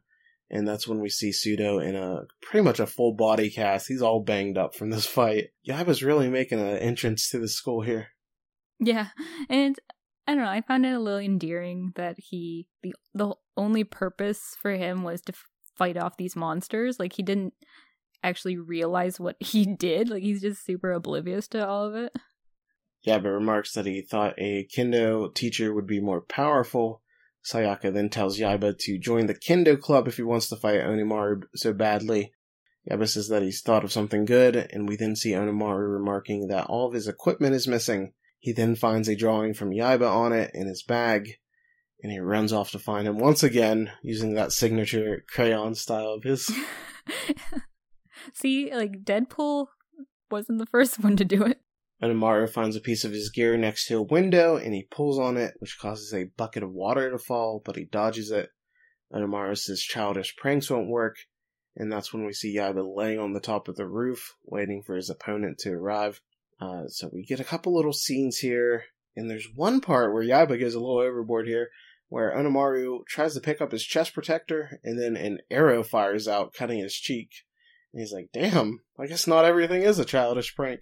And 0.50 0.66
that's 0.66 0.88
when 0.88 1.00
we 1.00 1.08
see 1.08 1.32
Pseudo 1.32 1.78
in 1.78 1.94
a 1.94 2.22
pretty 2.42 2.64
much 2.64 2.80
a 2.80 2.86
full 2.86 3.14
body 3.14 3.50
cast. 3.50 3.86
He's 3.86 4.02
all 4.02 4.20
banged 4.20 4.58
up 4.58 4.74
from 4.74 4.90
this 4.90 5.06
fight. 5.18 5.48
Yaiba's 5.68 6.02
really 6.02 6.28
making 6.28 6.60
an 6.60 6.76
entrance 6.78 7.30
to 7.30 7.38
the 7.38 7.48
school 7.48 7.82
here. 7.82 8.08
Yeah, 8.80 9.08
and 9.48 9.78
I 10.26 10.34
don't 10.34 10.44
know. 10.44 10.50
I 10.50 10.62
found 10.62 10.86
it 10.86 10.94
a 10.94 10.98
little 10.98 11.20
endearing 11.20 11.92
that 11.96 12.16
he 12.18 12.66
the 12.82 12.94
the 13.14 13.34
only 13.56 13.84
purpose 13.84 14.56
for 14.60 14.72
him 14.72 15.02
was 15.02 15.20
to 15.22 15.34
fight 15.76 15.96
off 15.96 16.16
these 16.16 16.34
monsters. 16.34 16.98
Like 16.98 17.12
he 17.12 17.22
didn't 17.22 17.52
actually 18.22 18.56
realize 18.56 19.20
what 19.20 19.36
he 19.40 19.66
did. 19.76 20.08
Like 20.08 20.22
he's 20.22 20.40
just 20.40 20.64
super 20.64 20.92
oblivious 20.92 21.46
to 21.48 21.66
all 21.66 21.84
of 21.84 21.94
it. 21.94 22.12
Yaiba 23.06 23.24
remarks 23.24 23.72
that 23.72 23.86
he 23.86 24.02
thought 24.02 24.34
a 24.38 24.66
kendo 24.66 25.34
teacher 25.34 25.72
would 25.72 25.86
be 25.86 26.00
more 26.00 26.20
powerful. 26.20 27.02
Sayaka 27.44 27.92
then 27.92 28.10
tells 28.10 28.38
Yaiba 28.38 28.78
to 28.78 28.98
join 28.98 29.26
the 29.26 29.34
kendo 29.34 29.80
club 29.80 30.06
if 30.06 30.16
he 30.16 30.22
wants 30.22 30.48
to 30.48 30.56
fight 30.56 30.80
Onimaru 30.80 31.44
so 31.54 31.72
badly. 31.72 32.32
Yaiba 32.90 33.08
says 33.08 33.28
that 33.28 33.42
he's 33.42 33.62
thought 33.62 33.84
of 33.84 33.92
something 33.92 34.24
good, 34.24 34.56
and 34.56 34.88
we 34.88 34.96
then 34.96 35.16
see 35.16 35.32
Onimaru 35.32 35.92
remarking 35.92 36.48
that 36.48 36.66
all 36.66 36.86
of 36.86 36.94
his 36.94 37.08
equipment 37.08 37.54
is 37.54 37.68
missing. 37.68 38.12
He 38.38 38.52
then 38.52 38.74
finds 38.74 39.08
a 39.08 39.16
drawing 39.16 39.54
from 39.54 39.70
Yaiba 39.70 40.10
on 40.10 40.32
it 40.32 40.50
in 40.54 40.66
his 40.66 40.82
bag, 40.82 41.38
and 42.02 42.12
he 42.12 42.18
runs 42.18 42.52
off 42.52 42.70
to 42.72 42.78
find 42.78 43.06
him 43.06 43.18
once 43.18 43.42
again 43.42 43.92
using 44.02 44.34
that 44.34 44.52
signature 44.52 45.24
crayon 45.28 45.74
style 45.74 46.14
of 46.14 46.24
his. 46.24 46.50
See, 48.34 48.74
like 48.74 49.04
Deadpool 49.04 49.66
wasn't 50.30 50.58
the 50.58 50.66
first 50.66 51.00
one 51.00 51.16
to 51.16 51.24
do 51.24 51.44
it. 51.44 51.60
Onimaru 52.02 52.48
finds 52.48 52.76
a 52.76 52.80
piece 52.80 53.04
of 53.04 53.12
his 53.12 53.30
gear 53.30 53.56
next 53.56 53.86
to 53.86 53.98
a 53.98 54.02
window 54.02 54.56
and 54.56 54.72
he 54.72 54.84
pulls 54.90 55.18
on 55.18 55.36
it, 55.36 55.54
which 55.58 55.78
causes 55.78 56.14
a 56.14 56.30
bucket 56.36 56.62
of 56.62 56.72
water 56.72 57.10
to 57.10 57.18
fall, 57.18 57.60
but 57.64 57.76
he 57.76 57.84
dodges 57.84 58.30
it. 58.30 58.50
Onimaru 59.12 59.58
says 59.58 59.82
childish 59.82 60.36
pranks 60.36 60.70
won't 60.70 60.88
work, 60.88 61.16
and 61.76 61.92
that's 61.92 62.12
when 62.12 62.24
we 62.24 62.32
see 62.32 62.56
Yaiba 62.56 62.96
laying 62.96 63.18
on 63.18 63.32
the 63.32 63.40
top 63.40 63.68
of 63.68 63.76
the 63.76 63.86
roof, 63.86 64.36
waiting 64.44 64.82
for 64.82 64.96
his 64.96 65.10
opponent 65.10 65.58
to 65.58 65.72
arrive. 65.72 66.20
Uh, 66.60 66.86
so 66.88 67.10
we 67.12 67.24
get 67.24 67.40
a 67.40 67.44
couple 67.44 67.74
little 67.74 67.92
scenes 67.92 68.38
here, 68.38 68.84
and 69.16 69.28
there's 69.28 69.48
one 69.54 69.80
part 69.80 70.14
where 70.14 70.22
Yaiba 70.22 70.58
goes 70.60 70.74
a 70.74 70.80
little 70.80 70.98
overboard 70.98 71.46
here, 71.46 71.68
where 72.08 72.34
Onimaru 72.34 73.04
tries 73.06 73.34
to 73.34 73.40
pick 73.40 73.60
up 73.60 73.72
his 73.72 73.84
chest 73.84 74.14
protector, 74.14 74.80
and 74.84 74.98
then 74.98 75.16
an 75.16 75.40
arrow 75.50 75.82
fires 75.82 76.28
out, 76.28 76.54
cutting 76.54 76.78
his 76.78 76.94
cheek. 76.94 77.30
And 77.92 78.00
he's 78.00 78.12
like, 78.12 78.30
damn, 78.32 78.80
I 78.98 79.06
guess 79.06 79.26
not 79.26 79.44
everything 79.44 79.82
is 79.82 79.98
a 79.98 80.04
childish 80.04 80.54
prank. 80.54 80.80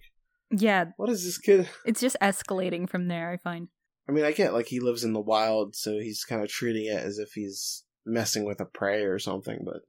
Yeah. 0.51 0.85
What 0.97 1.09
is 1.09 1.23
this 1.23 1.37
kid? 1.37 1.67
It's 1.85 2.01
just 2.01 2.17
escalating 2.21 2.89
from 2.89 3.07
there, 3.07 3.31
I 3.31 3.37
find. 3.37 3.67
I 4.07 4.11
mean, 4.11 4.25
I 4.25 4.31
get 4.31 4.53
like 4.53 4.67
he 4.67 4.79
lives 4.79 5.03
in 5.03 5.13
the 5.13 5.21
wild, 5.21 5.75
so 5.75 5.99
he's 5.99 6.23
kind 6.23 6.41
of 6.41 6.49
treating 6.49 6.85
it 6.85 6.97
as 6.97 7.19
if 7.19 7.33
he's 7.33 7.83
messing 8.05 8.43
with 8.43 8.59
a 8.59 8.65
prey 8.65 9.03
or 9.03 9.19
something, 9.19 9.59
but 9.63 9.81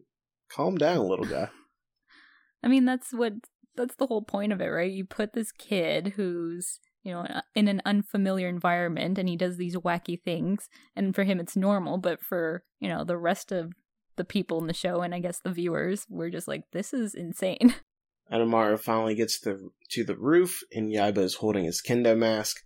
calm 0.50 0.76
down, 0.76 1.08
little 1.08 1.24
guy. 1.24 1.48
I 2.62 2.68
mean, 2.68 2.84
that's 2.84 3.12
what 3.12 3.32
that's 3.76 3.96
the 3.96 4.06
whole 4.06 4.22
point 4.22 4.52
of 4.52 4.60
it, 4.60 4.66
right? 4.66 4.92
You 4.92 5.04
put 5.04 5.32
this 5.32 5.52
kid 5.52 6.14
who's, 6.16 6.80
you 7.02 7.12
know, 7.12 7.26
in 7.54 7.68
an 7.68 7.80
unfamiliar 7.86 8.48
environment 8.48 9.16
and 9.16 9.28
he 9.28 9.36
does 9.36 9.56
these 9.56 9.76
wacky 9.76 10.20
things, 10.22 10.68
and 10.94 11.14
for 11.14 11.24
him 11.24 11.40
it's 11.40 11.56
normal, 11.56 11.96
but 11.96 12.22
for, 12.22 12.64
you 12.78 12.88
know, 12.88 13.04
the 13.04 13.16
rest 13.16 13.52
of 13.52 13.72
the 14.16 14.24
people 14.24 14.60
in 14.60 14.66
the 14.66 14.74
show 14.74 15.00
and 15.00 15.14
I 15.14 15.20
guess 15.20 15.40
the 15.40 15.52
viewers, 15.52 16.06
we're 16.10 16.28
just 16.28 16.46
like 16.46 16.64
this 16.72 16.92
is 16.92 17.14
insane. 17.14 17.74
Onimaru 18.32 18.78
finally 18.78 19.14
gets 19.14 19.40
to, 19.40 19.72
to 19.90 20.04
the 20.04 20.16
roof, 20.16 20.62
and 20.72 20.92
Yaiba 20.92 21.18
is 21.18 21.36
holding 21.36 21.64
his 21.64 21.82
kendo 21.82 22.16
mask. 22.16 22.58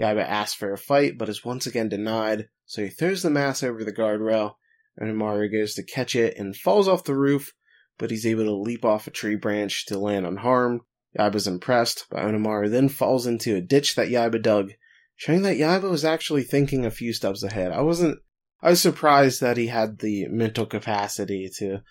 Yaiba 0.00 0.26
asks 0.26 0.54
for 0.54 0.72
a 0.72 0.78
fight, 0.78 1.16
but 1.16 1.28
is 1.28 1.44
once 1.44 1.66
again 1.66 1.88
denied, 1.88 2.48
so 2.66 2.82
he 2.82 2.88
throws 2.88 3.22
the 3.22 3.30
mask 3.30 3.62
over 3.62 3.84
the 3.84 3.92
guardrail. 3.92 4.54
Onimaru 5.00 5.50
goes 5.50 5.74
to 5.74 5.82
catch 5.82 6.16
it 6.16 6.36
and 6.36 6.56
falls 6.56 6.88
off 6.88 7.04
the 7.04 7.14
roof, 7.14 7.52
but 7.98 8.10
he's 8.10 8.26
able 8.26 8.44
to 8.44 8.52
leap 8.52 8.84
off 8.84 9.06
a 9.06 9.10
tree 9.10 9.36
branch 9.36 9.86
to 9.86 9.98
land 9.98 10.26
unharmed. 10.26 10.80
Yaiba's 11.18 11.46
impressed, 11.46 12.06
but 12.10 12.20
Onimaru 12.20 12.70
then 12.70 12.88
falls 12.88 13.26
into 13.26 13.54
a 13.54 13.60
ditch 13.60 13.94
that 13.94 14.08
Yaiba 14.08 14.42
dug, 14.42 14.72
showing 15.14 15.42
that 15.42 15.56
Yaiba 15.56 15.90
was 15.90 16.04
actually 16.04 16.42
thinking 16.42 16.84
a 16.84 16.90
few 16.90 17.12
steps 17.12 17.42
ahead. 17.42 17.70
I 17.70 17.82
wasn't. 17.82 18.18
I 18.60 18.70
was 18.70 18.80
surprised 18.80 19.40
that 19.40 19.56
he 19.56 19.66
had 19.66 19.98
the 19.98 20.26
mental 20.28 20.66
capacity 20.66 21.50
to 21.58 21.82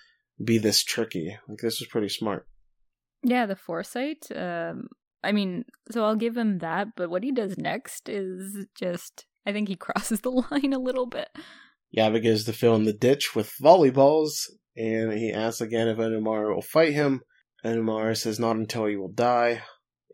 be 0.44 0.58
this 0.58 0.84
tricky. 0.84 1.38
Like, 1.48 1.60
this 1.60 1.80
was 1.80 1.90
pretty 1.90 2.10
smart. 2.10 2.48
Yeah, 3.24 3.46
the 3.46 3.56
foresight. 3.56 4.26
Um, 4.36 4.88
I 5.24 5.32
mean, 5.32 5.66
so 5.92 6.04
I'll 6.06 6.16
give 6.16 6.36
him 6.36 6.60
that, 6.60 6.90
but 6.96 7.10
what 7.10 7.24
he 7.24 7.32
does 7.32 7.58
next 7.58 8.10
is 8.10 8.66
just. 8.76 9.26
I 9.46 9.52
think 9.52 9.68
he 9.68 9.76
crosses 9.78 10.22
the 10.22 10.30
line 10.30 10.74
a 10.74 10.80
little 10.80 11.08
bit. 11.08 11.30
Yaiba 11.96 12.24
goes 12.24 12.46
to 12.46 12.54
fill 12.54 12.76
in 12.76 12.84
the 12.84 12.94
ditch 12.94 13.36
with 13.36 13.54
volleyballs, 13.62 14.50
and 14.78 15.12
he 15.14 15.32
asks 15.32 15.62
again 15.62 15.88
if 15.88 15.98
Onimaru 15.98 16.56
will 16.56 16.62
fight 16.62 16.94
him. 16.94 17.22
Onimaru 17.66 18.16
says 18.16 18.40
not 18.40 18.56
until 18.56 18.86
he 18.86 18.96
will 18.96 19.12
die, 19.12 19.62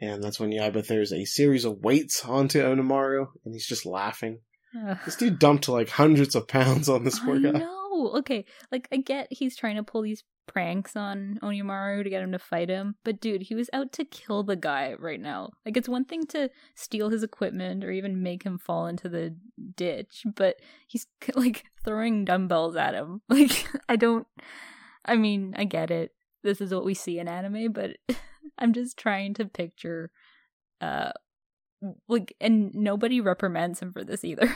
and 0.01 0.23
that's 0.23 0.39
when 0.39 0.51
Yaiba 0.51 0.85
throws 0.85 1.13
a 1.13 1.25
series 1.25 1.65
of 1.65 1.79
weights 1.79 2.25
onto 2.25 2.61
Onimaru, 2.61 3.27
and 3.45 3.53
he's 3.53 3.67
just 3.67 3.85
laughing. 3.85 4.39
Ugh. 4.75 4.97
This 5.05 5.15
dude 5.15 5.39
dumped 5.39 5.69
like 5.69 5.89
hundreds 5.89 6.35
of 6.35 6.47
pounds 6.47 6.89
on 6.89 7.03
this 7.03 7.19
poor 7.19 7.39
Okay, 8.17 8.45
like 8.71 8.87
I 8.91 8.97
get 8.97 9.27
he's 9.31 9.55
trying 9.55 9.75
to 9.75 9.83
pull 9.83 10.01
these 10.01 10.23
pranks 10.47 10.95
on 10.95 11.37
Onimaru 11.43 12.03
to 12.03 12.09
get 12.09 12.23
him 12.23 12.31
to 12.31 12.39
fight 12.39 12.69
him, 12.69 12.95
but 13.03 13.21
dude, 13.21 13.43
he 13.43 13.55
was 13.55 13.69
out 13.73 13.91
to 13.93 14.05
kill 14.05 14.43
the 14.43 14.55
guy 14.55 14.95
right 14.97 15.19
now. 15.19 15.51
Like 15.65 15.77
it's 15.77 15.89
one 15.89 16.05
thing 16.05 16.25
to 16.27 16.49
steal 16.73 17.09
his 17.09 17.21
equipment 17.21 17.83
or 17.83 17.91
even 17.91 18.23
make 18.23 18.43
him 18.43 18.57
fall 18.57 18.87
into 18.87 19.09
the 19.09 19.35
ditch, 19.75 20.23
but 20.35 20.55
he's 20.87 21.05
like 21.35 21.65
throwing 21.83 22.25
dumbbells 22.25 22.75
at 22.75 22.95
him. 22.95 23.21
Like 23.29 23.67
I 23.87 23.95
don't 23.97 24.25
I 25.05 25.15
mean, 25.15 25.53
I 25.57 25.65
get 25.65 25.91
it. 25.91 26.11
This 26.43 26.59
is 26.59 26.73
what 26.73 26.85
we 26.85 26.93
see 26.93 27.19
in 27.19 27.27
anime, 27.27 27.71
but 27.71 27.97
I'm 28.57 28.73
just 28.73 28.97
trying 28.97 29.33
to 29.35 29.45
picture 29.45 30.11
uh 30.81 31.11
like 32.07 32.35
and 32.41 32.73
nobody 32.73 33.21
reprimands 33.21 33.79
him 33.79 33.91
for 33.93 34.03
this 34.03 34.23
either. 34.23 34.55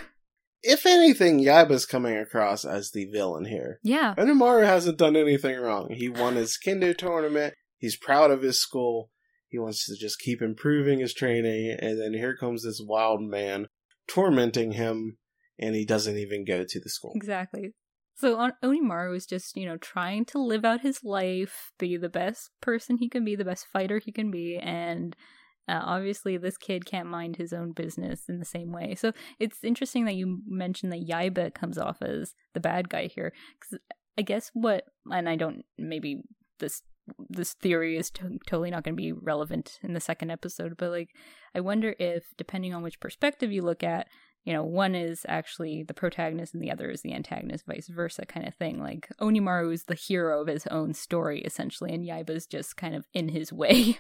If 0.64 0.86
anything, 0.86 1.40
Yaiba's 1.40 1.86
coming 1.86 2.16
across 2.18 2.66
as 2.66 2.92
the 2.92 3.06
villain 3.06 3.46
here. 3.46 3.80
Yeah. 3.84 4.14
Onimaru 4.18 4.66
hasn't 4.66 4.98
done 4.98 5.16
anything 5.16 5.60
wrong. 5.60 5.90
He 5.92 6.08
won 6.08 6.36
his 6.36 6.58
kendo 6.64 6.96
tournament. 6.96 7.56
He's 7.78 7.98
proud 7.98 8.30
of 8.30 8.44
his 8.44 8.62
school. 8.62 9.10
He 9.48 9.58
wants 9.58 9.86
to 9.86 9.96
just 10.00 10.20
keep 10.20 10.42
improving 10.42 11.00
his 11.00 11.14
training, 11.14 11.76
and 11.80 12.00
then 12.00 12.14
here 12.14 12.38
comes 12.38 12.64
this 12.64 12.82
wild 12.82 13.22
man 13.22 13.68
tormenting 14.08 14.74
him, 14.74 15.18
and 15.60 15.76
he 15.76 15.86
doesn't 15.86 16.18
even 16.18 16.46
go 16.46 16.64
to 16.64 16.80
the 16.80 16.90
school. 16.90 17.12
Exactly. 17.16 17.74
So 18.16 18.38
on- 18.38 18.54
Onimaru 18.64 19.16
is 19.16 19.26
just, 19.26 19.58
you 19.58 19.66
know, 19.66 19.78
trying 19.78 20.26
to 20.26 20.40
live 20.40 20.64
out 20.64 20.82
his 20.82 21.04
life, 21.04 21.72
be 21.80 21.98
the 21.98 22.08
best 22.08 22.52
person 22.62 22.98
he 22.98 23.10
can 23.10 23.26
be, 23.26 23.36
the 23.36 23.44
best 23.44 23.66
fighter 23.74 24.00
he 24.00 24.12
can 24.12 24.30
be, 24.30 24.60
and 24.62 25.16
uh, 25.72 25.82
obviously 25.86 26.36
this 26.36 26.58
kid 26.58 26.86
can't 26.86 27.08
mind 27.08 27.38
his 27.38 27.54
own 27.54 27.72
business 27.72 28.28
in 28.28 28.40
the 28.40 28.46
same 28.46 28.74
way. 28.74 28.94
So 28.94 29.14
it's 29.40 29.64
interesting 29.64 30.04
that 30.06 30.16
you 30.16 30.42
mentioned 30.46 30.92
that 30.92 31.08
Yaiba 31.08 31.54
comes 31.54 31.78
off 31.78 32.02
as 32.02 32.34
the 32.54 32.60
bad 32.60 32.90
guy 32.90 33.08
here, 33.08 33.32
because 33.60 33.80
I 34.18 34.22
guess 34.24 34.52
what, 34.54 34.84
and 35.10 35.30
I 35.30 35.38
don't, 35.38 35.64
maybe 35.78 36.24
this 36.60 36.82
this 37.30 37.54
theory 37.54 37.98
is 37.98 38.12
to- 38.12 38.38
totally 38.46 38.70
not 38.70 38.84
going 38.84 38.96
to 38.96 39.02
be 39.02 39.12
relevant 39.12 39.80
in 39.82 39.94
the 39.94 40.00
second 40.00 40.30
episode, 40.30 40.76
but 40.78 40.92
like, 40.92 41.10
I 41.56 41.60
wonder 41.60 41.96
if 42.00 42.26
depending 42.38 42.74
on 42.74 42.84
which 42.84 43.00
perspective 43.00 43.52
you 43.52 43.64
look 43.64 43.84
at, 43.84 44.08
you 44.44 44.54
know, 44.54 44.64
one 44.64 44.96
is 44.96 45.26
actually 45.28 45.84
the 45.84 45.94
protagonist 45.94 46.54
and 46.54 46.62
the 46.62 46.72
other 46.72 46.90
is 46.90 47.02
the 47.02 47.14
antagonist, 47.14 47.66
vice 47.66 47.88
versa, 47.88 48.26
kind 48.26 48.48
of 48.48 48.56
thing. 48.56 48.80
Like 48.80 49.10
Onimaru 49.20 49.74
is 49.74 49.86
the 49.86 49.96
hero 49.96 50.42
of 50.42 50.48
his 50.48 50.68
own 50.68 50.94
story, 50.94 51.42
essentially, 51.42 51.94
and 51.94 52.08
Yaiba's 52.08 52.46
just 52.46 52.78
kind 52.78 52.96
of 52.96 53.06
in 53.14 53.30
his 53.30 53.52
way. 53.54 54.00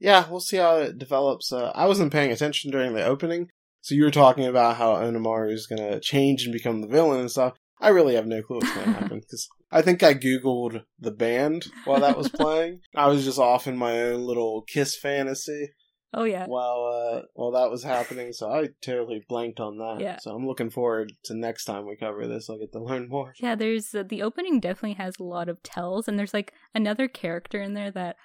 Yeah, 0.00 0.28
we'll 0.30 0.40
see 0.40 0.58
how 0.58 0.76
it 0.76 0.98
develops. 0.98 1.52
Uh, 1.52 1.72
I 1.74 1.86
wasn't 1.86 2.12
paying 2.12 2.30
attention 2.32 2.70
during 2.70 2.94
the 2.94 3.04
opening, 3.04 3.48
so 3.80 3.94
you 3.94 4.04
were 4.04 4.10
talking 4.10 4.44
about 4.46 4.76
how 4.76 4.94
Onimaru 4.94 5.52
is 5.52 5.66
going 5.66 5.82
to 5.90 6.00
change 6.00 6.44
and 6.44 6.52
become 6.52 6.80
the 6.80 6.88
villain 6.88 7.20
and 7.20 7.30
stuff. 7.30 7.54
I 7.80 7.88
really 7.88 8.14
have 8.16 8.26
no 8.26 8.42
clue 8.42 8.56
what's 8.58 8.72
going 8.74 8.86
to 8.92 8.92
happen 8.92 9.20
because 9.20 9.48
I 9.70 9.82
think 9.82 10.02
I 10.02 10.14
googled 10.14 10.82
the 10.98 11.10
band 11.12 11.66
while 11.84 12.00
that 12.00 12.16
was 12.16 12.28
playing. 12.34 12.80
I 12.94 13.06
was 13.08 13.24
just 13.24 13.38
off 13.38 13.66
in 13.66 13.76
my 13.76 14.00
own 14.02 14.22
little 14.22 14.62
Kiss 14.62 14.96
fantasy, 14.96 15.70
Oh 16.14 16.24
yeah. 16.24 16.46
while 16.46 16.84
uh 16.86 17.22
while 17.34 17.50
that 17.52 17.70
was 17.70 17.84
happening, 17.84 18.32
so 18.32 18.50
I 18.50 18.68
totally 18.82 19.22
blanked 19.28 19.60
on 19.60 19.78
that. 19.78 19.98
Yeah. 20.00 20.18
So 20.20 20.30
I'm 20.30 20.46
looking 20.46 20.70
forward 20.70 21.12
to 21.24 21.34
next 21.36 21.64
time 21.66 21.86
we 21.86 21.96
cover 21.96 22.26
this. 22.26 22.48
I'll 22.48 22.58
get 22.58 22.72
to 22.72 22.82
learn 22.82 23.08
more. 23.08 23.34
Yeah, 23.40 23.54
there's 23.54 23.94
uh, 23.94 24.04
the 24.08 24.22
opening 24.22 24.58
definitely 24.58 24.94
has 24.94 25.16
a 25.20 25.24
lot 25.24 25.48
of 25.48 25.62
tells, 25.62 26.08
and 26.08 26.18
there's 26.18 26.34
like 26.34 26.52
another 26.74 27.08
character 27.08 27.60
in 27.60 27.74
there 27.74 27.90
that 27.90 28.16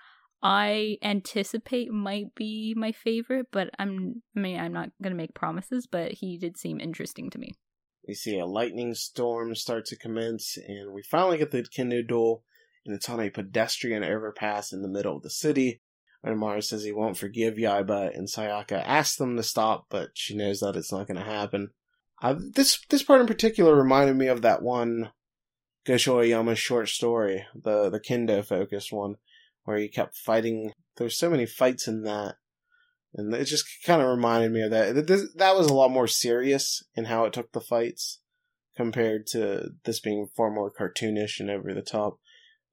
I 0.44 0.98
anticipate 1.02 1.90
might 1.90 2.36
be 2.36 2.74
my 2.76 2.92
favorite, 2.92 3.48
but 3.52 3.70
I'm 3.80 4.22
I 4.36 4.40
mean 4.40 4.60
I'm 4.60 4.74
not 4.74 4.90
gonna 5.02 5.16
make 5.16 5.34
promises, 5.34 5.88
but 5.88 6.12
he 6.12 6.38
did 6.38 6.58
seem 6.58 6.82
interesting 6.82 7.30
to 7.30 7.40
me. 7.40 7.54
We 8.06 8.14
see 8.14 8.38
a 8.38 8.46
lightning 8.46 8.94
storm 8.94 9.56
start 9.56 9.86
to 9.86 9.96
commence, 9.96 10.58
and 10.58 10.92
we 10.92 11.02
finally 11.02 11.38
get 11.38 11.52
the 11.52 11.64
Kendo 11.64 12.06
duel, 12.06 12.44
and 12.86 12.94
it's 12.94 13.08
on 13.08 13.22
a 13.22 13.30
pedestrian 13.30 14.04
overpass 14.04 14.74
in 14.74 14.82
the 14.82 14.90
middle 14.90 15.16
of 15.16 15.24
the 15.24 15.30
city. 15.30 15.82
Onimaru 16.26 16.62
says 16.62 16.84
he 16.84 16.92
won't 16.92 17.18
forgive 17.18 17.56
Yaiba, 17.56 18.16
and 18.16 18.28
Sayaka 18.28 18.84
asks 18.86 19.16
them 19.16 19.38
to 19.38 19.44
stop, 19.44 19.88
but 19.90 20.10
she 20.14 20.36
knows 20.36 20.60
that 20.60 20.76
it's 20.76 20.92
not 20.92 21.08
going 21.08 21.18
to 21.18 21.24
happen. 21.24 21.72
Uh, 22.22 22.36
this 22.38 22.80
this 22.90 23.04
part 23.04 23.22
in 23.22 23.28
particular 23.28 23.76
reminded 23.76 24.16
me 24.16 24.28
of 24.28 24.42
that 24.42 24.62
one 24.62 25.12
Gosho 25.86 26.16
Aoyama 26.16 26.56
short 26.56 26.90
story, 26.90 27.46
the 27.54 27.90
the 27.90 28.00
kendo 28.00 28.46
focused 28.46 28.92
one, 28.92 29.16
where 29.64 29.78
he 29.78 29.88
kept 29.88 30.16
fighting. 30.18 30.72
There's 30.98 31.18
so 31.18 31.30
many 31.30 31.46
fights 31.46 31.88
in 31.88 32.04
that, 32.04 32.36
and 33.14 33.34
it 33.34 33.46
just 33.46 33.66
kind 33.86 34.02
of 34.02 34.08
reminded 34.08 34.52
me 34.52 34.62
of 34.62 34.72
that. 34.72 35.08
This, 35.08 35.34
that 35.36 35.56
was 35.56 35.68
a 35.68 35.74
lot 35.74 35.92
more 35.92 36.08
serious 36.08 36.84
in 36.96 37.06
how 37.06 37.26
it 37.26 37.34
took 37.34 37.52
the 37.52 37.62
fights 37.62 38.20
compared 38.76 39.28
to 39.28 39.70
this 39.86 40.00
being 40.00 40.28
far 40.36 40.50
more 40.50 40.72
cartoonish 40.72 41.40
and 41.40 41.50
over 41.50 41.74
the 41.74 41.82
top. 41.82 42.20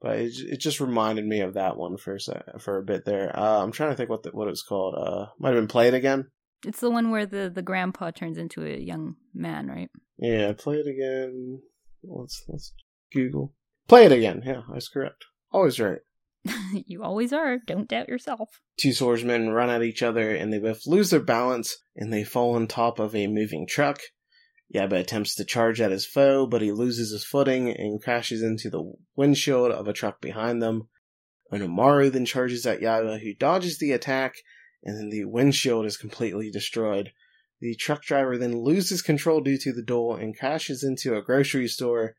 But 0.00 0.18
it, 0.18 0.32
it 0.38 0.60
just 0.60 0.80
reminded 0.80 1.26
me 1.26 1.40
of 1.40 1.54
that 1.54 1.76
one 1.76 1.98
for 1.98 2.14
a 2.14 2.20
sec, 2.20 2.42
for 2.58 2.78
a 2.78 2.82
bit 2.82 3.04
there. 3.04 3.38
Uh, 3.38 3.62
I'm 3.62 3.72
trying 3.72 3.90
to 3.90 3.96
think 3.96 4.08
what 4.08 4.22
the, 4.22 4.30
what 4.30 4.48
it 4.48 4.50
was 4.50 4.62
called. 4.62 4.94
Uh, 4.96 5.26
might 5.38 5.50
have 5.50 5.58
been 5.58 5.68
Play 5.68 5.88
It 5.88 5.94
Again. 5.94 6.28
It's 6.66 6.80
the 6.80 6.90
one 6.90 7.10
where 7.10 7.26
the 7.26 7.50
the 7.54 7.62
grandpa 7.62 8.10
turns 8.10 8.36
into 8.38 8.64
a 8.64 8.78
young 8.78 9.16
man, 9.34 9.68
right? 9.68 9.90
Yeah, 10.18 10.52
Play 10.52 10.76
It 10.76 10.86
Again. 10.86 11.60
Let's 12.02 12.44
let's 12.48 12.72
Google. 13.12 13.54
Play 13.88 14.06
It 14.06 14.12
Again. 14.12 14.42
Yeah, 14.44 14.62
that's 14.72 14.88
correct. 14.88 15.24
Always 15.52 15.78
right. 15.80 16.00
you 16.86 17.02
always 17.02 17.32
are. 17.32 17.58
Don't 17.66 17.88
doubt 17.88 18.08
yourself. 18.08 18.60
Two 18.78 18.92
swordsmen 18.92 19.50
run 19.50 19.70
at 19.70 19.82
each 19.82 20.02
other 20.02 20.34
and 20.34 20.52
they 20.52 20.58
both 20.58 20.86
lose 20.86 21.10
their 21.10 21.20
balance 21.20 21.76
and 21.96 22.12
they 22.12 22.24
fall 22.24 22.54
on 22.54 22.66
top 22.66 22.98
of 22.98 23.14
a 23.14 23.26
moving 23.26 23.66
truck. 23.66 24.00
Yaiba 24.74 25.00
attempts 25.00 25.34
to 25.34 25.44
charge 25.44 25.80
at 25.80 25.90
his 25.90 26.06
foe, 26.06 26.46
but 26.46 26.62
he 26.62 26.70
loses 26.70 27.10
his 27.10 27.24
footing 27.24 27.68
and 27.70 28.02
crashes 28.02 28.42
into 28.42 28.70
the 28.70 28.92
windshield 29.16 29.72
of 29.72 29.88
a 29.88 29.92
truck 29.92 30.20
behind 30.20 30.62
them. 30.62 30.88
Onimaru 31.52 32.12
then 32.12 32.24
charges 32.24 32.64
at 32.66 32.80
Yaiba, 32.80 33.20
who 33.20 33.34
dodges 33.34 33.78
the 33.78 33.90
attack, 33.90 34.36
and 34.84 34.96
then 34.96 35.10
the 35.10 35.24
windshield 35.24 35.86
is 35.86 35.96
completely 35.96 36.50
destroyed. 36.50 37.10
The 37.60 37.74
truck 37.74 38.02
driver 38.02 38.38
then 38.38 38.62
loses 38.62 39.02
control 39.02 39.40
due 39.40 39.58
to 39.58 39.72
the 39.72 39.82
duel 39.82 40.14
and 40.14 40.38
crashes 40.38 40.84
into 40.84 41.16
a 41.16 41.22
grocery 41.22 41.66
store, 41.66 42.14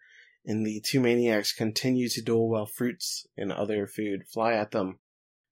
and 0.45 0.65
the 0.65 0.81
two 0.85 0.99
maniacs 0.99 1.53
continue 1.53 2.09
to 2.09 2.21
duel 2.21 2.49
while 2.49 2.65
fruits 2.65 3.25
and 3.37 3.51
other 3.51 3.87
food 3.87 4.21
fly 4.31 4.53
at 4.53 4.71
them. 4.71 4.99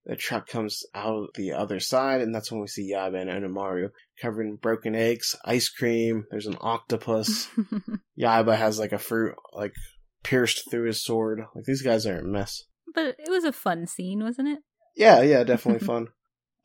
The 0.06 0.16
truck 0.16 0.48
comes 0.48 0.82
out 0.94 1.34
the 1.34 1.52
other 1.52 1.78
side, 1.78 2.20
and 2.22 2.34
that's 2.34 2.50
when 2.50 2.60
we 2.60 2.66
see 2.66 2.92
Yaiba 2.92 3.20
and 3.20 3.30
Onimaru 3.30 3.90
covered 4.20 4.46
in 4.46 4.56
broken 4.56 4.94
eggs, 4.94 5.36
ice 5.44 5.68
cream. 5.68 6.24
There's 6.30 6.46
an 6.46 6.56
octopus. 6.60 7.48
Yaiba 8.18 8.56
has 8.56 8.78
like 8.78 8.92
a 8.92 8.98
fruit 8.98 9.34
like 9.52 9.74
pierced 10.24 10.70
through 10.70 10.86
his 10.86 11.04
sword. 11.04 11.42
Like 11.54 11.64
these 11.64 11.82
guys 11.82 12.06
are 12.06 12.18
a 12.18 12.24
mess. 12.24 12.64
but 12.94 13.14
it 13.18 13.28
was 13.30 13.44
a 13.44 13.52
fun 13.52 13.86
scene, 13.86 14.24
wasn't 14.24 14.48
it? 14.48 14.60
Yeah, 14.96 15.20
yeah, 15.20 15.44
definitely 15.44 15.86
fun. 15.86 16.08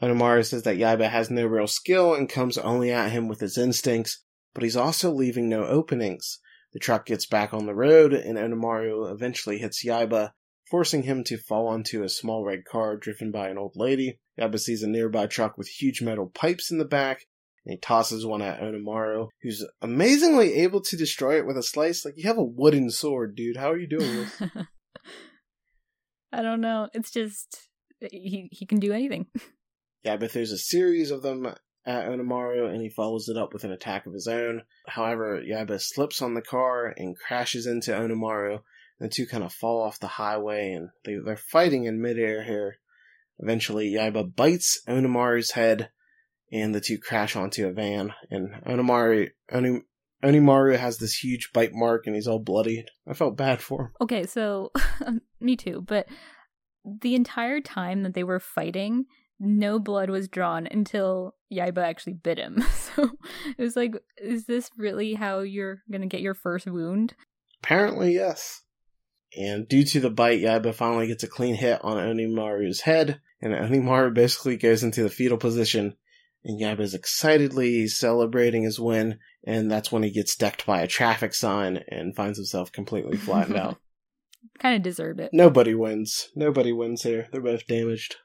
Onimaru 0.01 0.45
says 0.45 0.63
that 0.63 0.77
Yaiba 0.77 1.09
has 1.09 1.29
no 1.29 1.45
real 1.45 1.67
skill 1.67 2.13
and 2.15 2.29
comes 2.29 2.57
only 2.57 2.91
at 2.91 3.11
him 3.11 3.27
with 3.27 3.41
his 3.41 3.57
instincts, 3.57 4.23
but 4.53 4.63
he's 4.63 4.75
also 4.77 5.11
leaving 5.11 5.49
no 5.49 5.65
openings. 5.65 6.39
The 6.75 6.79
truck 6.79 7.05
gets 7.05 7.25
back 7.25 7.53
on 7.53 7.67
the 7.67 7.73
road, 7.73 8.11
and 8.11 8.37
Onimaru 8.37 9.09
eventually 9.09 9.59
hits 9.59 9.85
Yaiba, 9.85 10.31
forcing 10.69 11.03
him 11.03 11.23
to 11.23 11.37
fall 11.37 11.69
onto 11.69 12.03
a 12.03 12.09
small 12.09 12.43
red 12.43 12.65
car 12.65 12.97
driven 12.97 13.31
by 13.31 13.47
an 13.47 13.57
old 13.57 13.77
lady. 13.77 14.19
Yaiba 14.37 14.59
sees 14.59 14.83
a 14.83 14.87
nearby 14.87 15.25
truck 15.25 15.57
with 15.57 15.69
huge 15.69 16.01
metal 16.01 16.27
pipes 16.27 16.71
in 16.71 16.77
the 16.77 16.83
back, 16.83 17.27
and 17.65 17.71
he 17.71 17.77
tosses 17.77 18.25
one 18.25 18.41
at 18.41 18.59
Onimaru, 18.59 19.29
who's 19.41 19.65
amazingly 19.81 20.55
able 20.55 20.81
to 20.81 20.97
destroy 20.97 21.37
it 21.37 21.47
with 21.47 21.55
a 21.55 21.63
slice. 21.63 22.03
Like, 22.03 22.15
you 22.17 22.27
have 22.27 22.37
a 22.37 22.43
wooden 22.43 22.89
sword, 22.89 23.37
dude. 23.37 23.55
How 23.55 23.71
are 23.71 23.79
you 23.79 23.87
doing 23.87 24.13
this? 24.13 24.41
I 26.33 26.41
don't 26.41 26.59
know. 26.59 26.89
It's 26.93 27.09
just 27.09 27.69
he 28.01 28.49
he 28.51 28.65
can 28.65 28.81
do 28.81 28.91
anything. 28.91 29.27
Yeah, 30.03 30.17
but 30.17 30.33
there's 30.33 30.51
a 30.51 30.57
series 30.59 31.09
of 31.09 31.23
them 31.23 31.51
at 31.85 32.07
Onimaru, 32.07 32.71
and 32.71 32.81
he 32.81 32.89
follows 32.89 33.29
it 33.29 33.37
up 33.37 33.53
with 33.53 33.63
an 33.63 33.71
attack 33.71 34.05
of 34.05 34.13
his 34.13 34.27
own. 34.27 34.63
However, 34.87 35.41
Yaiba 35.41 35.79
slips 35.81 36.21
on 36.21 36.33
the 36.33 36.41
car 36.41 36.93
and 36.97 37.17
crashes 37.17 37.67
into 37.67 37.91
Onimaru. 37.91 38.61
The 38.99 39.09
two 39.09 39.25
kind 39.27 39.43
of 39.43 39.53
fall 39.53 39.81
off 39.81 39.99
the 39.99 40.07
highway, 40.07 40.71
and 40.71 40.89
they, 41.03 41.15
they're 41.23 41.37
fighting 41.37 41.85
in 41.85 42.01
midair 42.01 42.43
here. 42.43 42.77
Eventually, 43.39 43.93
Yaiba 43.93 44.35
bites 44.35 44.81
Onimaru's 44.87 45.51
head, 45.51 45.89
and 46.51 46.73
the 46.73 46.81
two 46.81 46.97
crash 46.97 47.35
onto 47.35 47.67
a 47.67 47.71
van. 47.71 48.13
And 48.31 48.53
Onimaru, 48.65 49.29
Oni, 49.51 49.81
Onimaru 50.23 50.77
has 50.77 50.97
this 50.97 51.23
huge 51.23 51.51
bite 51.53 51.73
mark, 51.73 52.07
and 52.07 52.15
he's 52.15 52.27
all 52.27 52.39
bloodied. 52.39 52.85
I 53.07 53.13
felt 53.13 53.37
bad 53.37 53.61
for 53.61 53.81
him. 53.81 53.91
Okay, 54.01 54.25
so 54.25 54.71
me 55.39 55.55
too, 55.55 55.83
but 55.85 56.07
the 56.83 57.15
entire 57.15 57.61
time 57.61 58.03
that 58.03 58.13
they 58.13 58.23
were 58.23 58.39
fighting, 58.39 59.05
no 59.39 59.79
blood 59.79 60.09
was 60.09 60.27
drawn 60.27 60.67
until 60.69 61.35
Yaiba 61.51 61.83
actually 61.83 62.13
bit 62.13 62.37
him. 62.37 62.63
So 62.95 63.09
it 63.57 63.61
was 63.61 63.75
like, 63.75 63.93
is 64.17 64.45
this 64.45 64.69
really 64.77 65.15
how 65.15 65.39
you're 65.39 65.83
gonna 65.91 66.07
get 66.07 66.21
your 66.21 66.33
first 66.33 66.65
wound? 66.65 67.13
Apparently, 67.61 68.13
yes. 68.13 68.61
And 69.37 69.67
due 69.67 69.83
to 69.83 69.99
the 69.99 70.09
bite, 70.09 70.39
Yaiba 70.41 70.73
finally 70.73 71.07
gets 71.07 71.23
a 71.23 71.27
clean 71.27 71.55
hit 71.55 71.83
on 71.83 71.97
Onimaru's 71.97 72.81
head, 72.81 73.19
and 73.41 73.53
Onimaru 73.53 74.13
basically 74.13 74.55
goes 74.55 74.81
into 74.81 75.03
the 75.03 75.09
fetal 75.09 75.37
position, 75.37 75.97
and 76.45 76.61
Yaiba's 76.61 76.93
excitedly 76.93 77.87
celebrating 77.87 78.63
his 78.63 78.79
win, 78.79 79.19
and 79.45 79.69
that's 79.69 79.91
when 79.91 80.03
he 80.03 80.11
gets 80.11 80.37
decked 80.37 80.65
by 80.65 80.81
a 80.81 80.87
traffic 80.87 81.33
sign 81.33 81.83
and 81.89 82.15
finds 82.15 82.37
himself 82.37 82.71
completely 82.71 83.17
flattened 83.17 83.57
out. 83.57 83.77
Kind 84.59 84.77
of 84.77 84.83
deserved 84.83 85.19
it. 85.19 85.31
Nobody 85.33 85.75
wins. 85.75 86.29
Nobody 86.33 86.71
wins 86.71 87.03
here. 87.03 87.27
They're 87.31 87.41
both 87.41 87.67
damaged. 87.67 88.15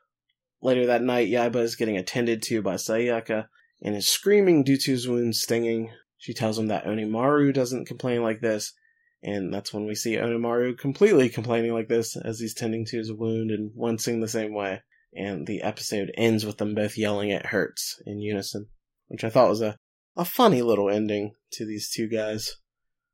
Later 0.62 0.86
that 0.86 1.02
night, 1.02 1.30
Yaiba 1.30 1.56
is 1.56 1.76
getting 1.76 1.96
attended 1.96 2.42
to 2.44 2.62
by 2.62 2.74
Sayaka 2.74 3.46
and 3.82 3.96
is 3.96 4.08
screaming 4.08 4.62
due 4.62 4.76
to 4.76 4.90
his 4.90 5.08
wounds 5.08 5.40
stinging. 5.40 5.90
She 6.18 6.34
tells 6.34 6.58
him 6.58 6.66
that 6.66 6.84
Onimaru 6.84 7.54
doesn't 7.54 7.86
complain 7.86 8.22
like 8.22 8.40
this, 8.40 8.74
and 9.22 9.52
that's 9.52 9.72
when 9.72 9.86
we 9.86 9.94
see 9.94 10.16
Onimaru 10.16 10.76
completely 10.76 11.30
complaining 11.30 11.72
like 11.72 11.88
this 11.88 12.16
as 12.16 12.40
he's 12.40 12.54
tending 12.54 12.84
to 12.86 12.98
his 12.98 13.12
wound 13.12 13.50
and 13.50 13.70
wincing 13.74 14.20
the 14.20 14.28
same 14.28 14.54
way. 14.54 14.82
And 15.14 15.46
the 15.46 15.62
episode 15.62 16.12
ends 16.14 16.44
with 16.44 16.58
them 16.58 16.74
both 16.74 16.96
yelling 16.96 17.30
it 17.30 17.46
hurts 17.46 18.00
in 18.06 18.20
unison, 18.20 18.66
which 19.08 19.24
I 19.24 19.30
thought 19.30 19.48
was 19.48 19.62
a, 19.62 19.76
a 20.16 20.24
funny 20.24 20.62
little 20.62 20.90
ending 20.90 21.32
to 21.52 21.66
these 21.66 21.90
two 21.90 22.06
guys. 22.06 22.56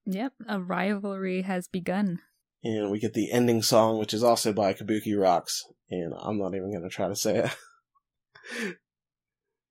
Yep, 0.05 0.35
a 0.49 0.61
rivalry 0.61 1.43
has 1.43 1.69
begun. 1.69 2.21
And 2.67 2.91
we 2.91 2.99
get 2.99 3.15
the 3.15 3.31
ending 3.31 3.63
song, 3.63 3.99
which 3.99 4.13
is 4.13 4.25
also 4.25 4.53
by 4.53 4.75
Kabuki 4.75 5.17
Rocks, 5.17 5.63
and 5.89 6.13
I'm 6.21 6.37
not 6.37 6.55
even 6.57 6.73
going 6.73 6.83
to 6.83 6.89
try 6.89 7.07
to 7.07 7.15
say 7.15 7.45
it. 7.45 8.77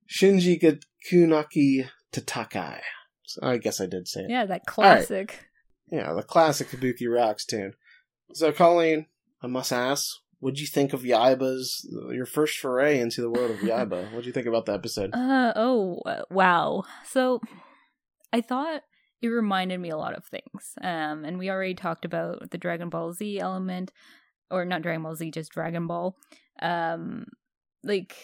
Shinji 0.10 0.62
Gakunaki 0.62 1.90
Tatakai. 2.14 2.80
So 3.26 3.42
I 3.44 3.58
guess 3.58 3.82
I 3.82 3.86
did 3.86 4.08
say 4.08 4.22
it. 4.22 4.30
Yeah, 4.30 4.46
that 4.46 4.66
classic. 4.66 5.46
Yeah, 5.92 6.14
the 6.14 6.24
classic 6.24 6.70
Kabuki 6.70 7.14
Rocks 7.14 7.46
tune. 7.46 7.74
So, 8.34 8.54
Colleen, 8.54 9.08
I 9.42 9.48
must 9.48 9.74
ask, 9.74 10.08
what'd 10.40 10.60
you 10.60 10.68
think 10.68 10.94
of 10.94 11.02
Yaiba's, 11.02 11.86
your 12.14 12.26
first 12.26 12.60
foray 12.60 13.02
into 13.02 13.20
the 13.20 13.30
world 13.30 13.52
of 13.52 13.58
Yaiba? 13.60 14.10
What'd 14.12 14.26
you 14.26 14.32
think 14.32 14.48
about 14.48 14.68
the 14.68 14.74
episode? 14.74 15.10
Uh 15.14 15.52
oh 15.58 16.00
wow. 16.30 16.84
So 17.06 17.42
I 18.32 18.40
thought 18.40 18.84
it 19.22 19.28
reminded 19.28 19.80
me 19.80 19.90
a 19.90 19.98
lot 19.98 20.18
of 20.18 20.26
things. 20.26 20.74
Um 20.82 21.26
and 21.26 21.38
we 21.38 21.50
already 21.50 21.76
talked 21.76 22.06
about 22.06 22.52
the 22.52 22.58
Dragon 22.58 22.90
Ball 22.90 23.14
Z 23.14 23.40
element 23.40 23.92
or 24.52 24.66
not 24.66 24.82
Dragon 24.82 25.04
Ball 25.04 25.16
Z 25.16 25.32
just 25.32 25.52
Dragon 25.52 25.88
Ball. 25.88 26.16
Um 26.62 27.26
like 27.84 28.16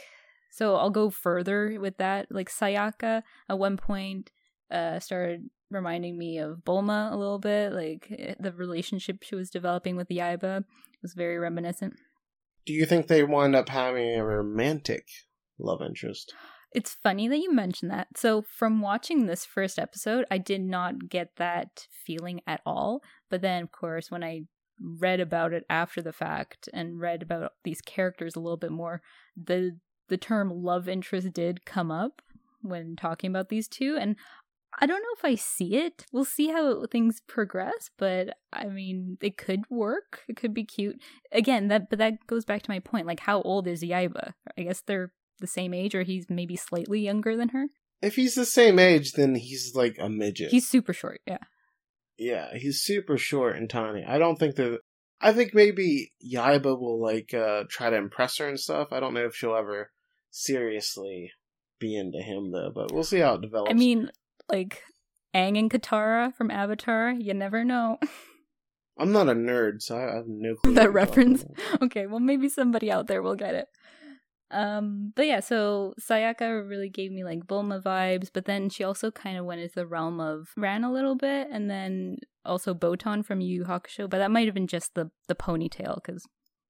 so 0.51 0.75
I'll 0.75 0.89
go 0.89 1.09
further 1.09 1.79
with 1.79 1.97
that. 1.97 2.27
Like 2.29 2.49
Sayaka 2.49 3.23
at 3.49 3.59
one 3.59 3.77
point 3.77 4.31
uh 4.69 4.99
started 4.99 5.49
reminding 5.71 6.17
me 6.17 6.37
of 6.37 6.59
Bulma 6.65 7.11
a 7.11 7.15
little 7.15 7.39
bit, 7.39 7.71
like 7.73 8.07
eh, 8.17 8.35
the 8.39 8.51
relationship 8.51 9.23
she 9.23 9.35
was 9.35 9.49
developing 9.49 9.95
with 9.95 10.09
Yaiba 10.09 10.63
was 11.01 11.13
very 11.13 11.37
reminiscent. 11.39 11.93
Do 12.65 12.73
you 12.73 12.85
think 12.85 13.07
they 13.07 13.23
wind 13.23 13.55
up 13.55 13.69
having 13.69 14.19
a 14.19 14.23
romantic 14.23 15.07
love 15.57 15.81
interest? 15.81 16.33
It's 16.71 16.95
funny 17.03 17.27
that 17.27 17.39
you 17.39 17.53
mentioned 17.53 17.91
that. 17.91 18.07
So, 18.15 18.41
from 18.41 18.81
watching 18.81 19.25
this 19.25 19.45
first 19.45 19.77
episode, 19.77 20.25
I 20.31 20.37
did 20.37 20.61
not 20.61 21.09
get 21.09 21.35
that 21.37 21.87
feeling 22.05 22.41
at 22.47 22.61
all. 22.65 23.01
But 23.29 23.41
then, 23.41 23.63
of 23.63 23.71
course, 23.71 24.09
when 24.09 24.23
I 24.23 24.43
read 24.79 25.19
about 25.19 25.53
it 25.53 25.63
after 25.69 26.01
the 26.01 26.13
fact 26.13 26.69
and 26.73 26.99
read 26.99 27.21
about 27.21 27.51
these 27.63 27.81
characters 27.81 28.35
a 28.35 28.39
little 28.39 28.57
bit 28.57 28.71
more, 28.71 29.01
the 29.35 29.77
the 30.07 30.17
term 30.17 30.49
love 30.49 30.89
interest 30.89 31.31
did 31.33 31.65
come 31.65 31.91
up 31.91 32.21
when 32.61 32.95
talking 32.95 33.29
about 33.29 33.49
these 33.49 33.67
two, 33.67 33.97
and 33.99 34.15
I 34.79 34.85
don't 34.85 35.01
know 35.01 35.15
if 35.17 35.25
I 35.25 35.35
see 35.35 35.75
it. 35.75 36.05
We'll 36.13 36.25
see 36.25 36.47
how 36.47 36.85
things 36.85 37.21
progress, 37.27 37.89
but 37.97 38.37
I 38.53 38.67
mean, 38.67 39.17
it 39.21 39.37
could 39.37 39.61
work. 39.69 40.21
It 40.29 40.37
could 40.37 40.53
be 40.53 40.63
cute. 40.63 41.01
Again, 41.31 41.67
that 41.67 41.89
but 41.89 41.99
that 41.99 42.25
goes 42.27 42.45
back 42.45 42.61
to 42.63 42.71
my 42.71 42.79
point. 42.79 43.07
Like, 43.07 43.19
how 43.19 43.41
old 43.41 43.67
is 43.67 43.83
Yaiba? 43.83 44.33
I 44.57 44.61
guess 44.61 44.81
they're 44.81 45.11
the 45.41 45.47
same 45.47 45.73
age, 45.73 45.93
or 45.93 46.03
he's 46.03 46.29
maybe 46.29 46.55
slightly 46.55 47.01
younger 47.01 47.35
than 47.35 47.49
her. 47.49 47.67
If 48.01 48.15
he's 48.15 48.35
the 48.35 48.45
same 48.45 48.79
age, 48.79 49.13
then 49.13 49.35
he's 49.35 49.75
like 49.75 49.97
a 49.99 50.09
midget. 50.09 50.51
He's 50.51 50.67
super 50.67 50.93
short. 50.93 51.19
Yeah. 51.27 51.37
Yeah, 52.17 52.55
he's 52.55 52.81
super 52.81 53.17
short 53.17 53.57
and 53.57 53.69
tiny. 53.69 54.03
I 54.05 54.17
don't 54.17 54.37
think 54.37 54.55
that. 54.55 54.79
I 55.19 55.33
think 55.33 55.53
maybe 55.53 56.11
Yaiba 56.25 56.79
will 56.79 56.99
like 56.99 57.31
uh 57.33 57.65
try 57.69 57.89
to 57.91 57.95
impress 57.95 58.37
her 58.37 58.47
and 58.47 58.59
stuff. 58.59 58.87
I 58.91 58.99
don't 58.99 59.13
know 59.13 59.25
if 59.25 59.35
she'll 59.35 59.55
ever 59.55 59.91
seriously 60.31 61.31
be 61.79 61.95
into 61.95 62.19
him 62.19 62.51
though, 62.51 62.71
but 62.73 62.91
we'll 62.91 63.03
see 63.03 63.19
how 63.19 63.35
it 63.35 63.41
develops. 63.41 63.69
I 63.71 63.73
mean, 63.73 64.09
like 64.49 64.83
Aang 65.35 65.57
and 65.59 65.69
Katara 65.69 66.33
from 66.35 66.49
Avatar. 66.51 67.11
You 67.11 67.33
never 67.33 67.63
know. 67.63 67.99
I'm 68.99 69.11
not 69.11 69.29
a 69.29 69.33
nerd, 69.33 69.81
so 69.81 69.95
I 69.97 70.15
have 70.15 70.25
no 70.27 70.55
clue. 70.63 70.73
that 70.73 70.91
reference. 70.93 71.45
Okay, 71.81 72.07
well 72.07 72.19
maybe 72.19 72.49
somebody 72.49 72.91
out 72.91 73.07
there 73.07 73.21
will 73.21 73.35
get 73.35 73.55
it. 73.55 73.67
Um, 74.51 75.13
but 75.15 75.27
yeah, 75.27 75.39
so 75.39 75.93
Sayaka 75.99 76.67
really 76.67 76.89
gave 76.89 77.11
me 77.11 77.23
like 77.23 77.47
Bulma 77.47 77.81
vibes, 77.81 78.29
but 78.33 78.45
then 78.45 78.69
she 78.69 78.83
also 78.83 79.09
kind 79.09 79.37
of 79.37 79.45
went 79.45 79.61
into 79.61 79.75
the 79.75 79.87
realm 79.87 80.19
of 80.19 80.49
Ran 80.57 80.83
a 80.83 80.91
little 80.91 81.15
bit, 81.15 81.47
and 81.51 81.69
then 81.69 82.17
also 82.45 82.73
Botan 82.73 83.25
from 83.25 83.39
Yu 83.41 83.59
Yu 83.59 83.63
Hakusho, 83.65 84.09
but 84.09 84.17
that 84.17 84.31
might 84.31 84.45
have 84.45 84.53
been 84.53 84.67
just 84.67 84.93
the 84.93 85.09
the 85.27 85.35
ponytail 85.35 85.95
because 85.95 86.25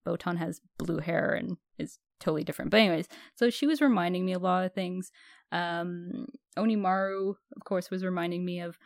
Botan 0.05 0.37
has 0.37 0.61
blue 0.77 0.99
hair 0.99 1.33
and 1.33 1.57
is 1.79 1.97
totally 2.19 2.43
different. 2.43 2.71
But 2.71 2.81
anyways, 2.81 3.07
so 3.35 3.49
she 3.49 3.67
was 3.67 3.81
reminding 3.81 4.25
me 4.25 4.33
a 4.33 4.39
lot 4.39 4.63
of 4.63 4.73
things. 4.73 5.11
Um, 5.51 6.27
Onimaru, 6.57 7.35
of 7.55 7.63
course, 7.65 7.89
was 7.89 8.05
reminding 8.05 8.45
me 8.45 8.61
of 8.61 8.77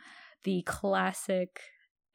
the 0.44 0.62
classic 0.62 1.60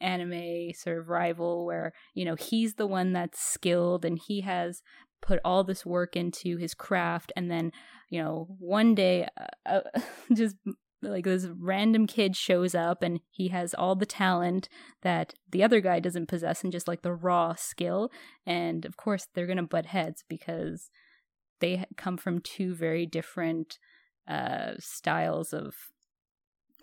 anime 0.02 0.74
sort 0.74 0.98
of 0.98 1.10
rival 1.10 1.64
where 1.64 1.94
you 2.16 2.26
know 2.26 2.34
he's 2.34 2.74
the 2.74 2.88
one 2.88 3.14
that's 3.14 3.40
skilled 3.40 4.04
and 4.04 4.20
he 4.28 4.42
has 4.42 4.82
put 5.22 5.40
all 5.46 5.64
this 5.64 5.86
work 5.86 6.16
into 6.16 6.58
his 6.58 6.74
craft 6.74 7.32
and 7.36 7.50
then 7.50 7.72
you 8.10 8.22
know 8.22 8.48
one 8.60 8.96
day 8.96 9.28
uh, 9.68 9.82
uh, 9.96 10.00
just 10.34 10.56
like 11.02 11.26
this 11.26 11.48
random 11.58 12.06
kid 12.06 12.36
shows 12.36 12.76
up 12.76 13.02
and 13.02 13.22
he 13.30 13.48
has 13.48 13.74
all 13.74 13.96
the 13.96 14.06
talent 14.06 14.70
that 15.02 15.34
the 15.50 15.64
other 15.64 15.82
guy 15.82 16.00
doesn't 16.00 16.28
possess 16.28 16.64
and 16.64 16.72
just 16.72 16.88
like 16.88 17.02
the 17.02 17.14
raw 17.14 17.56
skill 17.56 18.12
and 18.46 18.86
of 18.86 18.98
course 18.98 19.28
they're 19.34 19.48
going 19.48 19.58
to 19.58 19.64
butt 19.64 19.88
heads 19.88 20.24
because 20.30 20.90
they 21.60 21.86
come 21.98 22.18
from 22.18 22.40
two 22.40 22.76
very 22.76 23.06
different 23.06 23.78
uh 24.28 24.74
styles 24.80 25.54
of 25.54 25.74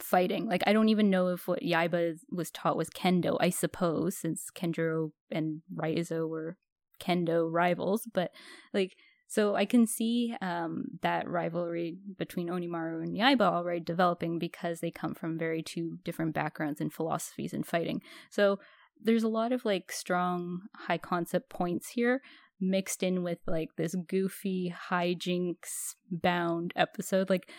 fighting. 0.01 0.47
Like 0.47 0.63
i 0.67 0.73
don't 0.73 0.89
even 0.89 1.11
know 1.11 1.29
if 1.29 1.49
what 1.49 1.63
yaiba 1.63 2.15
was 2.31 2.51
taught 2.51 2.77
was 2.77 2.91
kendo 2.91 3.37
i 3.41 3.51
suppose 3.51 4.17
since 4.17 4.47
kenjiro 4.55 5.11
and 5.31 5.63
raizo 5.75 6.29
were 6.29 6.57
kendo 6.99 7.49
rivals 7.51 8.07
but 8.13 8.31
like 8.73 8.97
so 9.27 9.55
i 9.55 9.65
can 9.65 9.87
see 9.87 10.35
um, 10.41 10.85
that 11.03 11.29
rivalry 11.29 11.97
between 12.19 12.49
onimaru 12.49 13.03
and 13.03 13.17
yaiba 13.17 13.43
already 13.43 13.81
developing 13.81 14.39
because 14.39 14.81
they 14.81 14.91
come 14.91 15.15
from 15.15 15.39
very 15.39 15.63
two 15.63 15.99
different 16.05 16.35
backgrounds 16.35 16.81
and 16.81 16.93
philosophies 16.93 17.53
in 17.53 17.63
fighting. 17.63 18.01
So 18.31 18.59
there's 19.01 19.23
a 19.23 19.29
lot 19.29 19.53
of 19.53 19.65
like 19.65 19.93
strong 19.93 20.63
high 20.75 20.99
concept 20.99 21.51
points 21.51 21.91
here 21.91 22.21
mixed 22.61 23.03
in 23.03 23.23
with 23.23 23.39
like 23.47 23.69
this 23.77 23.95
goofy 24.09 24.75
hijinks 24.91 25.95
bound 26.11 26.73
episode. 26.75 27.31
Like 27.31 27.51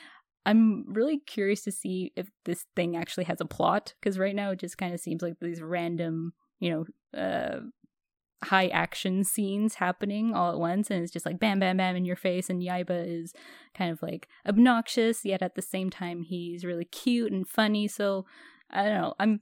i'm 0.45 0.85
really 0.87 1.19
curious 1.19 1.63
to 1.63 1.71
see 1.71 2.13
if 2.15 2.29
this 2.45 2.65
thing 2.73 2.95
actually 2.95 3.25
has 3.25 3.41
a 3.41 3.45
plot 3.45 3.93
because 3.99 4.17
right 4.17 4.33
now 4.33 4.51
it 4.51 4.59
just 4.59 4.77
kind 4.77 4.93
of 4.93 4.99
seems 5.01 5.21
like 5.21 5.33
these 5.41 5.61
random 5.61 6.31
you 6.61 6.71
know 6.71 7.19
uh 7.19 7.59
high 8.43 8.67
action 8.67 9.23
scenes 9.23 9.75
happening 9.75 10.33
all 10.33 10.51
at 10.51 10.59
once 10.59 10.89
and 10.89 11.03
it's 11.03 11.11
just 11.11 11.25
like 11.25 11.39
bam 11.39 11.59
bam 11.59 11.77
bam 11.77 11.95
in 11.95 12.05
your 12.05 12.15
face 12.15 12.49
and 12.49 12.61
Yaiba 12.61 13.05
is 13.05 13.33
kind 13.73 13.91
of 13.91 14.01
like 14.01 14.29
obnoxious 14.47 15.25
yet 15.25 15.41
at 15.41 15.55
the 15.55 15.61
same 15.61 15.89
time 15.89 16.23
he's 16.23 16.63
really 16.63 16.85
cute 16.85 17.31
and 17.31 17.47
funny. 17.47 17.87
So 17.87 18.25
I 18.69 18.83
don't 18.83 19.01
know. 19.01 19.13
I'm 19.19 19.41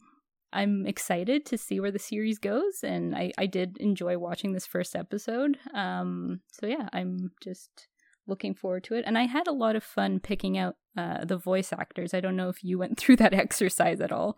I'm 0.51 0.87
excited 0.87 1.45
to 1.47 1.57
see 1.57 1.79
where 1.79 1.91
the 1.91 1.99
series 1.99 2.39
goes 2.39 2.83
and 2.83 3.15
I 3.15 3.33
I 3.37 3.45
did 3.45 3.77
enjoy 3.77 4.17
watching 4.17 4.53
this 4.53 4.65
first 4.65 4.95
episode. 4.95 5.57
Um 5.75 6.41
so 6.51 6.65
yeah 6.65 6.89
I'm 6.91 7.31
just 7.41 7.87
looking 8.25 8.55
forward 8.55 8.83
to 8.85 8.95
it. 8.95 9.03
And 9.05 9.17
I 9.17 9.23
had 9.23 9.47
a 9.47 9.53
lot 9.53 9.75
of 9.75 9.83
fun 9.83 10.19
picking 10.19 10.57
out 10.57 10.75
uh 10.97 11.23
the 11.23 11.37
voice 11.37 11.71
actors. 11.71 12.15
I 12.15 12.19
don't 12.19 12.35
know 12.35 12.49
if 12.49 12.63
you 12.63 12.79
went 12.79 12.97
through 12.99 13.17
that 13.17 13.35
exercise 13.35 14.01
at 14.01 14.11
all 14.11 14.37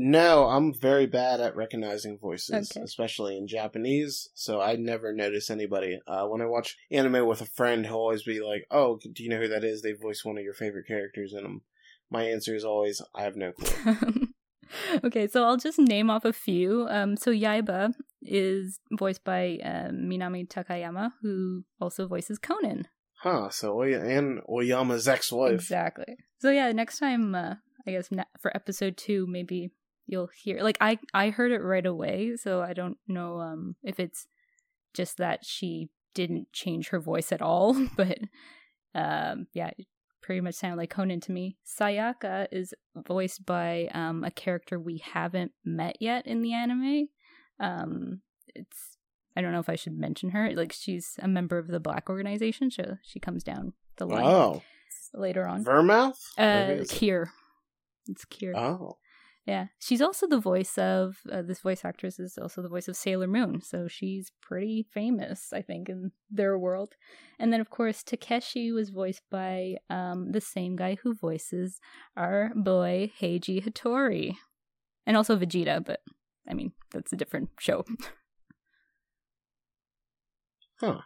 No, 0.00 0.44
I'm 0.46 0.72
very 0.72 1.06
bad 1.06 1.40
at 1.40 1.56
recognizing 1.56 2.18
voices, 2.20 2.70
Okay. 2.70 2.84
especially 2.84 3.36
in 3.36 3.48
Japanese. 3.48 4.28
So 4.32 4.60
I 4.60 4.76
never 4.76 5.12
notice 5.12 5.50
anybody. 5.50 5.98
Uh, 6.06 6.26
when 6.26 6.40
I 6.40 6.46
watch 6.46 6.76
anime 6.92 7.26
with 7.26 7.40
a 7.40 7.46
friend, 7.46 7.84
he'll 7.84 7.96
always 7.96 8.22
be 8.22 8.40
like, 8.40 8.64
"Oh, 8.70 9.00
do 9.12 9.24
you 9.24 9.28
know 9.28 9.40
who 9.40 9.48
that 9.48 9.64
is? 9.64 9.82
They 9.82 9.92
voice 9.92 10.24
one 10.24 10.38
of 10.38 10.44
your 10.44 10.54
favorite 10.54 10.86
characters 10.86 11.32
in 11.34 11.42
them." 11.42 11.62
My 12.10 12.22
answer 12.22 12.54
is 12.54 12.64
always, 12.64 13.02
"I 13.12 13.22
have 13.24 13.34
no 13.34 13.50
clue." 13.50 14.28
okay, 15.04 15.26
so 15.26 15.42
I'll 15.44 15.56
just 15.56 15.80
name 15.80 16.10
off 16.10 16.24
a 16.24 16.32
few. 16.32 16.86
Um, 16.88 17.16
so 17.16 17.32
Yaiba 17.32 17.92
is 18.22 18.78
voiced 18.92 19.24
by 19.24 19.58
uh, 19.64 19.88
Minami 19.90 20.46
Takayama, 20.48 21.12
who 21.22 21.64
also 21.80 22.06
voices 22.06 22.38
Conan. 22.38 22.86
huh? 23.22 23.50
So 23.50 23.76
Oy- 23.80 23.98
and 23.98 24.40
Aoyama's 24.48 25.08
ex-wife. 25.08 25.54
Exactly. 25.54 26.16
So 26.38 26.50
yeah, 26.50 26.70
next 26.70 27.00
time, 27.00 27.34
uh, 27.34 27.54
I 27.86 27.90
guess 27.90 28.08
for 28.40 28.54
episode 28.56 28.96
two, 28.96 29.26
maybe 29.26 29.72
you'll 30.08 30.30
hear. 30.34 30.60
Like 30.62 30.78
I, 30.80 30.98
I 31.14 31.30
heard 31.30 31.52
it 31.52 31.62
right 31.62 31.86
away, 31.86 32.34
so 32.36 32.60
I 32.62 32.72
don't 32.72 32.96
know 33.06 33.38
um 33.40 33.76
if 33.84 34.00
it's 34.00 34.26
just 34.94 35.18
that 35.18 35.44
she 35.44 35.90
didn't 36.14 36.52
change 36.52 36.88
her 36.88 36.98
voice 36.98 37.30
at 37.30 37.42
all, 37.42 37.74
but 37.96 38.18
um, 38.94 39.46
yeah, 39.52 39.70
it 39.78 39.86
pretty 40.22 40.40
much 40.40 40.56
sounded 40.56 40.78
like 40.78 40.90
Conan 40.90 41.20
to 41.20 41.32
me. 41.32 41.56
Sayaka 41.64 42.48
is 42.50 42.74
voiced 42.96 43.46
by 43.46 43.88
um 43.94 44.24
a 44.24 44.30
character 44.30 44.80
we 44.80 44.98
haven't 45.04 45.52
met 45.64 45.96
yet 46.00 46.26
in 46.26 46.40
the 46.42 46.52
anime. 46.54 47.08
Um, 47.60 48.22
it's 48.54 48.96
I 49.36 49.40
don't 49.42 49.52
know 49.52 49.60
if 49.60 49.68
I 49.68 49.76
should 49.76 49.96
mention 49.96 50.30
her. 50.30 50.50
Like 50.54 50.72
she's 50.72 51.16
a 51.22 51.28
member 51.28 51.58
of 51.58 51.68
the 51.68 51.78
Black 51.80 52.08
Organization. 52.10 52.70
So 52.70 52.96
she 53.04 53.20
comes 53.20 53.44
down 53.44 53.74
the 53.98 54.06
line 54.06 54.24
Oh, 54.24 54.62
later 55.14 55.46
on. 55.46 55.62
Vermouth. 55.64 56.18
Uh, 56.38 56.42
Or 56.42 56.72
is 56.72 56.90
it- 56.92 56.96
Kir. 56.98 57.30
It's 58.08 58.24
Kir. 58.24 58.56
Oh, 58.56 58.96
Yeah, 59.48 59.68
she's 59.78 60.02
also 60.02 60.26
the 60.26 60.38
voice 60.38 60.76
of 60.76 61.20
uh, 61.32 61.40
this 61.40 61.60
voice 61.60 61.82
actress 61.82 62.18
is 62.18 62.36
also 62.36 62.60
the 62.60 62.68
voice 62.68 62.86
of 62.86 62.96
Sailor 62.96 63.26
Moon, 63.26 63.62
so 63.62 63.88
she's 63.88 64.30
pretty 64.42 64.86
famous, 64.92 65.54
I 65.54 65.62
think, 65.62 65.88
in 65.88 66.12
their 66.30 66.58
world. 66.58 66.96
And 67.38 67.50
then, 67.50 67.62
of 67.62 67.70
course, 67.70 68.02
Takeshi 68.02 68.72
was 68.72 68.90
voiced 68.90 69.22
by 69.30 69.76
um, 69.88 70.32
the 70.32 70.42
same 70.42 70.76
guy 70.76 70.98
who 71.02 71.14
voices 71.14 71.80
our 72.14 72.52
boy 72.54 73.10
Heiji 73.22 73.64
Hattori, 73.64 74.34
and 75.06 75.16
also 75.16 75.38
Vegeta. 75.38 75.82
But 75.82 76.00
I 76.46 76.52
mean, 76.52 76.72
that's 76.92 77.14
a 77.14 77.16
different 77.16 77.48
show. 77.58 77.86
Huh. 80.80 81.00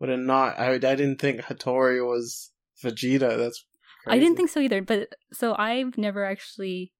But 0.00 0.08
it 0.08 0.20
not. 0.20 0.58
I 0.58 0.74
I 0.74 0.78
didn't 0.78 1.20
think 1.20 1.40
Hattori 1.42 2.00
was 2.00 2.52
Vegeta. 2.82 3.36
That's. 3.36 3.66
I 4.06 4.18
didn't 4.18 4.36
think 4.36 4.50
so 4.50 4.60
either. 4.60 4.82
But 4.82 5.14
so 5.32 5.54
I've 5.56 5.96
never 5.96 6.24
actually, 6.24 6.92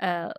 uh, 0.00 0.32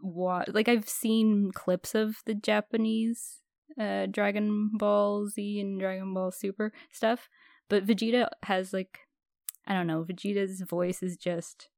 wa- 0.00 0.44
like 0.48 0.68
I've 0.68 0.88
seen 0.88 1.50
clips 1.52 1.94
of 1.94 2.16
the 2.26 2.34
Japanese, 2.34 3.40
uh, 3.78 4.06
Dragon 4.06 4.70
Ball 4.74 5.28
Z 5.28 5.60
and 5.60 5.78
Dragon 5.80 6.14
Ball 6.14 6.30
Super 6.30 6.72
stuff. 6.90 7.28
But 7.68 7.86
Vegeta 7.86 8.28
has 8.44 8.72
like, 8.72 9.00
I 9.66 9.74
don't 9.74 9.86
know, 9.86 10.04
Vegeta's 10.04 10.62
voice 10.62 11.02
is 11.02 11.16
just 11.16 11.68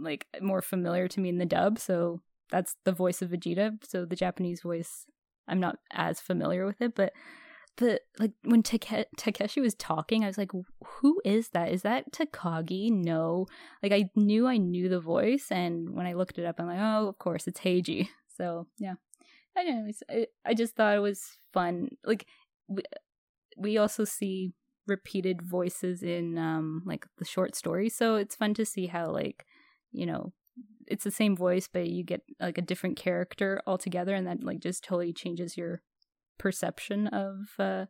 like 0.00 0.26
more 0.40 0.62
familiar 0.62 1.06
to 1.08 1.20
me 1.20 1.28
in 1.28 1.38
the 1.38 1.46
dub. 1.46 1.78
So 1.78 2.20
that's 2.50 2.74
the 2.84 2.92
voice 2.92 3.22
of 3.22 3.30
Vegeta. 3.30 3.78
So 3.84 4.04
the 4.04 4.16
Japanese 4.16 4.62
voice, 4.62 5.06
I'm 5.46 5.60
not 5.60 5.78
as 5.92 6.20
familiar 6.20 6.66
with 6.66 6.80
it, 6.80 6.94
but 6.94 7.12
the 7.76 8.00
like 8.18 8.32
when 8.42 8.62
Take- 8.62 9.08
Takeshi 9.16 9.60
was 9.60 9.74
talking, 9.74 10.22
I 10.24 10.28
was 10.28 10.38
like, 10.38 10.52
"Who 10.84 11.20
is 11.24 11.50
that? 11.50 11.72
Is 11.72 11.82
that 11.82 12.12
Takagi?" 12.12 12.90
No, 12.90 13.46
like 13.82 13.92
I 13.92 14.10
knew 14.14 14.46
I 14.46 14.58
knew 14.58 14.88
the 14.88 15.00
voice, 15.00 15.48
and 15.50 15.94
when 15.94 16.06
I 16.06 16.14
looked 16.14 16.38
it 16.38 16.44
up, 16.44 16.56
I'm 16.58 16.66
like, 16.66 16.78
"Oh, 16.80 17.08
of 17.08 17.18
course, 17.18 17.46
it's 17.46 17.60
Heiji." 17.60 18.08
So 18.36 18.66
yeah, 18.78 18.94
I. 19.56 19.92
I, 20.10 20.26
I 20.44 20.54
just 20.54 20.74
thought 20.74 20.96
it 20.96 21.00
was 21.00 21.38
fun. 21.52 21.90
Like 22.04 22.26
we, 22.66 22.82
we 23.56 23.78
also 23.78 24.04
see 24.04 24.52
repeated 24.88 25.40
voices 25.40 26.02
in 26.02 26.36
um 26.36 26.82
like 26.84 27.06
the 27.18 27.24
short 27.24 27.54
story, 27.54 27.88
so 27.88 28.16
it's 28.16 28.36
fun 28.36 28.54
to 28.54 28.66
see 28.66 28.86
how 28.86 29.06
like 29.10 29.46
you 29.92 30.06
know 30.06 30.32
it's 30.86 31.04
the 31.04 31.10
same 31.10 31.36
voice, 31.36 31.68
but 31.72 31.88
you 31.88 32.04
get 32.04 32.22
like 32.40 32.58
a 32.58 32.62
different 32.62 32.96
character 32.96 33.62
altogether, 33.66 34.14
and 34.14 34.26
that 34.26 34.42
like 34.42 34.60
just 34.60 34.84
totally 34.84 35.12
changes 35.12 35.56
your 35.56 35.82
perception 36.38 37.06
of 37.08 37.48
uh 37.58 37.86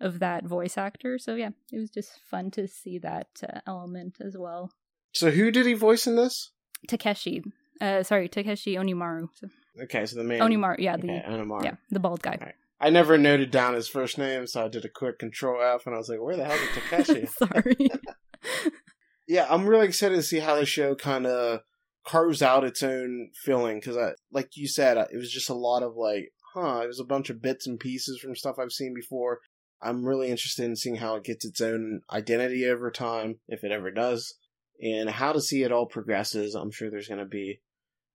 of 0.00 0.18
that 0.18 0.44
voice 0.44 0.76
actor. 0.76 1.18
So 1.18 1.34
yeah, 1.34 1.50
it 1.72 1.78
was 1.78 1.90
just 1.90 2.18
fun 2.30 2.50
to 2.52 2.68
see 2.68 2.98
that 2.98 3.28
uh, 3.42 3.60
element 3.66 4.18
as 4.20 4.36
well. 4.36 4.70
So 5.12 5.30
who 5.30 5.50
did 5.50 5.64
he 5.66 5.72
voice 5.72 6.06
in 6.06 6.16
this? 6.16 6.52
Takeshi, 6.88 7.42
uh, 7.80 8.02
sorry, 8.02 8.28
Takeshi 8.28 8.74
Onimaru. 8.74 9.28
So, 9.34 9.48
Okay, 9.84 10.04
so 10.06 10.16
the 10.16 10.24
main 10.24 10.40
Onimaru, 10.40 10.76
yeah, 10.78 10.96
the 10.96 11.10
Okay, 11.10 11.24
Onimaru. 11.28 11.64
yeah 11.64 11.74
the 11.90 12.00
bald 12.00 12.22
guy. 12.22 12.36
Right. 12.40 12.54
I 12.78 12.90
never 12.90 13.16
noted 13.16 13.50
down 13.50 13.72
his 13.72 13.88
first 13.88 14.18
name, 14.18 14.46
so 14.46 14.66
I 14.66 14.68
did 14.68 14.84
a 14.84 14.90
quick 14.90 15.18
Control 15.18 15.62
F, 15.62 15.86
and 15.86 15.94
I 15.94 15.98
was 15.98 16.10
like, 16.10 16.20
"Where 16.20 16.36
the 16.36 16.44
hell 16.44 16.54
is 16.56 16.68
Takeshi?" 16.74 17.26
sorry. 17.38 17.76
yeah, 19.26 19.46
I'm 19.48 19.66
really 19.66 19.86
excited 19.86 20.16
to 20.16 20.22
see 20.22 20.40
how 20.40 20.56
the 20.56 20.66
show 20.66 20.94
kind 20.94 21.26
of 21.26 21.60
carves 22.06 22.42
out 22.42 22.64
its 22.64 22.82
own 22.82 23.30
feeling 23.34 23.78
because, 23.80 23.96
I, 23.96 24.12
like 24.30 24.56
you 24.56 24.68
said, 24.68 24.96
it 24.98 25.16
was 25.16 25.30
just 25.32 25.48
a 25.48 25.54
lot 25.54 25.82
of 25.82 25.96
like, 25.96 26.32
huh, 26.56 26.80
it 26.82 26.88
was 26.88 27.00
a 27.00 27.04
bunch 27.04 27.30
of 27.30 27.42
bits 27.42 27.66
and 27.66 27.78
pieces 27.78 28.18
from 28.18 28.34
stuff 28.34 28.56
I've 28.58 28.72
seen 28.72 28.94
before. 28.94 29.40
I'm 29.82 30.04
really 30.04 30.30
interested 30.30 30.64
in 30.64 30.76
seeing 30.76 30.96
how 30.96 31.16
it 31.16 31.24
gets 31.24 31.44
its 31.44 31.60
own 31.60 32.00
identity 32.10 32.66
over 32.66 32.90
time, 32.90 33.40
if 33.48 33.62
it 33.62 33.72
ever 33.72 33.90
does, 33.90 34.34
and 34.80 35.10
how 35.10 35.32
to 35.32 35.40
see 35.40 35.62
it 35.62 35.72
all 35.72 35.86
progresses. 35.86 36.54
I'm 36.54 36.70
sure 36.70 36.90
there's 36.90 37.08
going 37.08 37.20
to 37.20 37.26
be 37.26 37.60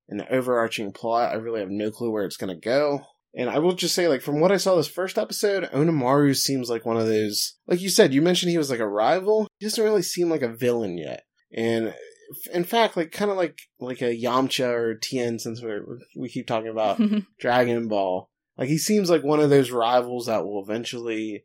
an 0.09 0.25
overarching 0.29 0.91
plot. 0.91 1.31
I 1.31 1.35
really 1.35 1.59
have 1.59 1.69
no 1.69 1.91
clue 1.91 2.11
where 2.11 2.25
it's 2.25 2.37
going 2.37 2.53
to 2.53 2.59
go. 2.59 3.01
And 3.33 3.49
I 3.49 3.59
will 3.59 3.73
just 3.73 3.95
say, 3.95 4.07
like, 4.07 4.21
from 4.21 4.41
what 4.41 4.51
I 4.51 4.57
saw 4.57 4.75
this 4.75 4.87
first 4.87 5.17
episode, 5.17 5.63
Onimaru 5.71 6.35
seems 6.35 6.69
like 6.69 6.85
one 6.85 6.97
of 6.97 7.07
those. 7.07 7.55
Like 7.65 7.79
you 7.79 7.89
said, 7.89 8.13
you 8.13 8.21
mentioned 8.21 8.51
he 8.51 8.57
was 8.57 8.69
like 8.69 8.81
a 8.81 8.87
rival. 8.87 9.47
He 9.59 9.65
doesn't 9.65 9.83
really 9.83 10.01
seem 10.01 10.29
like 10.29 10.41
a 10.41 10.53
villain 10.53 10.97
yet. 10.97 11.23
And 11.55 11.93
in 12.53 12.65
fact, 12.65 12.97
like, 12.97 13.11
kind 13.11 13.31
of 13.31 13.37
like 13.37 13.57
like 13.79 14.01
a 14.01 14.15
Yamcha 14.15 14.67
or 14.67 14.95
Tien, 14.95 15.39
since 15.39 15.61
we 15.61 15.71
we 16.17 16.29
keep 16.29 16.45
talking 16.45 16.69
about 16.69 16.99
Dragon 17.39 17.87
Ball. 17.87 18.29
Like, 18.61 18.69
he 18.69 18.77
seems 18.77 19.09
like 19.09 19.23
one 19.23 19.41
of 19.41 19.49
those 19.49 19.71
rivals 19.71 20.27
that 20.27 20.45
will 20.45 20.63
eventually 20.63 21.43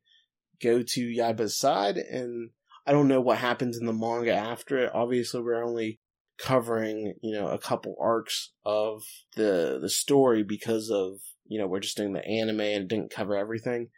go 0.63 0.83
to 0.83 1.01
Yaiba's 1.01 1.59
side. 1.59 1.97
And 1.97 2.51
I 2.87 2.93
don't 2.93 3.09
know 3.09 3.21
what 3.21 3.39
happens 3.39 3.77
in 3.77 3.87
the 3.87 3.93
manga 3.93 4.35
after 4.35 4.79
it. 4.79 4.93
Obviously, 4.95 5.41
we're 5.41 5.65
only 5.65 5.99
covering 6.39 7.15
you 7.23 7.33
know 7.33 7.49
a 7.49 7.59
couple 7.59 7.97
arcs 8.01 8.53
of 8.65 9.03
the 9.37 9.79
the 9.81 9.89
story 9.89 10.43
because 10.43 10.91
of 10.91 11.15
you 11.47 11.59
know 11.59 11.67
we're 11.67 11.81
just 11.81 11.97
doing 11.97 12.13
the 12.13 12.25
anime 12.27 12.61
and 12.61 12.85
it 12.85 12.89
didn't 12.89 13.11
cover 13.11 13.37
everything 13.37 13.89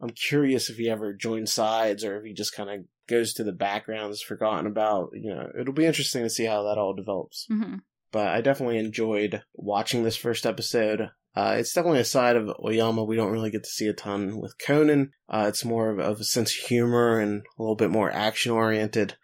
i'm 0.00 0.10
curious 0.10 0.70
if 0.70 0.76
he 0.76 0.88
ever 0.88 1.12
joins 1.12 1.52
sides 1.52 2.04
or 2.04 2.18
if 2.18 2.24
he 2.24 2.32
just 2.32 2.54
kind 2.54 2.70
of 2.70 2.84
goes 3.08 3.32
to 3.32 3.42
the 3.42 3.52
background 3.52 4.12
is 4.12 4.22
forgotten 4.22 4.66
about 4.66 5.10
you 5.12 5.34
know 5.34 5.48
it'll 5.58 5.74
be 5.74 5.86
interesting 5.86 6.22
to 6.22 6.30
see 6.30 6.44
how 6.44 6.62
that 6.62 6.78
all 6.78 6.94
develops 6.94 7.46
hmm 7.48 7.76
but 8.12 8.28
i 8.28 8.40
definitely 8.40 8.78
enjoyed 8.78 9.42
watching 9.54 10.04
this 10.04 10.16
first 10.16 10.46
episode 10.46 11.10
uh, 11.38 11.52
it's 11.52 11.72
definitely 11.72 12.00
a 12.00 12.04
side 12.04 12.34
of 12.34 12.48
Aoyama 12.48 13.04
we 13.04 13.14
don't 13.14 13.30
really 13.30 13.52
get 13.52 13.62
to 13.62 13.70
see 13.70 13.86
a 13.86 13.92
ton 13.92 14.40
with 14.40 14.56
Conan. 14.58 15.12
Uh, 15.28 15.44
it's 15.46 15.64
more 15.64 15.88
of, 15.88 16.00
of 16.00 16.18
a 16.18 16.24
sense 16.24 16.50
of 16.50 16.66
humor 16.66 17.20
and 17.20 17.42
a 17.56 17.62
little 17.62 17.76
bit 17.76 17.92
more 17.92 18.10
action 18.10 18.50
oriented. 18.50 19.16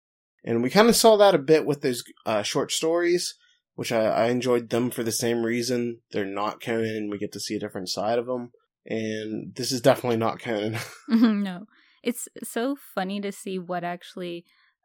And 0.45 0.63
we 0.63 0.71
kind 0.71 0.89
of 0.89 0.95
saw 0.95 1.17
that 1.17 1.35
a 1.35 1.39
bit 1.39 1.67
with 1.67 1.81
those 1.81 2.05
uh, 2.25 2.43
short 2.43 2.71
stories, 2.71 3.35
which 3.75 3.91
I, 3.91 4.05
I 4.05 4.25
enjoyed 4.27 4.71
them 4.71 4.93
for 4.93 5.03
the 5.03 5.11
same 5.11 5.43
reason. 5.43 6.03
They're 6.13 6.25
not 6.25 6.63
Conan, 6.63 6.95
and 6.95 7.11
we 7.11 7.19
get 7.19 7.33
to 7.33 7.41
see 7.41 7.57
a 7.57 7.61
different 7.61 7.89
side 7.89 8.21
of 8.21 8.27
them. 8.27 8.53
And 8.87 9.53
this 9.57 9.73
is 9.73 9.81
definitely 9.81 10.19
not 10.19 10.39
Conan. 10.39 10.79
no, 11.09 11.65
it's 12.05 12.29
so 12.45 12.77
funny 12.95 13.21
to 13.23 13.33
see 13.33 13.59
what 13.59 13.83
actually 13.83 14.45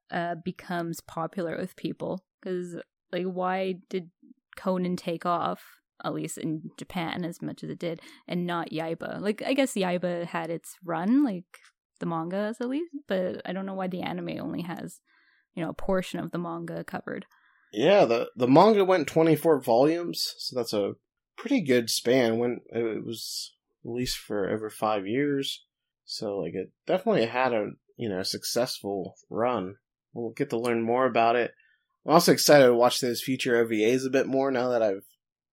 uh, 0.10 0.34
becomes 0.44 1.00
popular 1.00 1.56
with 1.60 1.76
people. 1.76 2.24
Because, 2.42 2.78
like, 3.12 3.26
why 3.26 3.76
did 3.88 4.10
Conan 4.58 4.96
take 4.96 5.28
off? 5.28 5.79
At 6.04 6.14
least 6.14 6.38
in 6.38 6.72
Japan, 6.78 7.26
as 7.26 7.42
much 7.42 7.64
as 7.64 7.70
it 7.70 7.80
did, 7.80 8.02
and 8.28 8.46
not 8.46 8.72
Yaiba. 8.72 9.20
Like, 9.22 9.42
I 9.46 9.54
guess 9.54 9.74
Yaiba 9.74 10.26
had 10.26 10.50
its 10.50 10.76
run, 10.84 11.24
like 11.24 11.46
the 12.00 12.06
manga 12.06 12.56
at 12.60 12.70
least, 12.70 12.92
but 13.08 13.42
I 13.46 13.52
don't 13.52 13.66
know 13.66 13.74
why 13.74 13.88
the 13.88 14.02
anime 14.02 14.40
only 14.40 14.62
has, 14.62 15.02
you 15.54 15.64
know, 15.64 15.70
a 15.70 15.74
portion 15.74 16.20
of 16.20 16.32
the 16.32 16.38
manga 16.38 16.84
covered. 16.84 17.26
yeah, 17.74 18.06
the 18.06 18.30
the 18.36 18.48
manga 18.48 18.86
went 18.86 19.08
twenty 19.08 19.36
four 19.36 19.60
volumes, 19.60 20.34
so 20.38 20.56
that's 20.56 20.74
a 20.74 20.94
pretty 21.36 21.62
good 21.62 21.90
span. 21.90 22.38
When 22.38 22.62
it 22.70 23.06
was 23.06 23.54
released 23.84 24.18
for 24.18 24.50
over 24.50 24.70
five 24.70 25.06
years, 25.06 25.66
so 26.06 26.38
like 26.38 26.54
it 26.54 26.72
definitely 26.88 27.26
had 27.26 27.54
a 27.54 27.72
you 27.98 28.10
know 28.10 28.24
successful 28.24 29.16
run. 29.30 29.76
We'll 30.14 30.32
get 30.32 30.50
to 30.52 30.60
learn 30.60 30.82
more 30.82 31.06
about 31.06 31.36
it. 31.36 31.52
I'm 32.06 32.14
also 32.14 32.32
excited 32.32 32.66
to 32.66 32.74
watch 32.74 33.02
those 33.02 33.22
future 33.22 33.64
OVAs 33.64 34.06
a 34.06 34.10
bit 34.10 34.26
more 34.26 34.50
now 34.52 34.70
that 34.70 34.82
I've 34.82 35.06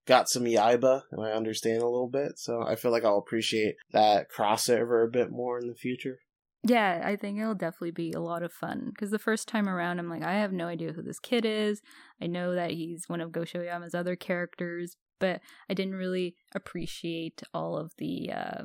got 0.07 0.29
some 0.29 0.45
Yaiba 0.45 1.03
and 1.11 1.25
I 1.25 1.33
understand 1.33 1.83
a 1.83 1.89
little 1.89 2.09
bit. 2.09 2.39
So 2.39 2.63
I 2.63 2.77
feel 2.77 2.91
like 2.91 3.05
I'll 3.05 3.19
appreciate 3.19 3.77
that 3.93 4.31
crossover 4.31 5.05
a 5.05 5.11
bit 5.11 5.31
more 5.31 5.59
in 5.59 5.69
the 5.69 5.75
future. 5.75 6.21
Yeah, 6.63 7.03
I 7.05 7.17
think 7.17 7.39
it'll 7.39 7.55
definitely 7.55 7.93
be 7.93 8.13
a 8.13 8.21
lot 8.21 8.43
of 8.43 8.53
fun 8.53 8.91
because 8.91 9.11
the 9.11 9.19
first 9.19 9.47
time 9.47 9.69
around, 9.69 9.99
I'm 9.99 10.09
like, 10.09 10.25
I 10.25 10.35
have 10.35 10.53
no 10.53 10.67
idea 10.67 10.93
who 10.93 11.03
this 11.03 11.21
kid 11.21 11.45
is. 11.45 11.81
I 12.21 12.27
know 12.27 12.55
that 12.55 12.73
he's 12.73 13.09
one 13.09 13.21
of 13.21 13.31
Gosho 13.31 13.61
Aoyama's 13.61 13.95
other 13.95 14.17
characters, 14.17 14.97
but 15.21 15.41
I 15.71 15.75
didn't 15.75 15.95
really 15.95 16.35
appreciate 16.55 17.43
all 17.55 17.77
of 17.77 17.93
the 17.99 18.33
uh 18.33 18.63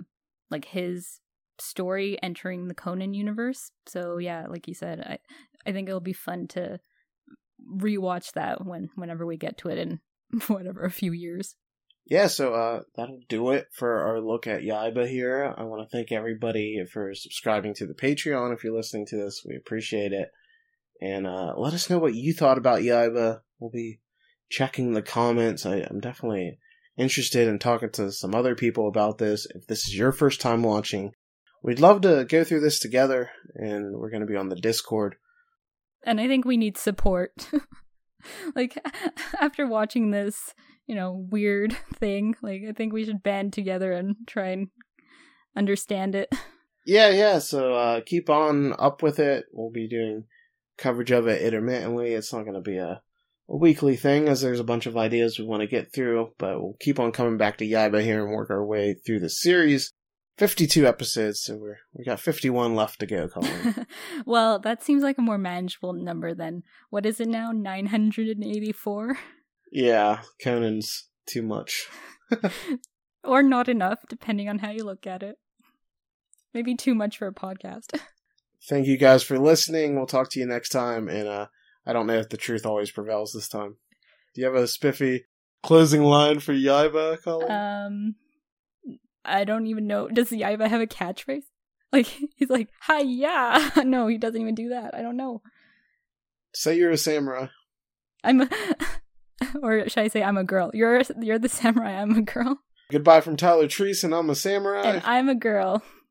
like 0.49 0.65
his 0.65 1.19
story 1.59 2.17
entering 2.23 2.67
the 2.67 2.73
Conan 2.73 3.13
universe. 3.13 3.71
So 3.85 4.17
yeah, 4.17 4.47
like 4.47 4.67
you 4.67 4.73
said, 4.73 4.99
I 5.01 5.19
I 5.69 5.71
think 5.71 5.87
it'll 5.87 5.99
be 5.99 6.13
fun 6.13 6.47
to 6.49 6.79
rewatch 7.71 8.33
that 8.33 8.65
when 8.65 8.89
whenever 8.95 9.25
we 9.25 9.37
get 9.37 9.57
to 9.59 9.69
it 9.69 9.77
in 9.77 9.99
whatever 10.47 10.83
a 10.83 10.91
few 10.91 11.11
years. 11.11 11.55
Yeah, 12.05 12.27
so 12.27 12.53
uh, 12.53 12.81
that'll 12.95 13.21
do 13.29 13.51
it 13.51 13.67
for 13.71 14.01
our 14.01 14.19
look 14.19 14.47
at 14.47 14.63
Yaiba 14.63 15.07
here. 15.07 15.53
I 15.57 15.63
want 15.63 15.87
to 15.87 15.95
thank 15.95 16.11
everybody 16.11 16.83
for 16.91 17.13
subscribing 17.13 17.73
to 17.75 17.85
the 17.85 17.93
Patreon. 17.93 18.53
If 18.53 18.63
you're 18.63 18.75
listening 18.75 19.05
to 19.07 19.17
this, 19.17 19.43
we 19.47 19.55
appreciate 19.55 20.11
it. 20.11 20.29
And 20.99 21.25
uh, 21.25 21.53
let 21.57 21.73
us 21.73 21.89
know 21.89 21.99
what 21.99 22.15
you 22.15 22.33
thought 22.33 22.57
about 22.57 22.81
Yaiba. 22.81 23.41
We'll 23.59 23.71
be 23.71 24.01
checking 24.49 24.93
the 24.93 25.01
comments. 25.01 25.65
I, 25.65 25.87
I'm 25.89 25.99
definitely 25.99 26.59
interested 26.97 27.47
in 27.47 27.59
talking 27.59 27.91
to 27.91 28.11
some 28.11 28.35
other 28.35 28.55
people 28.55 28.87
about 28.87 29.17
this. 29.17 29.47
If 29.55 29.67
this 29.67 29.87
is 29.87 29.95
your 29.95 30.11
first 30.11 30.41
time 30.41 30.63
watching, 30.63 31.13
we'd 31.63 31.79
love 31.79 32.01
to 32.01 32.25
go 32.25 32.43
through 32.43 32.59
this 32.59 32.79
together, 32.79 33.29
and 33.55 33.97
we're 33.97 34.11
going 34.11 34.21
to 34.21 34.27
be 34.27 34.35
on 34.35 34.49
the 34.49 34.55
Discord. 34.55 35.15
and 36.03 36.19
I 36.19 36.27
think 36.27 36.45
we 36.45 36.57
need 36.57 36.77
support. 36.77 37.47
like 38.55 38.77
after 39.41 39.67
watching 39.67 40.11
this, 40.11 40.53
you 40.87 40.95
know, 40.95 41.27
weird 41.29 41.75
thing, 41.95 42.35
like 42.41 42.61
I 42.67 42.73
think 42.73 42.93
we 42.93 43.05
should 43.05 43.23
band 43.23 43.53
together 43.53 43.91
and 43.91 44.15
try 44.27 44.49
and 44.49 44.67
understand 45.55 46.15
it. 46.15 46.33
Yeah, 46.85 47.09
yeah. 47.09 47.39
So 47.39 47.73
uh, 47.73 48.01
keep 48.05 48.29
on 48.29 48.73
up 48.79 49.03
with 49.03 49.19
it. 49.19 49.45
We'll 49.51 49.71
be 49.71 49.87
doing 49.87 50.25
coverage 50.77 51.11
of 51.11 51.27
it 51.27 51.41
intermittently. 51.41 52.13
It's 52.13 52.33
not 52.33 52.43
going 52.43 52.55
to 52.55 52.61
be 52.61 52.77
a, 52.77 53.01
a 53.49 53.55
weekly 53.55 53.95
thing, 53.95 54.27
as 54.27 54.41
there's 54.41 54.59
a 54.59 54.63
bunch 54.63 54.87
of 54.87 54.97
ideas 54.97 55.37
we 55.37 55.45
want 55.45 55.61
to 55.61 55.67
get 55.67 55.93
through. 55.93 56.31
But 56.39 56.59
we'll 56.59 56.77
keep 56.79 56.99
on 56.99 57.11
coming 57.11 57.37
back 57.37 57.57
to 57.57 57.67
Yaiba 57.67 58.03
here 58.03 58.23
and 58.23 58.33
work 58.33 58.49
our 58.49 58.65
way 58.65 58.95
through 59.05 59.19
the 59.19 59.29
series. 59.29 59.93
Fifty-two 60.37 60.87
episodes, 60.87 61.43
so 61.43 61.57
we're 61.57 61.77
we 61.93 62.03
got 62.03 62.19
fifty-one 62.19 62.75
left 62.75 62.99
to 63.01 63.05
go, 63.05 63.27
Colin. 63.27 63.85
well, 64.25 64.57
that 64.59 64.81
seems 64.81 65.03
like 65.03 65.17
a 65.17 65.21
more 65.21 65.37
manageable 65.37 65.93
number 65.93 66.33
than 66.33 66.63
what 66.89 67.05
is 67.05 67.19
it 67.19 67.27
now? 67.27 67.51
984? 67.51 69.17
yeah, 69.71 70.21
Conan's 70.41 71.09
too 71.27 71.41
much. 71.43 71.87
Or 73.23 73.43
not 73.43 73.69
enough, 73.69 73.99
depending 74.09 74.49
on 74.49 74.59
how 74.59 74.71
you 74.71 74.83
look 74.83 75.05
at 75.05 75.21
it. 75.21 75.37
Maybe 76.53 76.75
too 76.75 76.95
much 76.95 77.17
for 77.17 77.27
a 77.27 77.33
podcast. 77.33 77.99
Thank 78.69 78.87
you 78.87 78.97
guys 78.97 79.23
for 79.23 79.39
listening. 79.39 79.95
We'll 79.95 80.05
talk 80.05 80.29
to 80.31 80.39
you 80.39 80.45
next 80.45 80.69
time. 80.69 81.07
And 81.07 81.27
uh, 81.27 81.47
I 81.85 81.93
don't 81.93 82.07
know 82.07 82.17
if 82.17 82.29
the 82.29 82.37
truth 82.37 82.65
always 82.65 82.91
prevails 82.91 83.33
this 83.33 83.47
time. 83.47 83.77
Do 84.33 84.41
you 84.41 84.47
have 84.47 84.55
a 84.55 84.67
spiffy 84.67 85.25
closing 85.63 86.03
line 86.03 86.39
for 86.39 86.53
Yaiba, 86.53 87.21
Colin? 87.23 87.51
Um, 87.51 88.15
I 89.23 89.43
don't 89.43 89.67
even 89.67 89.87
know. 89.87 90.07
Does 90.07 90.29
Yaiba 90.29 90.67
have 90.67 90.81
a 90.81 90.87
catchphrase? 90.87 91.43
Like 91.93 92.05
he's 92.37 92.49
like, 92.49 92.69
"Hi, 92.83 93.01
yeah." 93.01 93.69
No, 93.83 94.07
he 94.07 94.17
doesn't 94.17 94.39
even 94.39 94.55
do 94.55 94.69
that. 94.69 94.95
I 94.95 95.01
don't 95.01 95.17
know. 95.17 95.41
Say 96.53 96.77
you're 96.77 96.91
a 96.91 96.97
samurai. 96.97 97.47
I'm, 98.23 98.41
a, 98.41 98.49
or 99.61 99.89
should 99.89 100.03
I 100.03 100.07
say, 100.07 100.23
I'm 100.23 100.37
a 100.37 100.45
girl? 100.45 100.71
You're 100.73 101.01
you're 101.19 101.37
the 101.37 101.49
samurai. 101.49 101.91
I'm 102.01 102.15
a 102.15 102.21
girl, 102.21 102.59
Goodbye 102.91 103.19
from 103.19 103.35
Tyler 103.35 103.67
Treese, 103.67 104.05
and 104.05 104.15
I'm 104.15 104.29
a 104.29 104.35
samurai. 104.35 104.83
and 104.83 105.01
I'm 105.03 105.27
a 105.27 105.35
girl. 105.35 105.83